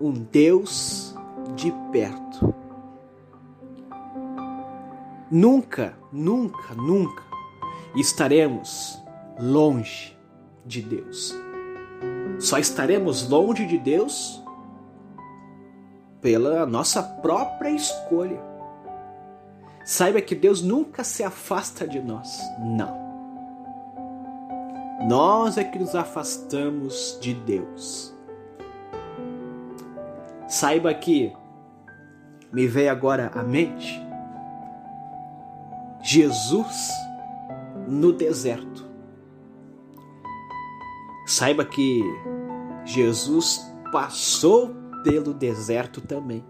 um 0.00 0.12
Deus 0.12 1.14
de 1.54 1.72
perto. 1.92 2.54
Nunca, 5.30 5.94
nunca, 6.10 6.74
nunca 6.74 7.22
estaremos 7.94 9.00
longe 9.38 10.16
de 10.64 10.82
Deus. 10.82 11.34
Só 12.38 12.58
estaremos 12.58 13.28
longe 13.28 13.66
de 13.66 13.78
Deus 13.78 14.42
pela 16.20 16.64
nossa 16.66 17.02
própria 17.02 17.70
escolha. 17.70 18.49
Saiba 19.90 20.20
que 20.20 20.36
Deus 20.36 20.62
nunca 20.62 21.02
se 21.02 21.24
afasta 21.24 21.84
de 21.84 22.00
nós. 22.00 22.38
Não. 22.60 22.96
Nós 25.08 25.58
é 25.58 25.64
que 25.64 25.80
nos 25.80 25.96
afastamos 25.96 27.18
de 27.20 27.34
Deus. 27.34 28.16
Saiba 30.46 30.94
que 30.94 31.32
me 32.52 32.68
veio 32.68 32.92
agora 32.92 33.32
à 33.34 33.42
mente 33.42 34.00
Jesus 36.00 36.88
no 37.88 38.12
deserto. 38.12 38.88
Saiba 41.26 41.64
que 41.64 42.00
Jesus 42.84 43.74
passou 43.90 44.70
pelo 45.02 45.34
deserto 45.34 46.00
também. 46.00 46.44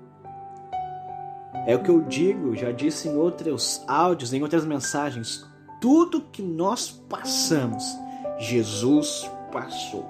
É 1.66 1.74
o 1.74 1.82
que 1.82 1.90
eu 1.90 2.00
digo, 2.02 2.56
já 2.56 2.72
disse 2.72 3.08
em 3.08 3.16
outros 3.16 3.82
áudios, 3.86 4.32
em 4.32 4.42
outras 4.42 4.64
mensagens. 4.64 5.46
Tudo 5.80 6.20
que 6.20 6.42
nós 6.42 6.90
passamos, 6.90 7.84
Jesus 8.38 9.30
passou. 9.52 10.08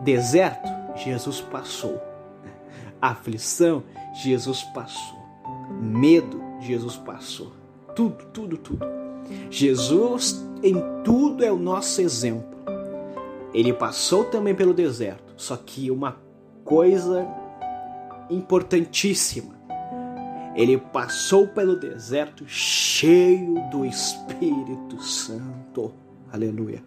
Deserto, 0.00 0.68
Jesus 0.96 1.40
passou. 1.40 2.00
Aflição, 3.00 3.82
Jesus 4.14 4.62
passou. 4.74 5.18
Medo, 5.80 6.42
Jesus 6.60 6.96
passou. 6.96 7.52
Tudo, 7.94 8.24
tudo, 8.26 8.56
tudo. 8.56 8.86
Jesus 9.50 10.46
em 10.62 10.76
tudo 11.02 11.44
é 11.44 11.50
o 11.50 11.56
nosso 11.56 12.00
exemplo. 12.00 12.56
Ele 13.52 13.72
passou 13.72 14.24
também 14.24 14.54
pelo 14.54 14.74
deserto, 14.74 15.32
só 15.36 15.56
que 15.56 15.90
uma 15.90 16.16
coisa 16.64 17.26
importantíssima. 18.28 19.55
Ele 20.56 20.78
passou 20.78 21.46
pelo 21.46 21.76
deserto 21.76 22.48
cheio 22.48 23.62
do 23.70 23.84
Espírito 23.84 25.02
Santo. 25.02 25.92
Aleluia. 26.32 26.82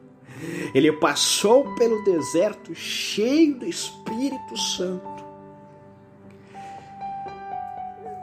Ele 0.74 0.92
passou 0.92 1.76
pelo 1.76 2.04
deserto 2.04 2.74
cheio 2.74 3.60
do 3.60 3.66
Espírito 3.68 4.58
Santo. 4.58 5.24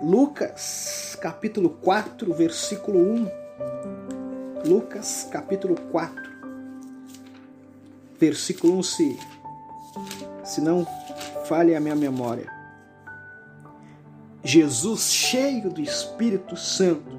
Lucas, 0.03 1.17
capítulo 1.23 1.71
4, 1.71 2.35
versículo 2.35 2.99
1. 2.99 3.31
Lucas, 4.67 5.29
capítulo 5.31 5.77
4, 5.93 6.23
versículo 8.19 8.79
1, 8.79 8.83
se, 8.83 9.19
se 10.45 10.61
não 10.61 10.85
falhe 11.47 11.75
a 11.75 11.81
minha 11.81 11.95
memória. 11.95 12.56
Jesus, 14.45 15.12
cheio 15.12 15.70
do 15.70 15.80
Espírito 15.80 16.57
Santo, 16.57 17.18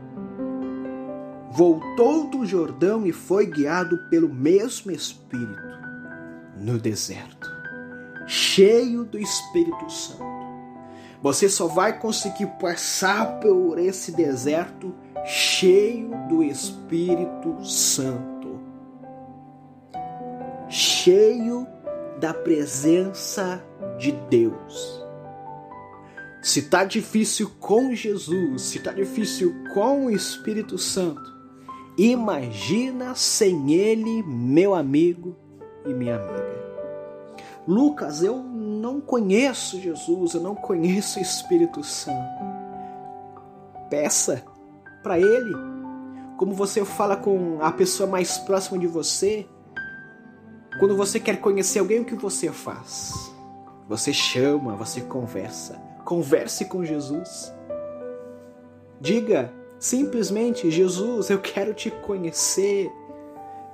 voltou 1.52 2.30
do 2.30 2.46
Jordão 2.46 3.06
e 3.06 3.12
foi 3.12 3.46
guiado 3.46 3.98
pelo 4.10 4.30
mesmo 4.30 4.92
Espírito 4.92 5.78
no 6.56 6.78
deserto, 6.78 7.50
cheio 8.26 9.04
do 9.04 9.18
Espírito 9.18 9.90
Santo. 9.90 10.26
Você 11.22 11.50
só 11.50 11.68
vai 11.68 12.00
conseguir 12.00 12.48
passar 12.60 13.40
por 13.40 13.80
esse 13.80 14.12
deserto 14.12 14.94
cheio 15.26 16.12
do 16.30 16.44
Espírito 16.44 17.66
Santo, 17.66 18.60
cheio 20.70 21.68
da 22.20 22.34
presença 22.34 23.64
de 23.98 24.12
Deus. 24.30 25.07
Se 26.48 26.60
está 26.60 26.86
difícil 26.86 27.52
com 27.60 27.94
Jesus, 27.94 28.62
se 28.62 28.78
está 28.78 28.94
difícil 28.94 29.54
com 29.74 30.06
o 30.06 30.10
Espírito 30.10 30.78
Santo, 30.78 31.30
imagina 31.98 33.14
sem 33.16 33.74
Ele, 33.74 34.24
meu 34.24 34.74
amigo 34.74 35.36
e 35.86 35.94
minha 35.94 36.16
amiga. 36.16 36.56
Lucas, 37.68 38.24
eu 38.24 38.38
não 38.38 39.02
conheço 39.02 39.78
Jesus, 39.82 40.36
eu 40.36 40.40
não 40.40 40.56
conheço 40.56 41.20
o 41.20 41.22
Espírito 41.22 41.84
Santo. 41.84 42.46
Peça 43.90 44.42
para 45.04 45.20
Ele, 45.20 45.54
como 46.38 46.54
você 46.54 46.86
fala 46.86 47.18
com 47.18 47.58
a 47.60 47.74
pessoa 47.74 48.10
mais 48.10 48.38
próxima 48.38 48.80
de 48.80 48.88
você. 48.88 49.46
Quando 50.80 50.96
você 50.96 51.20
quer 51.20 51.42
conhecer 51.42 51.80
alguém, 51.80 52.00
o 52.00 52.06
que 52.06 52.16
você 52.16 52.54
faz? 52.54 53.34
Você 53.90 54.14
chama, 54.14 54.78
você 54.78 55.02
conversa. 55.02 55.87
Converse 56.08 56.64
com 56.64 56.86
Jesus. 56.86 57.54
Diga 59.02 59.52
simplesmente: 59.78 60.72
Jesus, 60.72 61.30
eu 61.30 61.38
quero 61.38 61.74
te 61.74 61.92
conhecer. 61.92 62.90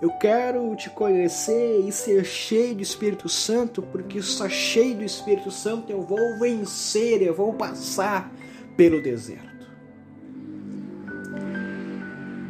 Eu 0.01 0.09
quero 0.17 0.75
te 0.75 0.89
conhecer 0.89 1.81
e 1.87 1.91
ser 1.91 2.25
cheio 2.25 2.73
do 2.73 2.81
Espírito 2.81 3.29
Santo, 3.29 3.83
porque 3.83 4.19
só 4.19 4.49
cheio 4.49 4.95
do 4.95 5.03
Espírito 5.03 5.51
Santo 5.51 5.91
eu 5.91 6.01
vou 6.01 6.39
vencer, 6.39 7.21
eu 7.21 7.35
vou 7.35 7.53
passar 7.53 8.33
pelo 8.75 8.99
deserto. 8.99 9.67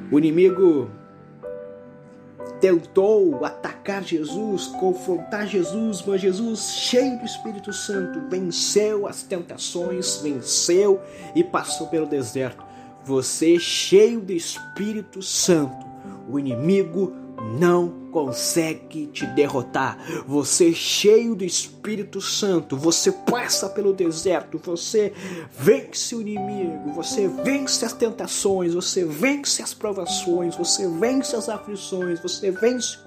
O 0.09 0.17
inimigo 0.17 0.89
tentou 2.63 3.43
atacar 3.43 4.01
Jesus, 4.01 4.67
confrontar 4.67 5.45
Jesus, 5.45 6.01
mas 6.07 6.21
Jesus, 6.21 6.71
cheio 6.71 7.19
do 7.19 7.25
Espírito 7.25 7.73
Santo, 7.73 8.21
venceu 8.29 9.05
as 9.05 9.21
tentações, 9.21 10.21
venceu 10.23 11.01
e 11.35 11.43
passou 11.43 11.87
pelo 11.87 12.05
deserto. 12.05 12.63
Você, 13.03 13.59
cheio 13.59 14.21
do 14.21 14.31
Espírito 14.31 15.21
Santo, 15.21 15.85
o 16.29 16.39
inimigo 16.39 17.13
não 17.43 18.03
consegue 18.11 19.07
te 19.07 19.25
derrotar. 19.25 19.97
Você 20.27 20.73
cheio 20.73 21.35
do 21.35 21.43
Espírito 21.43 22.21
Santo, 22.21 22.77
você 22.77 23.11
passa 23.11 23.67
pelo 23.67 23.93
deserto, 23.93 24.61
você 24.63 25.13
vence 25.51 26.15
o 26.15 26.21
inimigo, 26.21 26.93
você 26.93 27.27
vence 27.27 27.83
as 27.83 27.93
tentações, 27.93 28.73
você 28.73 29.03
vence 29.03 29.61
as 29.61 29.73
provações, 29.73 30.55
você 30.55 30.87
vence 30.87 31.35
as 31.35 31.49
aflições, 31.49 32.19
você 32.19 32.51
vence 32.51 32.97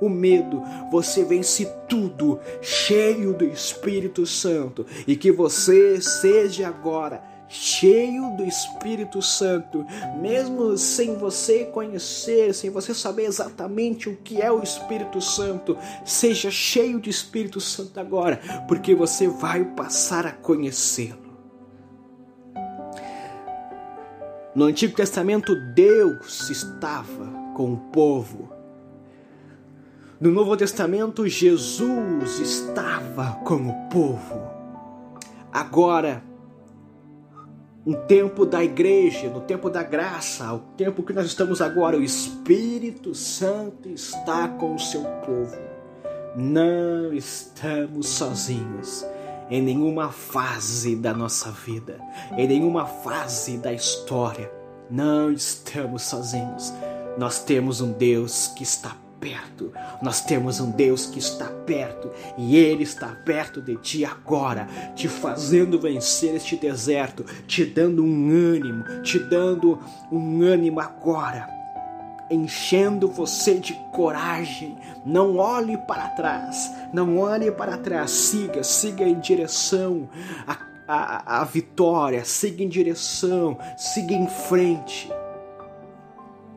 o 0.00 0.08
medo, 0.08 0.62
você 0.90 1.24
vence 1.24 1.66
tudo. 1.88 2.40
Cheio 2.62 3.34
do 3.34 3.44
Espírito 3.44 4.24
Santo. 4.24 4.86
E 5.06 5.14
que 5.14 5.30
você 5.30 6.00
seja 6.00 6.68
agora 6.68 7.22
cheio 7.50 8.30
do 8.36 8.44
Espírito 8.44 9.20
Santo, 9.20 9.84
mesmo 10.20 10.78
sem 10.78 11.16
você 11.16 11.64
conhecer, 11.64 12.54
sem 12.54 12.70
você 12.70 12.94
saber 12.94 13.24
exatamente 13.24 14.08
o 14.08 14.16
que 14.16 14.40
é 14.40 14.52
o 14.52 14.62
Espírito 14.62 15.20
Santo, 15.20 15.76
seja 16.04 16.48
cheio 16.48 17.00
de 17.00 17.10
Espírito 17.10 17.60
Santo 17.60 17.98
agora, 17.98 18.40
porque 18.68 18.94
você 18.94 19.26
vai 19.26 19.64
passar 19.64 20.24
a 20.26 20.32
conhecê-lo. 20.32 21.30
No 24.54 24.66
Antigo 24.66 24.94
Testamento, 24.94 25.54
Deus 25.74 26.50
estava 26.50 27.26
com 27.54 27.72
o 27.72 27.76
povo. 27.76 28.48
No 30.20 30.30
Novo 30.30 30.56
Testamento, 30.56 31.26
Jesus 31.26 32.38
estava 32.38 33.40
com 33.44 33.68
o 33.68 33.88
povo. 33.88 34.40
Agora, 35.52 36.29
um 37.86 37.94
tempo 37.94 38.44
da 38.44 38.62
igreja, 38.62 39.28
no 39.30 39.40
tempo 39.40 39.70
da 39.70 39.82
graça, 39.82 40.52
o 40.52 40.58
tempo 40.76 41.02
que 41.02 41.12
nós 41.12 41.26
estamos 41.26 41.62
agora, 41.62 41.96
o 41.96 42.02
Espírito 42.02 43.14
Santo 43.14 43.88
está 43.88 44.48
com 44.48 44.74
o 44.74 44.78
seu 44.78 45.02
povo. 45.02 45.56
Não 46.36 47.12
estamos 47.12 48.08
sozinhos 48.08 49.04
em 49.50 49.62
nenhuma 49.62 50.10
fase 50.10 50.94
da 50.94 51.12
nossa 51.12 51.50
vida, 51.50 51.98
em 52.36 52.46
nenhuma 52.46 52.86
fase 52.86 53.56
da 53.56 53.72
história. 53.72 54.50
Não 54.90 55.32
estamos 55.32 56.02
sozinhos. 56.02 56.72
Nós 57.18 57.42
temos 57.42 57.80
um 57.80 57.92
Deus 57.92 58.48
que 58.48 58.62
está 58.62 58.96
perto. 59.20 59.72
Nós 60.02 60.22
temos 60.22 60.58
um 60.58 60.70
Deus 60.70 61.06
que 61.06 61.18
está 61.18 61.46
perto 61.46 62.10
e 62.36 62.56
Ele 62.56 62.82
está 62.82 63.08
perto 63.08 63.60
de 63.60 63.76
ti 63.76 64.04
agora, 64.04 64.66
te 64.96 65.06
fazendo 65.06 65.78
vencer 65.78 66.34
este 66.34 66.56
deserto, 66.56 67.24
te 67.46 67.64
dando 67.64 68.02
um 68.02 68.30
ânimo, 68.30 69.02
te 69.02 69.18
dando 69.18 69.78
um 70.10 70.42
ânimo 70.42 70.80
agora, 70.80 71.48
enchendo 72.30 73.08
você 73.08 73.54
de 73.54 73.74
coragem. 73.92 74.76
Não 75.04 75.36
olhe 75.36 75.76
para 75.76 76.08
trás, 76.08 76.72
não 76.92 77.18
olhe 77.18 77.52
para 77.52 77.76
trás, 77.76 78.10
siga, 78.10 78.62
siga 78.62 79.04
em 79.04 79.20
direção 79.20 80.08
à, 80.46 80.58
à, 80.88 81.40
à 81.40 81.44
vitória, 81.44 82.24
siga 82.24 82.62
em 82.64 82.68
direção, 82.68 83.58
siga 83.76 84.14
em 84.14 84.26
frente. 84.26 85.10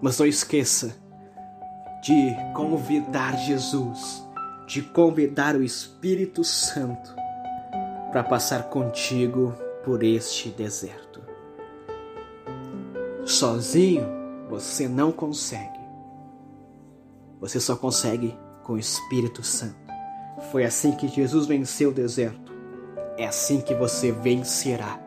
Mas 0.01 0.19
não 0.19 0.25
esqueça 0.25 1.02
de 2.03 2.35
convidar 2.53 3.37
Jesus, 3.37 4.27
de 4.67 4.81
convidar 4.81 5.55
o 5.55 5.63
Espírito 5.63 6.43
Santo 6.43 7.15
para 8.11 8.21
passar 8.21 8.63
contigo 8.63 9.55
por 9.85 10.03
este 10.03 10.49
deserto. 10.49 11.21
Sozinho 13.25 14.05
você 14.49 14.85
não 14.85 15.13
consegue. 15.13 15.79
Você 17.39 17.57
só 17.61 17.73
consegue 17.73 18.37
com 18.63 18.73
o 18.73 18.77
Espírito 18.77 19.41
Santo. 19.41 19.75
Foi 20.51 20.65
assim 20.65 20.91
que 20.91 21.07
Jesus 21.07 21.45
venceu 21.45 21.91
o 21.91 21.93
deserto. 21.93 22.51
É 23.17 23.25
assim 23.25 23.61
que 23.61 23.73
você 23.73 24.11
vencerá 24.11 24.99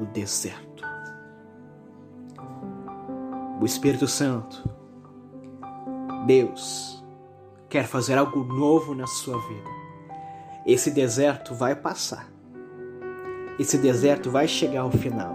o 0.00 0.06
deserto. 0.06 0.82
O 3.60 3.66
Espírito 3.66 4.06
Santo 4.06 4.77
Deus 6.28 7.02
quer 7.70 7.86
fazer 7.86 8.18
algo 8.18 8.44
novo 8.44 8.94
na 8.94 9.06
sua 9.06 9.38
vida. 9.48 9.70
Esse 10.66 10.90
deserto 10.90 11.54
vai 11.54 11.74
passar. 11.74 12.30
Esse 13.58 13.78
deserto 13.78 14.30
vai 14.30 14.46
chegar 14.46 14.82
ao 14.82 14.90
final. 14.90 15.34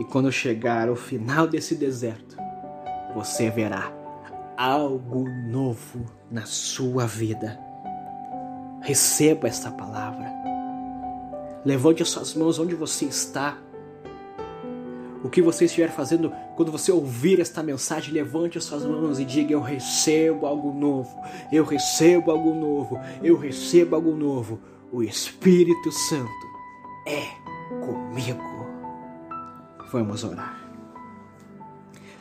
E 0.00 0.04
quando 0.04 0.32
chegar 0.32 0.88
ao 0.88 0.96
final 0.96 1.46
desse 1.46 1.76
deserto, 1.76 2.36
você 3.14 3.48
verá 3.48 3.92
algo 4.56 5.24
novo 5.48 6.04
na 6.28 6.46
sua 6.46 7.06
vida. 7.06 7.56
Receba 8.80 9.46
esta 9.46 9.70
palavra. 9.70 10.32
Levante 11.64 12.02
as 12.02 12.08
suas 12.08 12.34
mãos 12.34 12.58
onde 12.58 12.74
você 12.74 13.04
está. 13.04 13.56
O 15.22 15.30
que 15.30 15.40
você 15.40 15.66
estiver 15.66 15.90
fazendo, 15.90 16.32
quando 16.56 16.72
você 16.72 16.90
ouvir 16.90 17.40
esta 17.40 17.62
mensagem, 17.62 18.12
levante 18.12 18.58
as 18.58 18.64
suas 18.64 18.84
mãos 18.84 19.20
e 19.20 19.24
diga: 19.24 19.52
Eu 19.52 19.60
recebo 19.60 20.46
algo 20.46 20.72
novo, 20.72 21.16
eu 21.52 21.64
recebo 21.64 22.30
algo 22.30 22.52
novo, 22.52 23.00
eu 23.22 23.36
recebo 23.36 23.94
algo 23.94 24.16
novo. 24.16 24.58
O 24.90 25.02
Espírito 25.02 25.92
Santo 25.92 26.46
é 27.06 27.24
comigo. 27.84 28.42
Vamos 29.92 30.24
orar. 30.24 30.60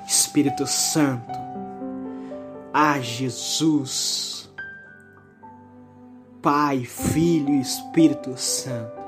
Espírito 0.07 0.67
Santo, 0.67 1.39
a 2.73 2.99
Jesus, 2.99 4.49
Pai, 6.41 6.83
Filho 6.83 7.49
e 7.49 7.61
Espírito 7.61 8.37
Santo. 8.37 9.00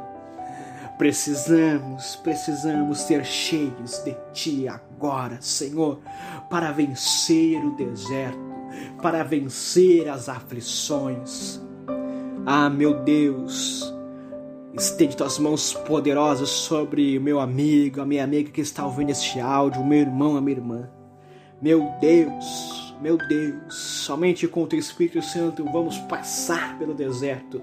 Precisamos, 1.04 2.16
precisamos 2.16 3.00
ser 3.00 3.26
cheios 3.26 4.02
de 4.06 4.16
Ti 4.32 4.70
agora, 4.70 5.38
Senhor, 5.42 6.00
para 6.50 6.72
vencer 6.72 7.58
o 7.58 7.76
deserto, 7.76 8.40
para 9.02 9.22
vencer 9.22 10.08
as 10.08 10.30
aflições. 10.30 11.62
Ah, 12.46 12.70
meu 12.70 13.02
Deus, 13.04 13.94
estende 14.76 15.18
tuas 15.18 15.38
mãos 15.40 15.74
poderosas 15.74 16.48
sobre 16.48 17.18
o 17.18 17.22
meu 17.22 17.42
amigo, 17.42 18.00
a 18.00 18.06
minha 18.06 18.24
amiga 18.24 18.50
que 18.50 18.62
está 18.62 18.86
ouvindo 18.86 19.10
este 19.10 19.42
áudio, 19.42 19.82
o 19.82 19.86
meu 19.86 20.00
irmão, 20.00 20.38
a 20.38 20.42
minha 20.42 20.56
irmã. 20.56 20.90
Meu 21.62 21.86
Deus, 22.00 22.96
meu 23.02 23.18
Deus, 23.18 23.76
somente 23.76 24.48
com 24.48 24.64
o 24.64 24.68
teu 24.68 24.80
Espírito 24.80 25.22
Santo 25.22 25.66
vamos 25.66 25.98
passar 25.98 26.80
pelo 26.80 26.94
deserto. 26.94 27.62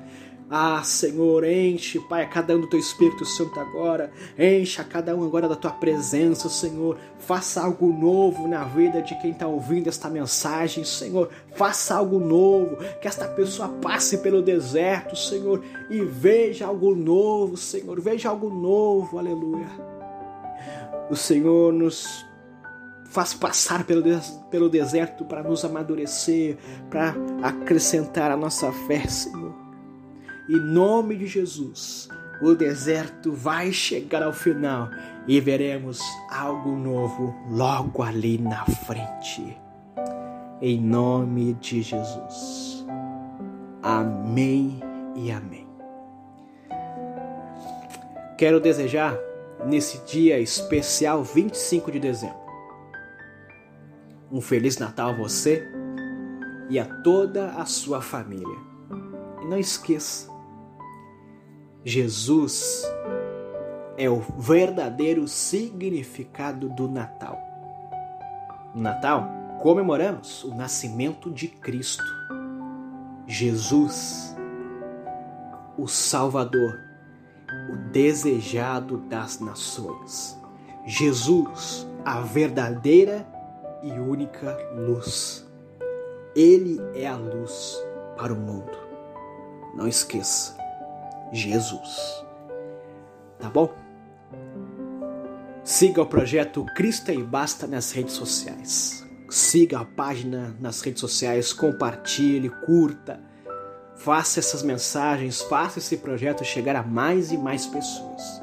Ah, 0.52 0.82
Senhor, 0.82 1.44
enche, 1.44 2.00
Pai, 2.00 2.24
a 2.24 2.26
cada 2.26 2.56
um 2.56 2.60
do 2.60 2.66
teu 2.66 2.80
Espírito 2.80 3.24
Santo 3.24 3.60
agora. 3.60 4.10
Enche 4.36 4.80
a 4.80 4.84
cada 4.84 5.14
um 5.14 5.24
agora 5.24 5.48
da 5.48 5.54
tua 5.54 5.70
presença, 5.70 6.48
Senhor. 6.48 6.98
Faça 7.20 7.62
algo 7.62 7.86
novo 7.92 8.48
na 8.48 8.64
vida 8.64 9.00
de 9.00 9.14
quem 9.20 9.30
está 9.30 9.46
ouvindo 9.46 9.88
esta 9.88 10.10
mensagem, 10.10 10.82
Senhor. 10.82 11.30
Faça 11.54 11.94
algo 11.94 12.18
novo. 12.18 12.78
Que 13.00 13.06
esta 13.06 13.28
pessoa 13.28 13.68
passe 13.68 14.18
pelo 14.18 14.42
deserto, 14.42 15.14
Senhor, 15.14 15.62
e 15.88 16.00
veja 16.00 16.66
algo 16.66 16.96
novo, 16.96 17.56
Senhor. 17.56 18.00
Veja 18.00 18.30
algo 18.30 18.50
novo, 18.50 19.20
aleluia. 19.20 19.68
O 21.08 21.14
Senhor 21.14 21.72
nos 21.72 22.26
faz 23.04 23.34
passar 23.34 23.84
pelo, 23.84 24.02
pelo 24.50 24.68
deserto 24.68 25.24
para 25.24 25.44
nos 25.44 25.64
amadurecer, 25.64 26.58
para 26.90 27.14
acrescentar 27.40 28.32
a 28.32 28.36
nossa 28.36 28.72
fé, 28.72 29.06
Senhor. 29.06 29.49
Em 30.50 30.58
nome 30.58 31.16
de 31.16 31.28
Jesus, 31.28 32.08
o 32.42 32.56
deserto 32.56 33.32
vai 33.32 33.72
chegar 33.72 34.22
ao 34.22 34.32
final 34.32 34.90
e 35.28 35.38
veremos 35.40 36.00
algo 36.28 36.74
novo 36.74 37.32
logo 37.48 38.02
ali 38.02 38.36
na 38.36 38.64
frente. 38.66 39.56
Em 40.60 40.80
nome 40.80 41.54
de 41.54 41.82
Jesus. 41.82 42.84
Amém 43.80 44.80
e 45.14 45.30
amém. 45.30 45.68
Quero 48.36 48.58
desejar 48.58 49.16
nesse 49.64 50.04
dia 50.04 50.40
especial 50.40 51.22
25 51.22 51.92
de 51.92 52.00
dezembro 52.00 52.40
um 54.32 54.40
Feliz 54.40 54.78
Natal 54.78 55.10
a 55.10 55.16
você 55.16 55.68
e 56.68 56.78
a 56.78 56.84
toda 57.02 57.50
a 57.52 57.64
sua 57.66 58.00
família. 58.00 58.58
E 59.42 59.46
não 59.46 59.58
esqueça, 59.58 60.29
Jesus 61.84 62.84
é 63.96 64.08
o 64.08 64.20
verdadeiro 64.38 65.26
significado 65.26 66.68
do 66.68 66.86
Natal. 66.86 67.38
No 68.74 68.82
Natal, 68.82 69.28
comemoramos 69.62 70.44
o 70.44 70.54
nascimento 70.54 71.30
de 71.30 71.48
Cristo. 71.48 72.04
Jesus, 73.26 74.36
o 75.78 75.88
Salvador, 75.88 76.78
o 77.72 77.76
desejado 77.90 78.98
das 78.98 79.40
nações. 79.40 80.38
Jesus, 80.86 81.86
a 82.04 82.20
verdadeira 82.20 83.26
e 83.82 83.90
única 83.92 84.54
luz. 84.74 85.46
Ele 86.36 86.78
é 86.94 87.06
a 87.06 87.16
luz 87.16 87.82
para 88.18 88.34
o 88.34 88.36
mundo. 88.36 88.78
Não 89.74 89.88
esqueça, 89.88 90.59
Jesus. 91.32 92.24
Tá 93.38 93.48
bom? 93.48 93.72
Siga 95.64 96.02
o 96.02 96.06
projeto 96.06 96.64
Cristo 96.74 97.10
e 97.10 97.22
Basta 97.22 97.66
nas 97.66 97.92
redes 97.92 98.14
sociais. 98.14 99.06
Siga 99.28 99.80
a 99.80 99.84
página 99.84 100.56
nas 100.60 100.80
redes 100.80 101.00
sociais, 101.00 101.52
compartilhe, 101.52 102.50
curta. 102.66 103.20
Faça 103.96 104.40
essas 104.40 104.62
mensagens, 104.62 105.42
faça 105.42 105.78
esse 105.78 105.98
projeto 105.98 106.44
chegar 106.44 106.74
a 106.74 106.82
mais 106.82 107.30
e 107.30 107.38
mais 107.38 107.66
pessoas. 107.66 108.42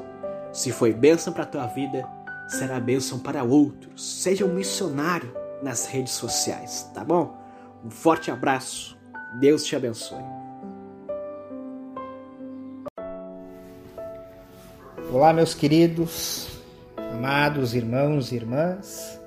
Se 0.52 0.72
foi 0.72 0.92
bênção 0.92 1.32
para 1.32 1.42
a 1.42 1.46
tua 1.46 1.66
vida, 1.66 2.08
será 2.48 2.80
bênção 2.80 3.18
para 3.18 3.44
outros. 3.44 4.22
Seja 4.22 4.46
um 4.46 4.54
missionário 4.54 5.34
nas 5.62 5.86
redes 5.86 6.14
sociais, 6.14 6.88
tá 6.94 7.04
bom? 7.04 7.36
Um 7.84 7.90
forte 7.90 8.30
abraço. 8.30 8.96
Deus 9.38 9.64
te 9.64 9.76
abençoe. 9.76 10.37
Olá, 15.10 15.32
meus 15.32 15.54
queridos, 15.54 16.60
amados 16.98 17.74
irmãos 17.74 18.30
e 18.30 18.36
irmãs. 18.36 19.18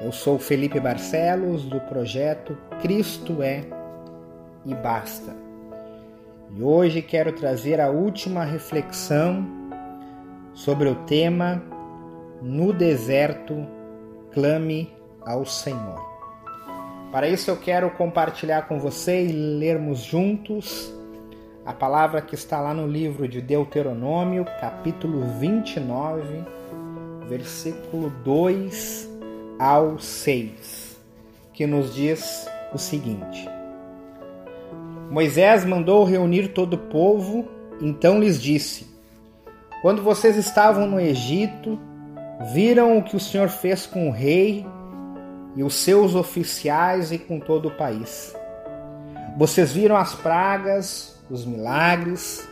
Eu 0.00 0.10
sou 0.10 0.40
Felipe 0.40 0.80
Barcelos 0.80 1.62
do 1.62 1.78
projeto 1.82 2.58
Cristo 2.80 3.40
é 3.42 3.62
e 4.66 4.74
basta. 4.74 5.36
E 6.56 6.60
hoje 6.60 7.00
quero 7.00 7.32
trazer 7.32 7.80
a 7.80 7.90
última 7.90 8.42
reflexão 8.42 9.46
sobre 10.52 10.88
o 10.88 10.96
tema 11.04 11.62
no 12.42 12.72
deserto, 12.72 13.64
clame 14.32 14.92
ao 15.24 15.46
Senhor. 15.46 16.04
Para 17.12 17.28
isso 17.28 17.48
eu 17.52 17.56
quero 17.56 17.88
compartilhar 17.90 18.66
com 18.66 18.80
você 18.80 19.26
e 19.26 19.30
lermos 19.30 20.00
juntos 20.00 20.92
a 21.64 21.72
palavra 21.72 22.20
que 22.20 22.34
está 22.34 22.60
lá 22.60 22.74
no 22.74 22.88
livro 22.88 23.28
de 23.28 23.40
Deuteronômio, 23.40 24.44
capítulo 24.60 25.24
29, 25.38 26.44
versículo 27.28 28.10
2 28.24 29.08
ao 29.58 29.98
6, 29.98 30.98
que 31.52 31.64
nos 31.64 31.94
diz 31.94 32.48
o 32.74 32.78
seguinte: 32.78 33.48
Moisés 35.08 35.64
mandou 35.64 36.04
reunir 36.04 36.48
todo 36.48 36.74
o 36.74 36.78
povo, 36.78 37.48
então 37.80 38.18
lhes 38.18 38.42
disse: 38.42 38.88
Quando 39.82 40.02
vocês 40.02 40.36
estavam 40.36 40.86
no 40.86 40.98
Egito, 40.98 41.78
viram 42.52 42.98
o 42.98 43.04
que 43.04 43.14
o 43.14 43.20
Senhor 43.20 43.48
fez 43.48 43.86
com 43.86 44.08
o 44.08 44.12
rei 44.12 44.66
e 45.54 45.62
os 45.62 45.74
seus 45.74 46.16
oficiais 46.16 47.12
e 47.12 47.18
com 47.18 47.38
todo 47.38 47.68
o 47.68 47.76
país. 47.76 48.34
Vocês 49.36 49.72
viram 49.72 49.96
as 49.96 50.14
pragas, 50.14 51.11
os 51.32 51.44
milagres 51.44 52.46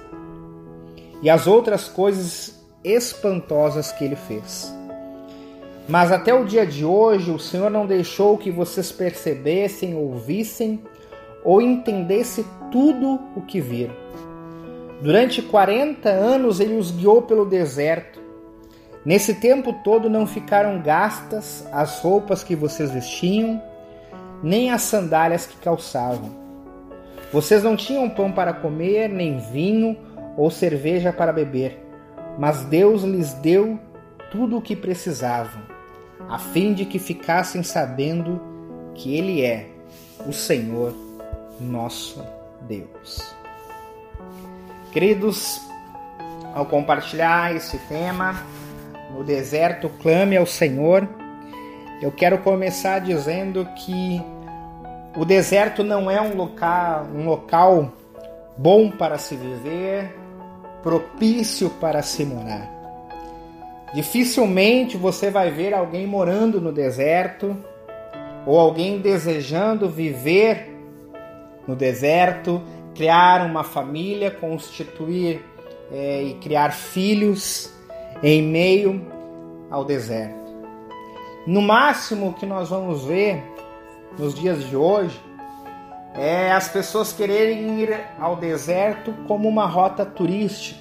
e 1.22 1.28
as 1.28 1.46
outras 1.46 1.86
coisas 1.86 2.58
espantosas 2.82 3.92
que 3.92 4.04
ele 4.04 4.16
fez. 4.16 4.74
Mas 5.88 6.10
até 6.10 6.32
o 6.34 6.44
dia 6.44 6.66
de 6.66 6.84
hoje, 6.84 7.30
o 7.30 7.38
Senhor 7.38 7.70
não 7.70 7.86
deixou 7.86 8.38
que 8.38 8.50
vocês 8.50 8.90
percebessem, 8.90 9.94
ouvissem 9.94 10.82
ou 11.44 11.60
entendessem 11.60 12.44
tudo 12.72 13.20
o 13.36 13.42
que 13.42 13.60
viram. 13.60 13.94
Durante 15.02 15.42
40 15.42 16.08
anos 16.08 16.58
ele 16.58 16.76
os 16.76 16.90
guiou 16.90 17.22
pelo 17.22 17.44
deserto 17.44 18.20
Nesse 19.04 19.34
tempo 19.34 19.72
todo 19.82 20.10
não 20.10 20.26
ficaram 20.26 20.82
gastas 20.82 21.66
as 21.72 22.00
roupas 22.00 22.44
que 22.44 22.54
vocês 22.54 22.90
vestiam, 22.90 23.60
nem 24.42 24.70
as 24.70 24.82
sandálias 24.82 25.46
que 25.46 25.56
calçavam. 25.56 26.39
Vocês 27.32 27.62
não 27.62 27.76
tinham 27.76 28.08
pão 28.08 28.32
para 28.32 28.52
comer, 28.52 29.08
nem 29.08 29.38
vinho 29.38 29.96
ou 30.36 30.50
cerveja 30.50 31.12
para 31.12 31.32
beber, 31.32 31.78
mas 32.38 32.64
Deus 32.64 33.02
lhes 33.02 33.32
deu 33.34 33.78
tudo 34.30 34.56
o 34.56 34.62
que 34.62 34.74
precisavam, 34.74 35.62
a 36.28 36.38
fim 36.38 36.72
de 36.72 36.84
que 36.84 36.98
ficassem 36.98 37.62
sabendo 37.62 38.40
que 38.94 39.16
Ele 39.16 39.42
é 39.44 39.68
o 40.26 40.32
Senhor 40.32 40.94
nosso 41.60 42.24
Deus. 42.62 43.34
Queridos, 44.92 45.60
ao 46.54 46.66
compartilhar 46.66 47.54
esse 47.54 47.78
tema, 47.86 48.34
no 49.12 49.24
deserto 49.24 49.88
clame 50.02 50.36
ao 50.36 50.46
Senhor. 50.46 51.08
Eu 52.02 52.10
quero 52.10 52.38
começar 52.38 53.00
dizendo 53.00 53.66
que 53.76 54.22
o 55.16 55.24
deserto 55.24 55.82
não 55.82 56.10
é 56.10 56.20
um 56.20 56.36
local, 56.36 57.06
um 57.14 57.24
local 57.24 57.92
bom 58.56 58.90
para 58.90 59.18
se 59.18 59.34
viver, 59.34 60.14
propício 60.82 61.70
para 61.70 62.02
se 62.02 62.24
morar. 62.24 62.70
Dificilmente 63.92 64.96
você 64.96 65.30
vai 65.30 65.50
ver 65.50 65.74
alguém 65.74 66.06
morando 66.06 66.60
no 66.60 66.72
deserto 66.72 67.56
ou 68.46 68.58
alguém 68.58 69.00
desejando 69.00 69.88
viver 69.88 70.70
no 71.66 71.74
deserto, 71.74 72.62
criar 72.94 73.44
uma 73.44 73.64
família, 73.64 74.30
constituir 74.30 75.44
é, 75.92 76.22
e 76.22 76.34
criar 76.34 76.72
filhos 76.72 77.72
em 78.22 78.42
meio 78.42 79.06
ao 79.70 79.84
deserto. 79.84 80.38
No 81.46 81.60
máximo 81.60 82.34
que 82.34 82.46
nós 82.46 82.68
vamos 82.68 83.04
ver 83.04 83.42
nos 84.18 84.34
dias 84.34 84.64
de 84.64 84.76
hoje 84.76 85.20
é 86.14 86.50
as 86.52 86.68
pessoas 86.68 87.12
quererem 87.12 87.80
ir 87.80 87.98
ao 88.18 88.36
deserto 88.36 89.12
como 89.26 89.48
uma 89.48 89.66
rota 89.66 90.04
turística, 90.04 90.80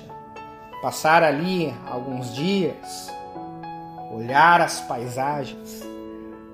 passar 0.81 1.23
ali 1.23 1.73
alguns 1.87 2.33
dias, 2.33 3.11
olhar 4.11 4.61
as 4.61 4.81
paisagens, 4.81 5.87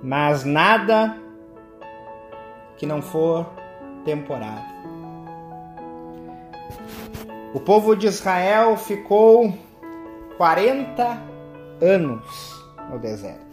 mas 0.04 0.44
nada 0.44 1.18
que 2.78 2.86
não 2.86 3.02
for 3.02 3.50
temporário. 4.04 4.76
O 7.54 7.60
povo 7.60 7.96
de 7.96 8.08
Israel 8.08 8.76
ficou 8.76 9.58
40 10.38 11.18
anos 11.82 12.66
no 12.90 13.00
deserto. 13.00 13.46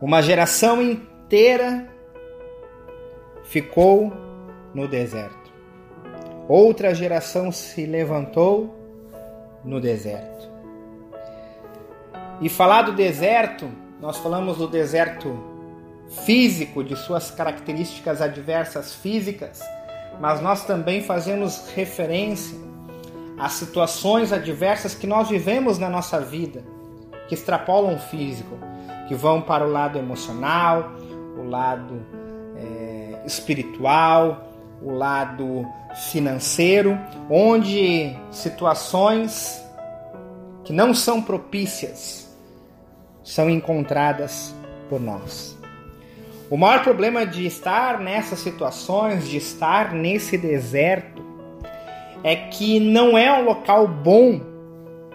Uma 0.00 0.22
geração 0.22 0.80
inteira 0.80 1.97
ficou 3.48 4.12
no 4.74 4.86
deserto. 4.86 5.52
Outra 6.46 6.94
geração 6.94 7.50
se 7.50 7.86
levantou 7.86 8.74
no 9.64 9.80
deserto. 9.80 10.48
E 12.40 12.48
falar 12.48 12.82
do 12.82 12.92
deserto, 12.92 13.68
nós 14.00 14.18
falamos 14.18 14.58
do 14.58 14.68
deserto 14.68 15.36
físico, 16.24 16.84
de 16.84 16.94
suas 16.94 17.30
características 17.30 18.20
adversas 18.22 18.94
físicas, 18.94 19.60
mas 20.20 20.40
nós 20.40 20.64
também 20.64 21.02
fazemos 21.02 21.70
referência 21.74 22.58
às 23.38 23.52
situações 23.52 24.32
adversas 24.32 24.94
que 24.94 25.06
nós 25.06 25.28
vivemos 25.28 25.78
na 25.78 25.88
nossa 25.88 26.20
vida, 26.20 26.62
que 27.28 27.34
extrapolam 27.34 27.94
o 27.94 27.98
físico, 27.98 28.56
que 29.06 29.14
vão 29.14 29.40
para 29.40 29.66
o 29.66 29.70
lado 29.70 29.98
emocional, 29.98 30.92
o 31.36 31.48
lado 31.48 32.17
espiritual, 33.28 34.48
o 34.82 34.90
lado 34.90 35.66
financeiro, 36.10 36.98
onde 37.30 38.16
situações 38.30 39.62
que 40.64 40.72
não 40.72 40.92
são 40.92 41.22
propícias 41.22 42.28
são 43.22 43.48
encontradas 43.48 44.54
por 44.88 45.00
nós. 45.00 45.56
O 46.50 46.56
maior 46.56 46.82
problema 46.82 47.26
de 47.26 47.46
estar 47.46 48.00
nessas 48.00 48.38
situações, 48.38 49.28
de 49.28 49.36
estar 49.36 49.92
nesse 49.92 50.38
deserto, 50.38 51.22
é 52.24 52.34
que 52.34 52.80
não 52.80 53.16
é 53.18 53.30
um 53.32 53.44
local 53.44 53.86
bom 53.86 54.40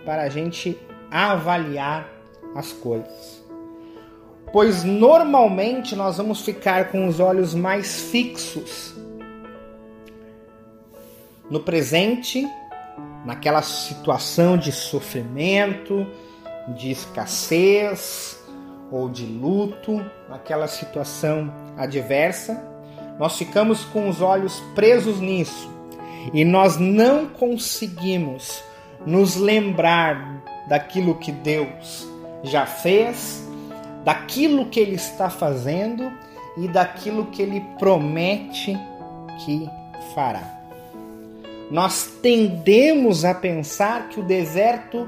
para 0.06 0.24
a 0.24 0.30
gente 0.30 0.78
avaliar 1.10 2.08
as 2.56 2.72
coisas 2.72 3.33
pois 4.54 4.84
normalmente 4.84 5.96
nós 5.96 6.18
vamos 6.18 6.42
ficar 6.42 6.92
com 6.92 7.08
os 7.08 7.20
olhos 7.20 7.56
mais 7.56 8.02
fixos 8.12 8.94
no 11.50 11.60
presente, 11.60 12.48
naquela 13.26 13.64
situação 13.64 14.56
de 14.56 14.72
sofrimento, 14.72 16.06
de 16.78 16.92
escassez 16.92 18.40
ou 18.92 19.10
de 19.10 19.26
luto, 19.26 20.06
naquela 20.30 20.68
situação 20.68 21.52
adversa. 21.76 22.64
Nós 23.20 23.36
ficamos 23.36 23.84
com 23.86 24.08
os 24.08 24.22
olhos 24.22 24.60
presos 24.76 25.20
nisso 25.20 25.68
e 26.32 26.46
nós 26.46 26.78
não 26.78 27.26
conseguimos 27.26 28.64
nos 29.04 29.36
lembrar 29.36 30.44
daquilo 30.70 31.16
que 31.16 31.32
Deus 31.32 32.08
já 32.44 32.68
fez 32.68 33.52
daquilo 34.04 34.66
que 34.66 34.80
ele 34.80 34.96
está 34.96 35.30
fazendo 35.30 36.12
e 36.58 36.68
daquilo 36.68 37.28
que 37.28 37.42
ele 37.42 37.62
promete 37.80 38.78
que 39.46 39.70
fará. 40.14 40.62
Nós 41.72 42.06
tendemos 42.22 43.26
a 43.26 43.34
pensar 43.34 44.10
que 44.10 44.20
o 44.20 44.24
deserto 44.24 45.08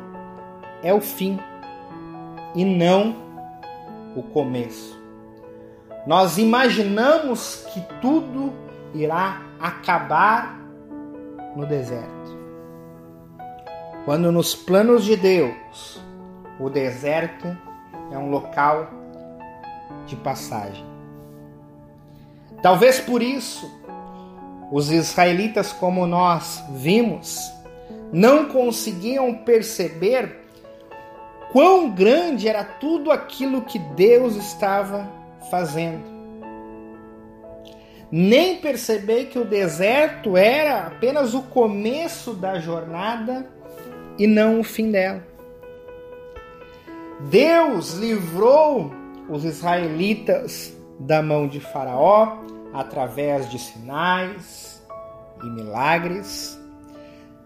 é 0.81 0.93
o 0.93 1.01
fim 1.01 1.39
e 2.55 2.63
não 2.63 3.15
o 4.15 4.23
começo. 4.23 4.99
Nós 6.07 6.37
imaginamos 6.37 7.65
que 7.73 7.81
tudo 8.01 8.53
irá 8.93 9.41
acabar 9.59 10.59
no 11.55 11.65
deserto. 11.65 12.15
Quando 14.05 14.31
nos 14.31 14.55
planos 14.55 15.03
de 15.03 15.15
Deus 15.15 15.99
o 16.59 16.69
deserto 16.69 17.57
é 18.11 18.17
um 18.17 18.29
local 18.29 18.87
de 20.05 20.15
passagem. 20.15 20.85
Talvez 22.61 22.99
por 22.99 23.21
isso 23.21 23.69
os 24.71 24.91
israelitas, 24.91 25.71
como 25.71 26.07
nós 26.07 26.63
vimos, 26.71 27.51
não 28.11 28.45
conseguiam 28.45 29.33
perceber 29.33 30.41
quão 31.51 31.91
grande 31.91 32.47
era 32.47 32.63
tudo 32.63 33.11
aquilo 33.11 33.61
que 33.61 33.79
Deus 33.79 34.35
estava 34.35 35.07
fazendo. 35.49 36.03
Nem 38.11 38.57
perceber 38.57 39.25
que 39.25 39.39
o 39.39 39.45
deserto 39.45 40.37
era 40.37 40.87
apenas 40.87 41.33
o 41.33 41.41
começo 41.41 42.33
da 42.33 42.59
jornada 42.59 43.47
e 44.17 44.27
não 44.27 44.59
o 44.59 44.63
fim 44.63 44.91
dela. 44.91 45.34
Deus 47.21 47.93
livrou 47.93 48.91
os 49.29 49.43
israelitas 49.43 50.75
da 50.99 51.21
mão 51.21 51.47
de 51.47 51.59
Faraó 51.59 52.39
através 52.73 53.49
de 53.49 53.57
sinais 53.57 54.85
e 55.41 55.45
milagres. 55.47 56.59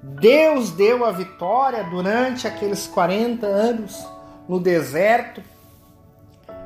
Deus 0.02 0.72
deu 0.72 1.06
a 1.06 1.12
vitória 1.12 1.84
durante 1.84 2.48
aqueles 2.48 2.88
40 2.88 3.46
anos 3.46 4.06
no 4.48 4.60
deserto 4.60 5.42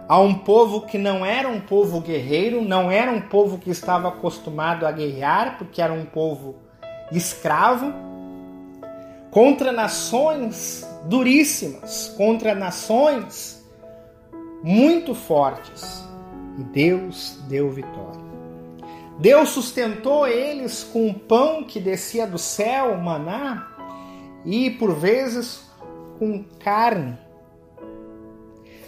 a 0.07 0.19
um 0.19 0.33
povo 0.35 0.81
que 0.81 0.97
não 0.97 1.25
era 1.25 1.47
um 1.47 1.59
povo 1.59 1.99
guerreiro, 2.01 2.61
não 2.61 2.91
era 2.91 3.11
um 3.11 3.21
povo 3.21 3.57
que 3.57 3.69
estava 3.69 4.09
acostumado 4.09 4.85
a 4.85 4.91
guerrear, 4.91 5.57
porque 5.57 5.81
era 5.81 5.93
um 5.93 6.05
povo 6.05 6.55
escravo, 7.11 7.93
contra 9.33 9.71
nações 9.71 10.87
duríssimas 11.05 12.13
contra 12.15 12.55
nações 12.55 13.63
muito 14.63 15.13
fortes. 15.13 16.07
E 16.57 16.63
Deus 16.63 17.39
deu 17.47 17.69
vitória. 17.69 18.23
Deus 19.19 19.49
sustentou 19.49 20.27
eles 20.27 20.83
com 20.83 21.09
o 21.09 21.13
pão 21.13 21.63
que 21.63 21.79
descia 21.79 22.25
do 22.25 22.37
céu, 22.37 22.97
maná, 22.97 23.67
e 24.45 24.71
por 24.71 24.93
vezes 24.93 25.67
com 26.17 26.43
carne. 26.59 27.17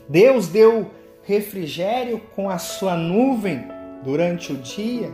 Deus 0.07 0.47
deu 0.47 0.91
refrigério 1.23 2.21
com 2.35 2.49
a 2.49 2.57
sua 2.57 2.95
nuvem 2.95 3.67
durante 4.03 4.53
o 4.53 4.57
dia 4.57 5.11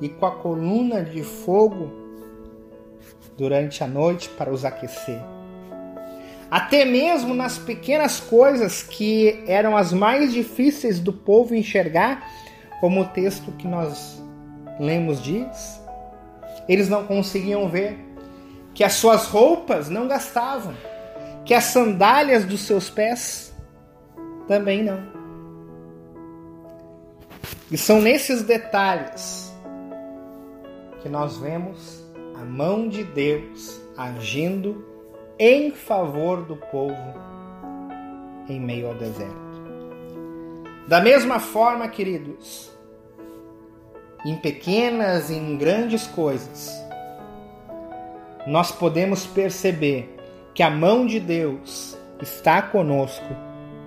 e 0.00 0.08
com 0.08 0.24
a 0.24 0.30
coluna 0.30 1.02
de 1.02 1.22
fogo 1.22 2.01
durante 3.42 3.82
a 3.82 3.88
noite 3.88 4.28
para 4.28 4.52
os 4.52 4.64
aquecer. 4.64 5.20
Até 6.48 6.84
mesmo 6.84 7.34
nas 7.34 7.58
pequenas 7.58 8.20
coisas 8.20 8.84
que 8.84 9.42
eram 9.48 9.76
as 9.76 9.92
mais 9.92 10.32
difíceis 10.32 11.00
do 11.00 11.12
povo 11.12 11.52
enxergar, 11.52 12.24
como 12.80 13.00
o 13.00 13.04
texto 13.06 13.50
que 13.50 13.66
nós 13.66 14.22
lemos 14.78 15.20
diz, 15.20 15.82
eles 16.68 16.88
não 16.88 17.04
conseguiam 17.04 17.68
ver 17.68 17.98
que 18.74 18.84
as 18.84 18.92
suas 18.92 19.26
roupas 19.26 19.88
não 19.88 20.06
gastavam, 20.06 20.74
que 21.44 21.52
as 21.52 21.64
sandálias 21.64 22.44
dos 22.44 22.60
seus 22.60 22.88
pés 22.88 23.52
também 24.46 24.84
não. 24.84 25.02
E 27.72 27.76
são 27.76 28.00
nesses 28.00 28.44
detalhes 28.44 29.52
que 31.02 31.08
nós 31.08 31.38
vemos 31.38 32.01
a 32.42 32.44
mão 32.44 32.88
de 32.88 33.04
Deus 33.04 33.80
agindo 33.96 34.84
em 35.38 35.70
favor 35.70 36.44
do 36.44 36.56
povo 36.56 37.14
em 38.48 38.58
meio 38.58 38.88
ao 38.88 38.94
deserto. 38.94 39.62
Da 40.88 41.00
mesma 41.00 41.38
forma, 41.38 41.86
queridos, 41.86 42.72
em 44.26 44.36
pequenas 44.38 45.30
e 45.30 45.34
em 45.34 45.56
grandes 45.56 46.04
coisas, 46.08 46.72
nós 48.44 48.72
podemos 48.72 49.24
perceber 49.24 50.16
que 50.52 50.64
a 50.64 50.70
mão 50.70 51.06
de 51.06 51.20
Deus 51.20 51.96
está 52.20 52.60
conosco 52.60 53.36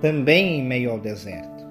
também 0.02 0.60
em 0.60 0.64
meio 0.64 0.92
ao 0.92 0.98
deserto. 0.98 1.66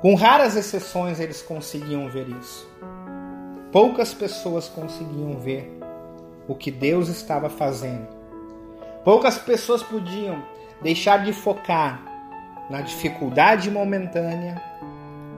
Com 0.00 0.16
raras 0.16 0.56
exceções, 0.56 1.20
eles 1.20 1.40
conseguiam 1.40 2.08
ver 2.08 2.28
isso. 2.28 2.71
Poucas 3.72 4.12
pessoas 4.12 4.68
conseguiam 4.68 5.38
ver 5.38 5.80
o 6.46 6.54
que 6.54 6.70
Deus 6.70 7.08
estava 7.08 7.48
fazendo. 7.48 8.06
Poucas 9.02 9.38
pessoas 9.38 9.82
podiam 9.82 10.42
deixar 10.82 11.24
de 11.24 11.32
focar 11.32 12.02
na 12.68 12.82
dificuldade 12.82 13.70
momentânea 13.70 14.62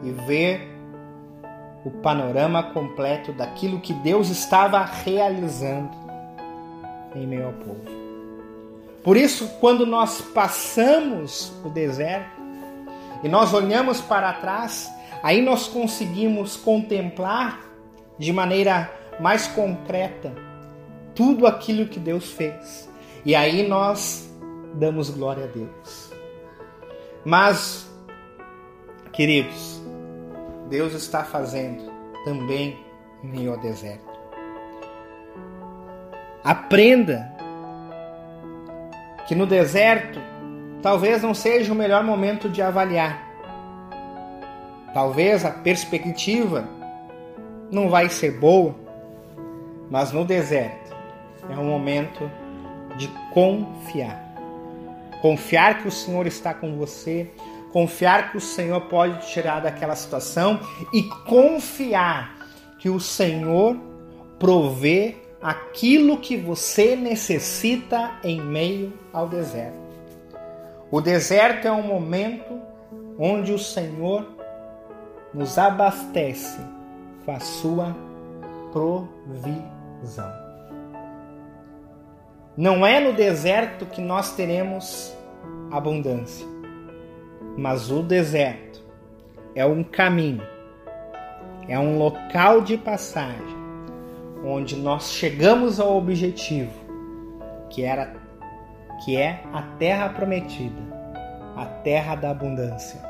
e 0.02 0.10
ver 0.10 0.68
o 1.84 1.90
panorama 1.92 2.60
completo 2.60 3.32
daquilo 3.32 3.80
que 3.80 3.92
Deus 3.94 4.28
estava 4.28 4.84
realizando 4.84 5.96
em 7.14 7.28
meio 7.28 7.46
ao 7.46 7.52
povo. 7.52 7.84
Por 9.04 9.16
isso, 9.16 9.46
quando 9.60 9.86
nós 9.86 10.20
passamos 10.20 11.52
o 11.64 11.68
deserto 11.68 12.42
e 13.22 13.28
nós 13.28 13.54
olhamos 13.54 14.00
para 14.00 14.32
trás, 14.32 14.90
aí 15.22 15.40
nós 15.40 15.68
conseguimos 15.68 16.56
contemplar 16.56 17.63
de 18.18 18.32
maneira 18.32 18.90
mais 19.20 19.46
concreta 19.46 20.32
tudo 21.14 21.46
aquilo 21.46 21.86
que 21.86 21.98
Deus 21.98 22.32
fez. 22.32 22.88
E 23.24 23.34
aí 23.34 23.66
nós 23.66 24.30
damos 24.74 25.10
glória 25.10 25.44
a 25.44 25.46
Deus. 25.46 26.12
Mas, 27.24 27.90
queridos, 29.12 29.82
Deus 30.68 30.92
está 30.92 31.24
fazendo 31.24 31.90
também 32.24 32.78
em 33.22 33.28
meio 33.28 33.52
ao 33.52 33.60
deserto. 33.60 34.12
Aprenda 36.42 37.32
que 39.26 39.34
no 39.34 39.46
deserto 39.46 40.20
talvez 40.82 41.22
não 41.22 41.32
seja 41.32 41.72
o 41.72 41.76
melhor 41.76 42.04
momento 42.04 42.48
de 42.48 42.60
avaliar. 42.60 43.22
Talvez 44.92 45.44
a 45.44 45.50
perspectiva 45.50 46.68
não 47.70 47.88
vai 47.88 48.08
ser 48.08 48.38
boa, 48.38 48.74
mas 49.90 50.12
no 50.12 50.24
deserto 50.24 50.94
é 51.50 51.58
um 51.58 51.64
momento 51.64 52.30
de 52.96 53.08
confiar. 53.32 54.22
Confiar 55.20 55.82
que 55.82 55.88
o 55.88 55.92
Senhor 55.92 56.26
está 56.26 56.52
com 56.52 56.76
você, 56.76 57.30
confiar 57.72 58.30
que 58.30 58.36
o 58.36 58.40
Senhor 58.40 58.80
pode 58.82 59.20
te 59.20 59.32
tirar 59.32 59.60
daquela 59.60 59.96
situação 59.96 60.60
e 60.92 61.02
confiar 61.26 62.36
que 62.78 62.88
o 62.88 63.00
Senhor 63.00 63.76
provê 64.38 65.16
aquilo 65.40 66.18
que 66.18 66.36
você 66.36 66.96
necessita 66.96 68.12
em 68.22 68.40
meio 68.40 68.92
ao 69.12 69.28
deserto. 69.28 69.84
O 70.90 71.00
deserto 71.00 71.66
é 71.66 71.72
um 71.72 71.82
momento 71.82 72.60
onde 73.18 73.52
o 73.52 73.58
Senhor 73.58 74.26
nos 75.32 75.58
abastece 75.58 76.60
a 77.32 77.40
sua 77.40 77.96
provisão. 78.72 80.32
Não 82.56 82.86
é 82.86 83.00
no 83.00 83.12
deserto 83.12 83.86
que 83.86 84.00
nós 84.00 84.36
teremos 84.36 85.16
abundância, 85.70 86.46
mas 87.56 87.90
o 87.90 88.02
deserto 88.02 88.82
é 89.54 89.64
um 89.66 89.82
caminho, 89.82 90.42
é 91.68 91.78
um 91.78 91.98
local 91.98 92.60
de 92.60 92.76
passagem 92.76 93.64
onde 94.44 94.76
nós 94.76 95.10
chegamos 95.10 95.80
ao 95.80 95.96
objetivo, 95.96 96.72
que 97.70 97.82
era 97.82 98.14
que 99.04 99.16
é 99.16 99.42
a 99.52 99.62
terra 99.78 100.10
prometida, 100.10 100.80
a 101.56 101.66
terra 101.66 102.14
da 102.14 102.30
abundância, 102.30 103.00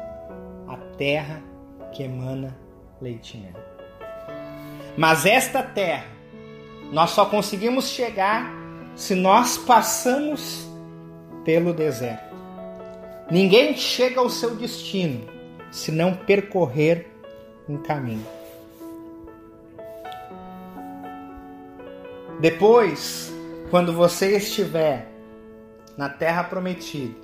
a 0.69 0.77
terra 0.97 1.43
que 1.93 2.03
emana 2.03 2.57
leite 3.01 3.37
e 3.37 3.41
mel. 3.41 3.64
Mas 4.97 5.27
esta 5.27 5.63
terra 5.63 6.07
nós 6.93 7.11
só 7.11 7.27
conseguimos 7.27 7.89
chegar 7.89 8.53
se 8.95 9.15
nós 9.15 9.59
passamos 9.59 10.69
pelo 11.45 11.73
deserto. 11.73 12.35
Ninguém 13.31 13.77
chega 13.77 14.21
ao 14.21 14.31
seu 14.31 14.55
destino 14.55 15.27
se 15.71 15.91
não 15.91 16.15
percorrer 16.15 17.09
um 17.69 17.79
caminho. 17.79 18.27
Depois, 22.41 23.33
quando 23.71 23.93
você 23.93 24.37
estiver 24.37 25.09
na 25.97 26.09
terra 26.09 26.45
prometida, 26.45 27.15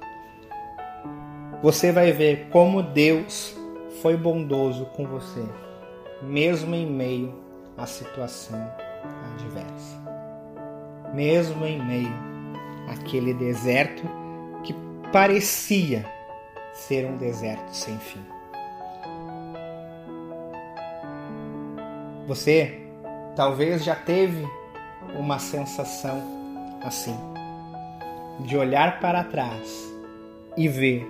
você 1.63 1.93
vai 1.93 2.11
ver 2.11 2.49
como 2.51 2.83
Deus 2.83 3.55
foi 4.01 4.17
bondoso 4.17 4.87
com 4.97 5.07
você, 5.07 5.45
mesmo 6.23 6.75
em 6.75 6.87
meio 6.87 7.50
à 7.81 7.87
situação 7.87 8.61
adversa. 9.33 9.97
Mesmo 11.15 11.65
em 11.65 11.83
meio 11.83 12.13
àquele 12.89 13.33
deserto 13.35 14.03
que 14.63 14.75
parecia 15.11 16.05
ser 16.73 17.07
um 17.07 17.17
deserto 17.17 17.73
sem 17.73 17.99
fim. 17.99 18.25
Você 22.27 22.87
talvez 23.35 23.83
já 23.83 23.97
teve 23.97 24.47
uma 25.19 25.39
sensação 25.39 26.23
assim, 26.83 27.17
de 28.41 28.57
olhar 28.57 29.01
para 29.01 29.25
trás 29.25 29.93
e 30.57 30.69
ver 30.69 31.05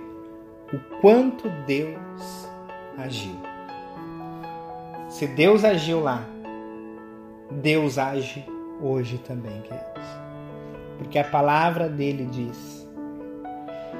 o 0.73 0.99
quanto 1.01 1.49
Deus 1.65 2.47
agiu. 2.97 3.35
Se 5.09 5.27
Deus 5.27 5.63
agiu 5.63 6.01
lá, 6.01 6.25
Deus 7.51 7.97
age 7.97 8.45
hoje 8.81 9.17
também, 9.17 9.61
queridos. 9.61 10.05
Porque 10.97 11.19
a 11.19 11.23
palavra 11.23 11.89
dele 11.89 12.25
diz 12.25 12.87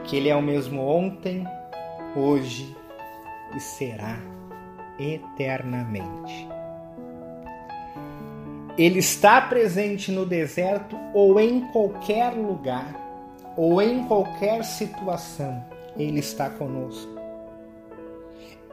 que 0.06 0.16
ele 0.16 0.30
é 0.30 0.36
o 0.36 0.42
mesmo 0.42 0.82
ontem, 0.82 1.46
hoje 2.16 2.76
e 3.56 3.60
será 3.60 4.18
eternamente. 5.00 6.48
Ele 8.78 9.00
está 9.00 9.42
presente 9.42 10.12
no 10.12 10.26
deserto 10.26 10.98
ou 11.14 11.40
em 11.40 11.62
qualquer 11.72 12.34
lugar, 12.34 12.96
ou 13.58 13.82
em 13.82 14.06
qualquer 14.06 14.64
situação, 14.64 15.64
ele 15.98 16.20
está 16.20 16.50
conosco. 16.50 17.12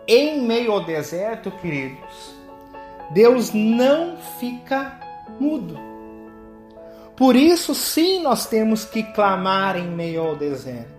Em 0.06 0.40
meio 0.40 0.72
ao 0.72 0.84
deserto, 0.84 1.50
queridos, 1.50 2.37
Deus 3.10 3.52
não 3.52 4.16
fica 4.38 5.00
mudo. 5.40 5.78
Por 7.16 7.34
isso, 7.34 7.74
sim, 7.74 8.22
nós 8.22 8.46
temos 8.46 8.84
que 8.84 9.02
clamar 9.02 9.76
em 9.76 9.88
meio 9.88 10.22
ao 10.22 10.36
deserto. 10.36 10.98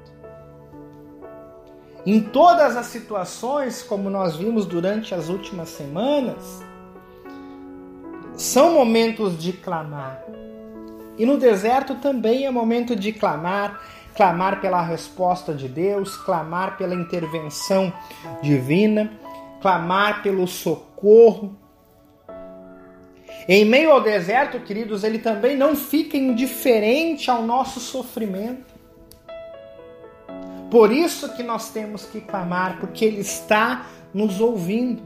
Em 2.05 2.21
todas 2.21 2.75
as 2.75 2.87
situações, 2.87 3.83
como 3.83 4.09
nós 4.09 4.35
vimos 4.35 4.65
durante 4.65 5.13
as 5.13 5.29
últimas 5.29 5.69
semanas, 5.69 6.63
são 8.35 8.73
momentos 8.73 9.37
de 9.37 9.53
clamar. 9.53 10.23
E 11.17 11.25
no 11.25 11.37
deserto 11.37 11.95
também 11.95 12.45
é 12.45 12.51
momento 12.51 12.95
de 12.95 13.11
clamar, 13.11 13.81
clamar 14.15 14.61
pela 14.61 14.81
resposta 14.81 15.53
de 15.53 15.67
Deus, 15.67 16.15
clamar 16.15 16.77
pela 16.77 16.95
intervenção 16.95 17.91
divina, 18.41 19.11
clamar 19.61 20.23
pelo 20.23 20.47
socorro. 20.47 21.58
Em 23.51 23.65
meio 23.65 23.91
ao 23.91 23.99
deserto, 23.99 24.59
queridos, 24.59 25.03
ele 25.03 25.17
também 25.17 25.57
não 25.57 25.75
fica 25.75 26.15
indiferente 26.15 27.31
ao 27.31 27.41
nosso 27.41 27.79
sofrimento. 27.79 28.75
Por 30.69 30.91
isso 30.91 31.35
que 31.35 31.41
nós 31.41 31.71
temos 31.71 32.05
que 32.05 32.21
clamar, 32.21 32.79
porque 32.79 33.03
ele 33.03 33.21
está 33.21 33.87
nos 34.13 34.39
ouvindo. 34.39 35.01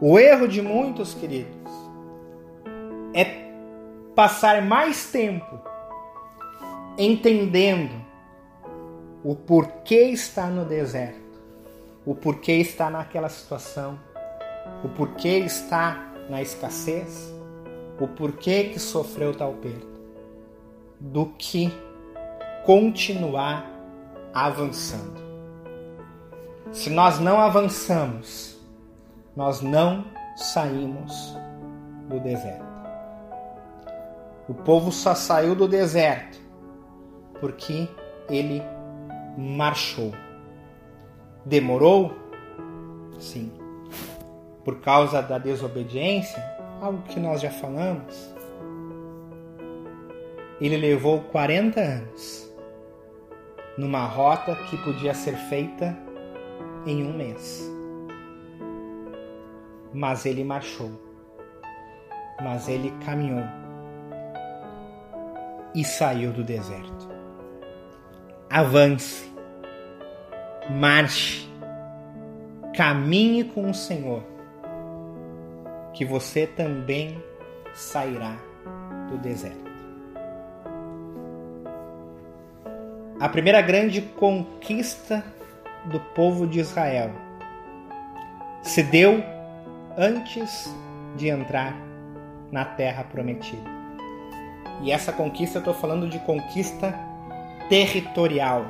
O 0.00 0.18
erro 0.18 0.48
de 0.48 0.60
muitos, 0.60 1.14
queridos, 1.14 1.70
é 3.14 3.52
passar 4.16 4.62
mais 4.62 5.12
tempo 5.12 5.60
entendendo 6.98 8.04
o 9.22 9.36
porquê 9.36 10.08
está 10.08 10.48
no 10.48 10.64
deserto, 10.64 11.25
o 12.06 12.14
porquê 12.14 12.52
está 12.52 12.88
naquela 12.88 13.28
situação, 13.28 13.98
o 14.84 14.88
porquê 14.88 15.38
está 15.38 16.12
na 16.30 16.40
escassez, 16.40 17.34
o 17.98 18.06
porquê 18.06 18.70
que 18.72 18.78
sofreu 18.78 19.34
tal 19.34 19.54
perda, 19.54 19.84
do 21.00 21.26
que 21.26 21.72
continuar 22.64 23.66
avançando. 24.32 25.26
se 26.72 26.90
nós 26.90 27.18
não 27.18 27.40
avançamos, 27.40 28.56
nós 29.34 29.60
não 29.60 30.04
saímos 30.36 31.36
do 32.08 32.20
deserto. 32.20 32.66
O 34.48 34.54
povo 34.54 34.92
só 34.92 35.14
saiu 35.14 35.54
do 35.54 35.66
deserto 35.66 36.38
porque 37.40 37.88
ele 38.28 38.62
marchou. 39.36 40.12
Demorou? 41.46 42.12
Sim. 43.20 43.52
Por 44.64 44.80
causa 44.80 45.22
da 45.22 45.38
desobediência, 45.38 46.42
algo 46.82 47.00
que 47.04 47.20
nós 47.20 47.40
já 47.40 47.50
falamos. 47.50 48.34
Ele 50.60 50.76
levou 50.76 51.20
40 51.20 51.80
anos 51.80 52.52
numa 53.78 54.04
rota 54.06 54.56
que 54.56 54.76
podia 54.78 55.14
ser 55.14 55.36
feita 55.36 55.96
em 56.84 57.06
um 57.06 57.16
mês. 57.16 57.70
Mas 59.94 60.26
ele 60.26 60.42
marchou. 60.42 60.90
Mas 62.42 62.68
ele 62.68 62.90
caminhou 63.04 63.44
e 65.76 65.84
saiu 65.84 66.32
do 66.32 66.42
deserto. 66.42 67.08
Avance, 68.50 69.30
marche, 70.70 71.48
caminhe 72.74 73.44
com 73.44 73.70
o 73.70 73.74
Senhor, 73.74 74.22
que 75.92 76.04
você 76.04 76.46
também 76.46 77.22
sairá 77.74 78.36
do 79.08 79.18
deserto. 79.18 79.66
A 83.18 83.28
primeira 83.28 83.62
grande 83.62 84.02
conquista 84.02 85.24
do 85.86 85.98
povo 85.98 86.46
de 86.46 86.60
Israel 86.60 87.10
se 88.62 88.82
deu 88.82 89.22
antes 89.96 90.74
de 91.16 91.28
entrar 91.28 91.74
na 92.50 92.64
terra 92.64 93.04
prometida. 93.04 93.76
E 94.82 94.92
essa 94.92 95.12
conquista 95.12 95.58
eu 95.58 95.60
estou 95.60 95.74
falando 95.74 96.08
de 96.08 96.18
conquista 96.20 96.94
territorial. 97.68 98.66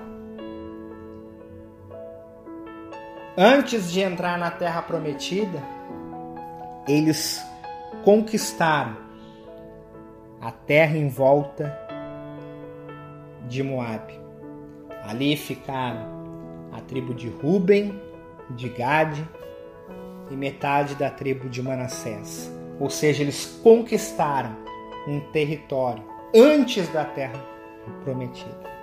Antes 3.38 3.92
de 3.92 4.00
entrar 4.00 4.38
na 4.38 4.50
terra 4.50 4.80
prometida, 4.80 5.62
eles 6.88 7.44
conquistaram 8.02 8.96
a 10.40 10.50
terra 10.50 10.96
em 10.96 11.06
volta 11.06 11.78
de 13.46 13.62
Moabe. 13.62 14.18
Ali 15.02 15.36
ficaram 15.36 16.70
a 16.72 16.80
tribo 16.80 17.12
de 17.12 17.28
Ruben, 17.28 18.00
de 18.52 18.70
Gade 18.70 19.28
e 20.30 20.34
metade 20.34 20.94
da 20.94 21.10
tribo 21.10 21.46
de 21.50 21.62
Manassés. 21.62 22.50
Ou 22.80 22.88
seja, 22.88 23.22
eles 23.22 23.60
conquistaram 23.62 24.56
um 25.06 25.20
território 25.32 26.02
antes 26.34 26.88
da 26.88 27.04
terra 27.04 27.38
prometida. 28.02 28.76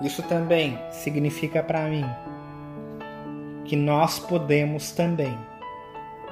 Isso 0.00 0.22
também 0.22 0.78
significa 0.90 1.62
para 1.62 1.82
mim 1.82 2.06
que 3.68 3.76
nós 3.76 4.18
podemos 4.18 4.90
também 4.90 5.38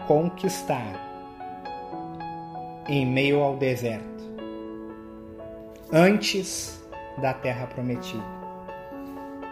conquistar 0.08 0.94
em 2.88 3.04
meio 3.06 3.40
ao 3.40 3.56
deserto, 3.56 4.04
antes 5.92 6.82
da 7.18 7.32
terra 7.32 7.66
prometida. 7.66 8.24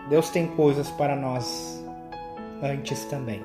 Deus 0.09 0.31
tem 0.31 0.47
coisas 0.49 0.91
para 0.91 1.15
nós 1.15 1.85
antes 2.63 3.05
também. 3.05 3.45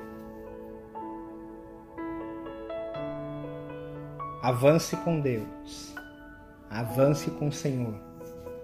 Avance 4.42 4.96
com 4.96 5.20
Deus 5.20 5.90
avance 6.70 7.28
com 7.32 7.48
o 7.48 7.52
Senhor, 7.52 7.94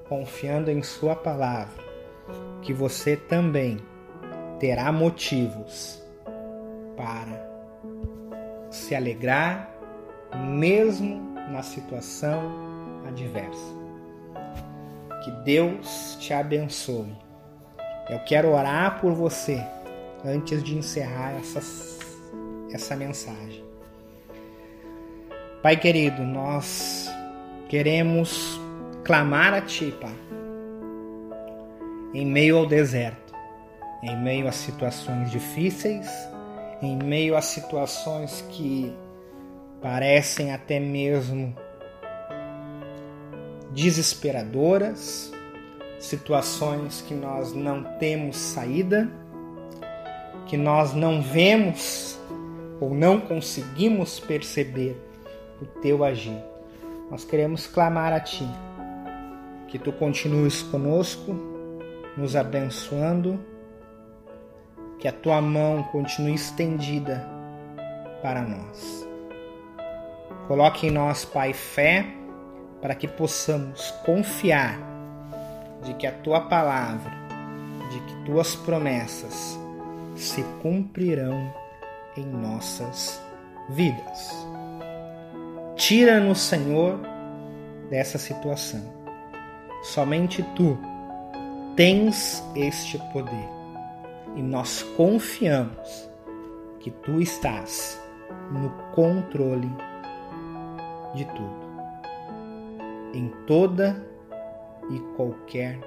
confiando 0.09 0.71
em 0.71 0.81
Sua 0.81 1.17
palavra, 1.17 1.85
que 2.63 2.73
você 2.73 3.17
também 3.17 3.79
terá 4.59 4.91
motivos 4.93 6.03
para 6.97 7.47
se 8.71 8.95
alegrar, 8.95 9.71
mesmo 10.55 11.35
na 11.51 11.63
situação 11.63 12.41
adversa. 13.07 13.75
Que 15.25 15.31
Deus 15.45 16.17
te 16.21 16.33
abençoe. 16.33 17.17
Eu 18.09 18.19
quero 18.21 18.53
orar 18.53 19.01
por 19.01 19.13
você 19.13 19.61
antes 20.25 20.63
de 20.63 20.77
encerrar 20.77 21.33
essa, 21.37 21.61
essa 22.73 22.97
mensagem. 22.97 23.65
Pai 25.63 25.77
querido, 25.77 26.23
nós 26.23 27.11
Queremos 27.69 28.61
clamar 29.03 29.53
a 29.53 29.61
Ti, 29.61 29.93
Pai, 30.01 30.15
em 32.15 32.25
meio 32.25 32.59
ao 32.59 32.67
deserto, 32.67 33.26
em 34.07 34.17
meio 34.17 34.47
a 34.47 34.53
situações 34.53 35.33
difíceis, 35.33 36.09
em 36.81 36.97
meio 36.97 37.37
a 37.37 37.43
situações 37.43 38.45
que 38.51 38.95
parecem 39.83 40.53
até 40.53 40.79
mesmo 40.79 41.55
desesperadoras, 43.73 45.33
situações 45.99 47.01
que 47.01 47.15
nós 47.15 47.53
não 47.53 47.83
temos 47.99 48.37
saída, 48.37 49.11
que 50.47 50.57
nós 50.57 50.95
não 50.95 51.21
vemos 51.21 52.17
ou 52.81 52.95
não 52.95 53.19
conseguimos 53.19 54.21
perceber 54.21 54.97
o 55.61 55.67
teu 55.81 56.05
agir. 56.05 56.41
Nós 57.11 57.25
queremos 57.25 57.67
clamar 57.67 58.13
a 58.13 58.21
Ti, 58.21 58.47
que 59.67 59.81
Tu 59.81 59.91
continues 59.93 60.63
conosco, 60.63 61.35
nos 62.17 62.37
abençoando, 62.37 63.41
que 64.99 65.09
a 65.09 65.13
Tua 65.13 65.41
mão 65.41 65.83
continue 65.85 66.35
estendida 66.35 67.27
para 68.23 68.43
nós. 68.43 69.07
Coloque 70.49 70.87
em 70.87 70.91
nós, 70.91 71.25
Pai, 71.25 71.53
fé 71.53 72.07
para 72.81 72.95
que 72.95 73.09
possamos 73.09 73.91
confiar 74.05 74.79
de 75.83 75.95
que 75.95 76.07
a 76.07 76.13
Tua 76.13 76.41
palavra, 76.43 77.13
de 77.91 78.01
que 78.01 78.25
Tuas 78.25 78.55
promessas 78.55 79.59
se 80.15 80.43
cumprirão 80.63 81.53
em 82.17 82.25
nossas 82.25 83.21
vidas. 83.69 84.47
Tira-nos, 85.77 86.41
Senhor, 86.41 86.99
dessa 87.91 88.19
situação. 88.19 88.83
Somente 89.83 90.43
tu 90.55 90.79
tens 91.77 92.43
este 92.55 92.99
poder 93.13 93.56
e 94.37 94.43
nós 94.43 94.83
confiamos 94.97 96.09
que 96.79 96.91
tu 96.91 97.21
estás 97.21 98.01
no 98.53 98.71
controle 98.95 99.71
de 101.15 101.25
tudo, 101.25 101.67
em 103.13 103.29
toda 103.47 104.05
e 104.91 105.01
qualquer 105.17 105.81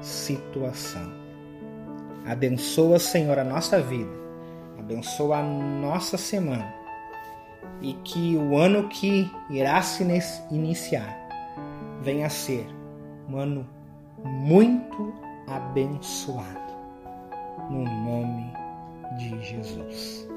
situação. 0.00 1.12
Abençoa, 2.26 2.98
Senhor, 2.98 3.38
a 3.38 3.44
nossa 3.44 3.80
vida, 3.80 4.12
abençoa 4.78 5.38
a 5.38 5.42
nossa 5.42 6.18
semana 6.18 6.74
e 7.80 7.94
que 7.94 8.36
o 8.36 8.56
ano 8.56 8.88
que 8.88 9.30
irá 9.50 9.80
se 9.82 10.04
iniciar 10.50 11.18
venha 12.02 12.26
a 12.26 12.30
ser 12.30 12.66
um 13.28 13.36
ano 13.36 13.66
muito 14.24 15.14
abençoado. 15.48 16.61
No 17.72 17.84
nome 17.84 18.52
de 19.16 19.42
Jesus. 19.42 20.28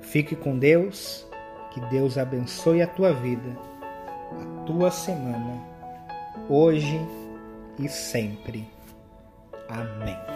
Fique 0.00 0.36
com 0.36 0.56
Deus, 0.56 1.26
que 1.72 1.80
Deus 1.90 2.16
abençoe 2.16 2.82
a 2.82 2.86
tua 2.86 3.12
vida, 3.12 3.58
a 4.30 4.64
tua 4.64 4.92
semana, 4.92 5.60
hoje 6.48 7.00
e 7.80 7.88
sempre. 7.88 8.64
Amém. 9.68 10.35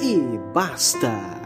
e 0.00 0.38
basta! 0.54 1.39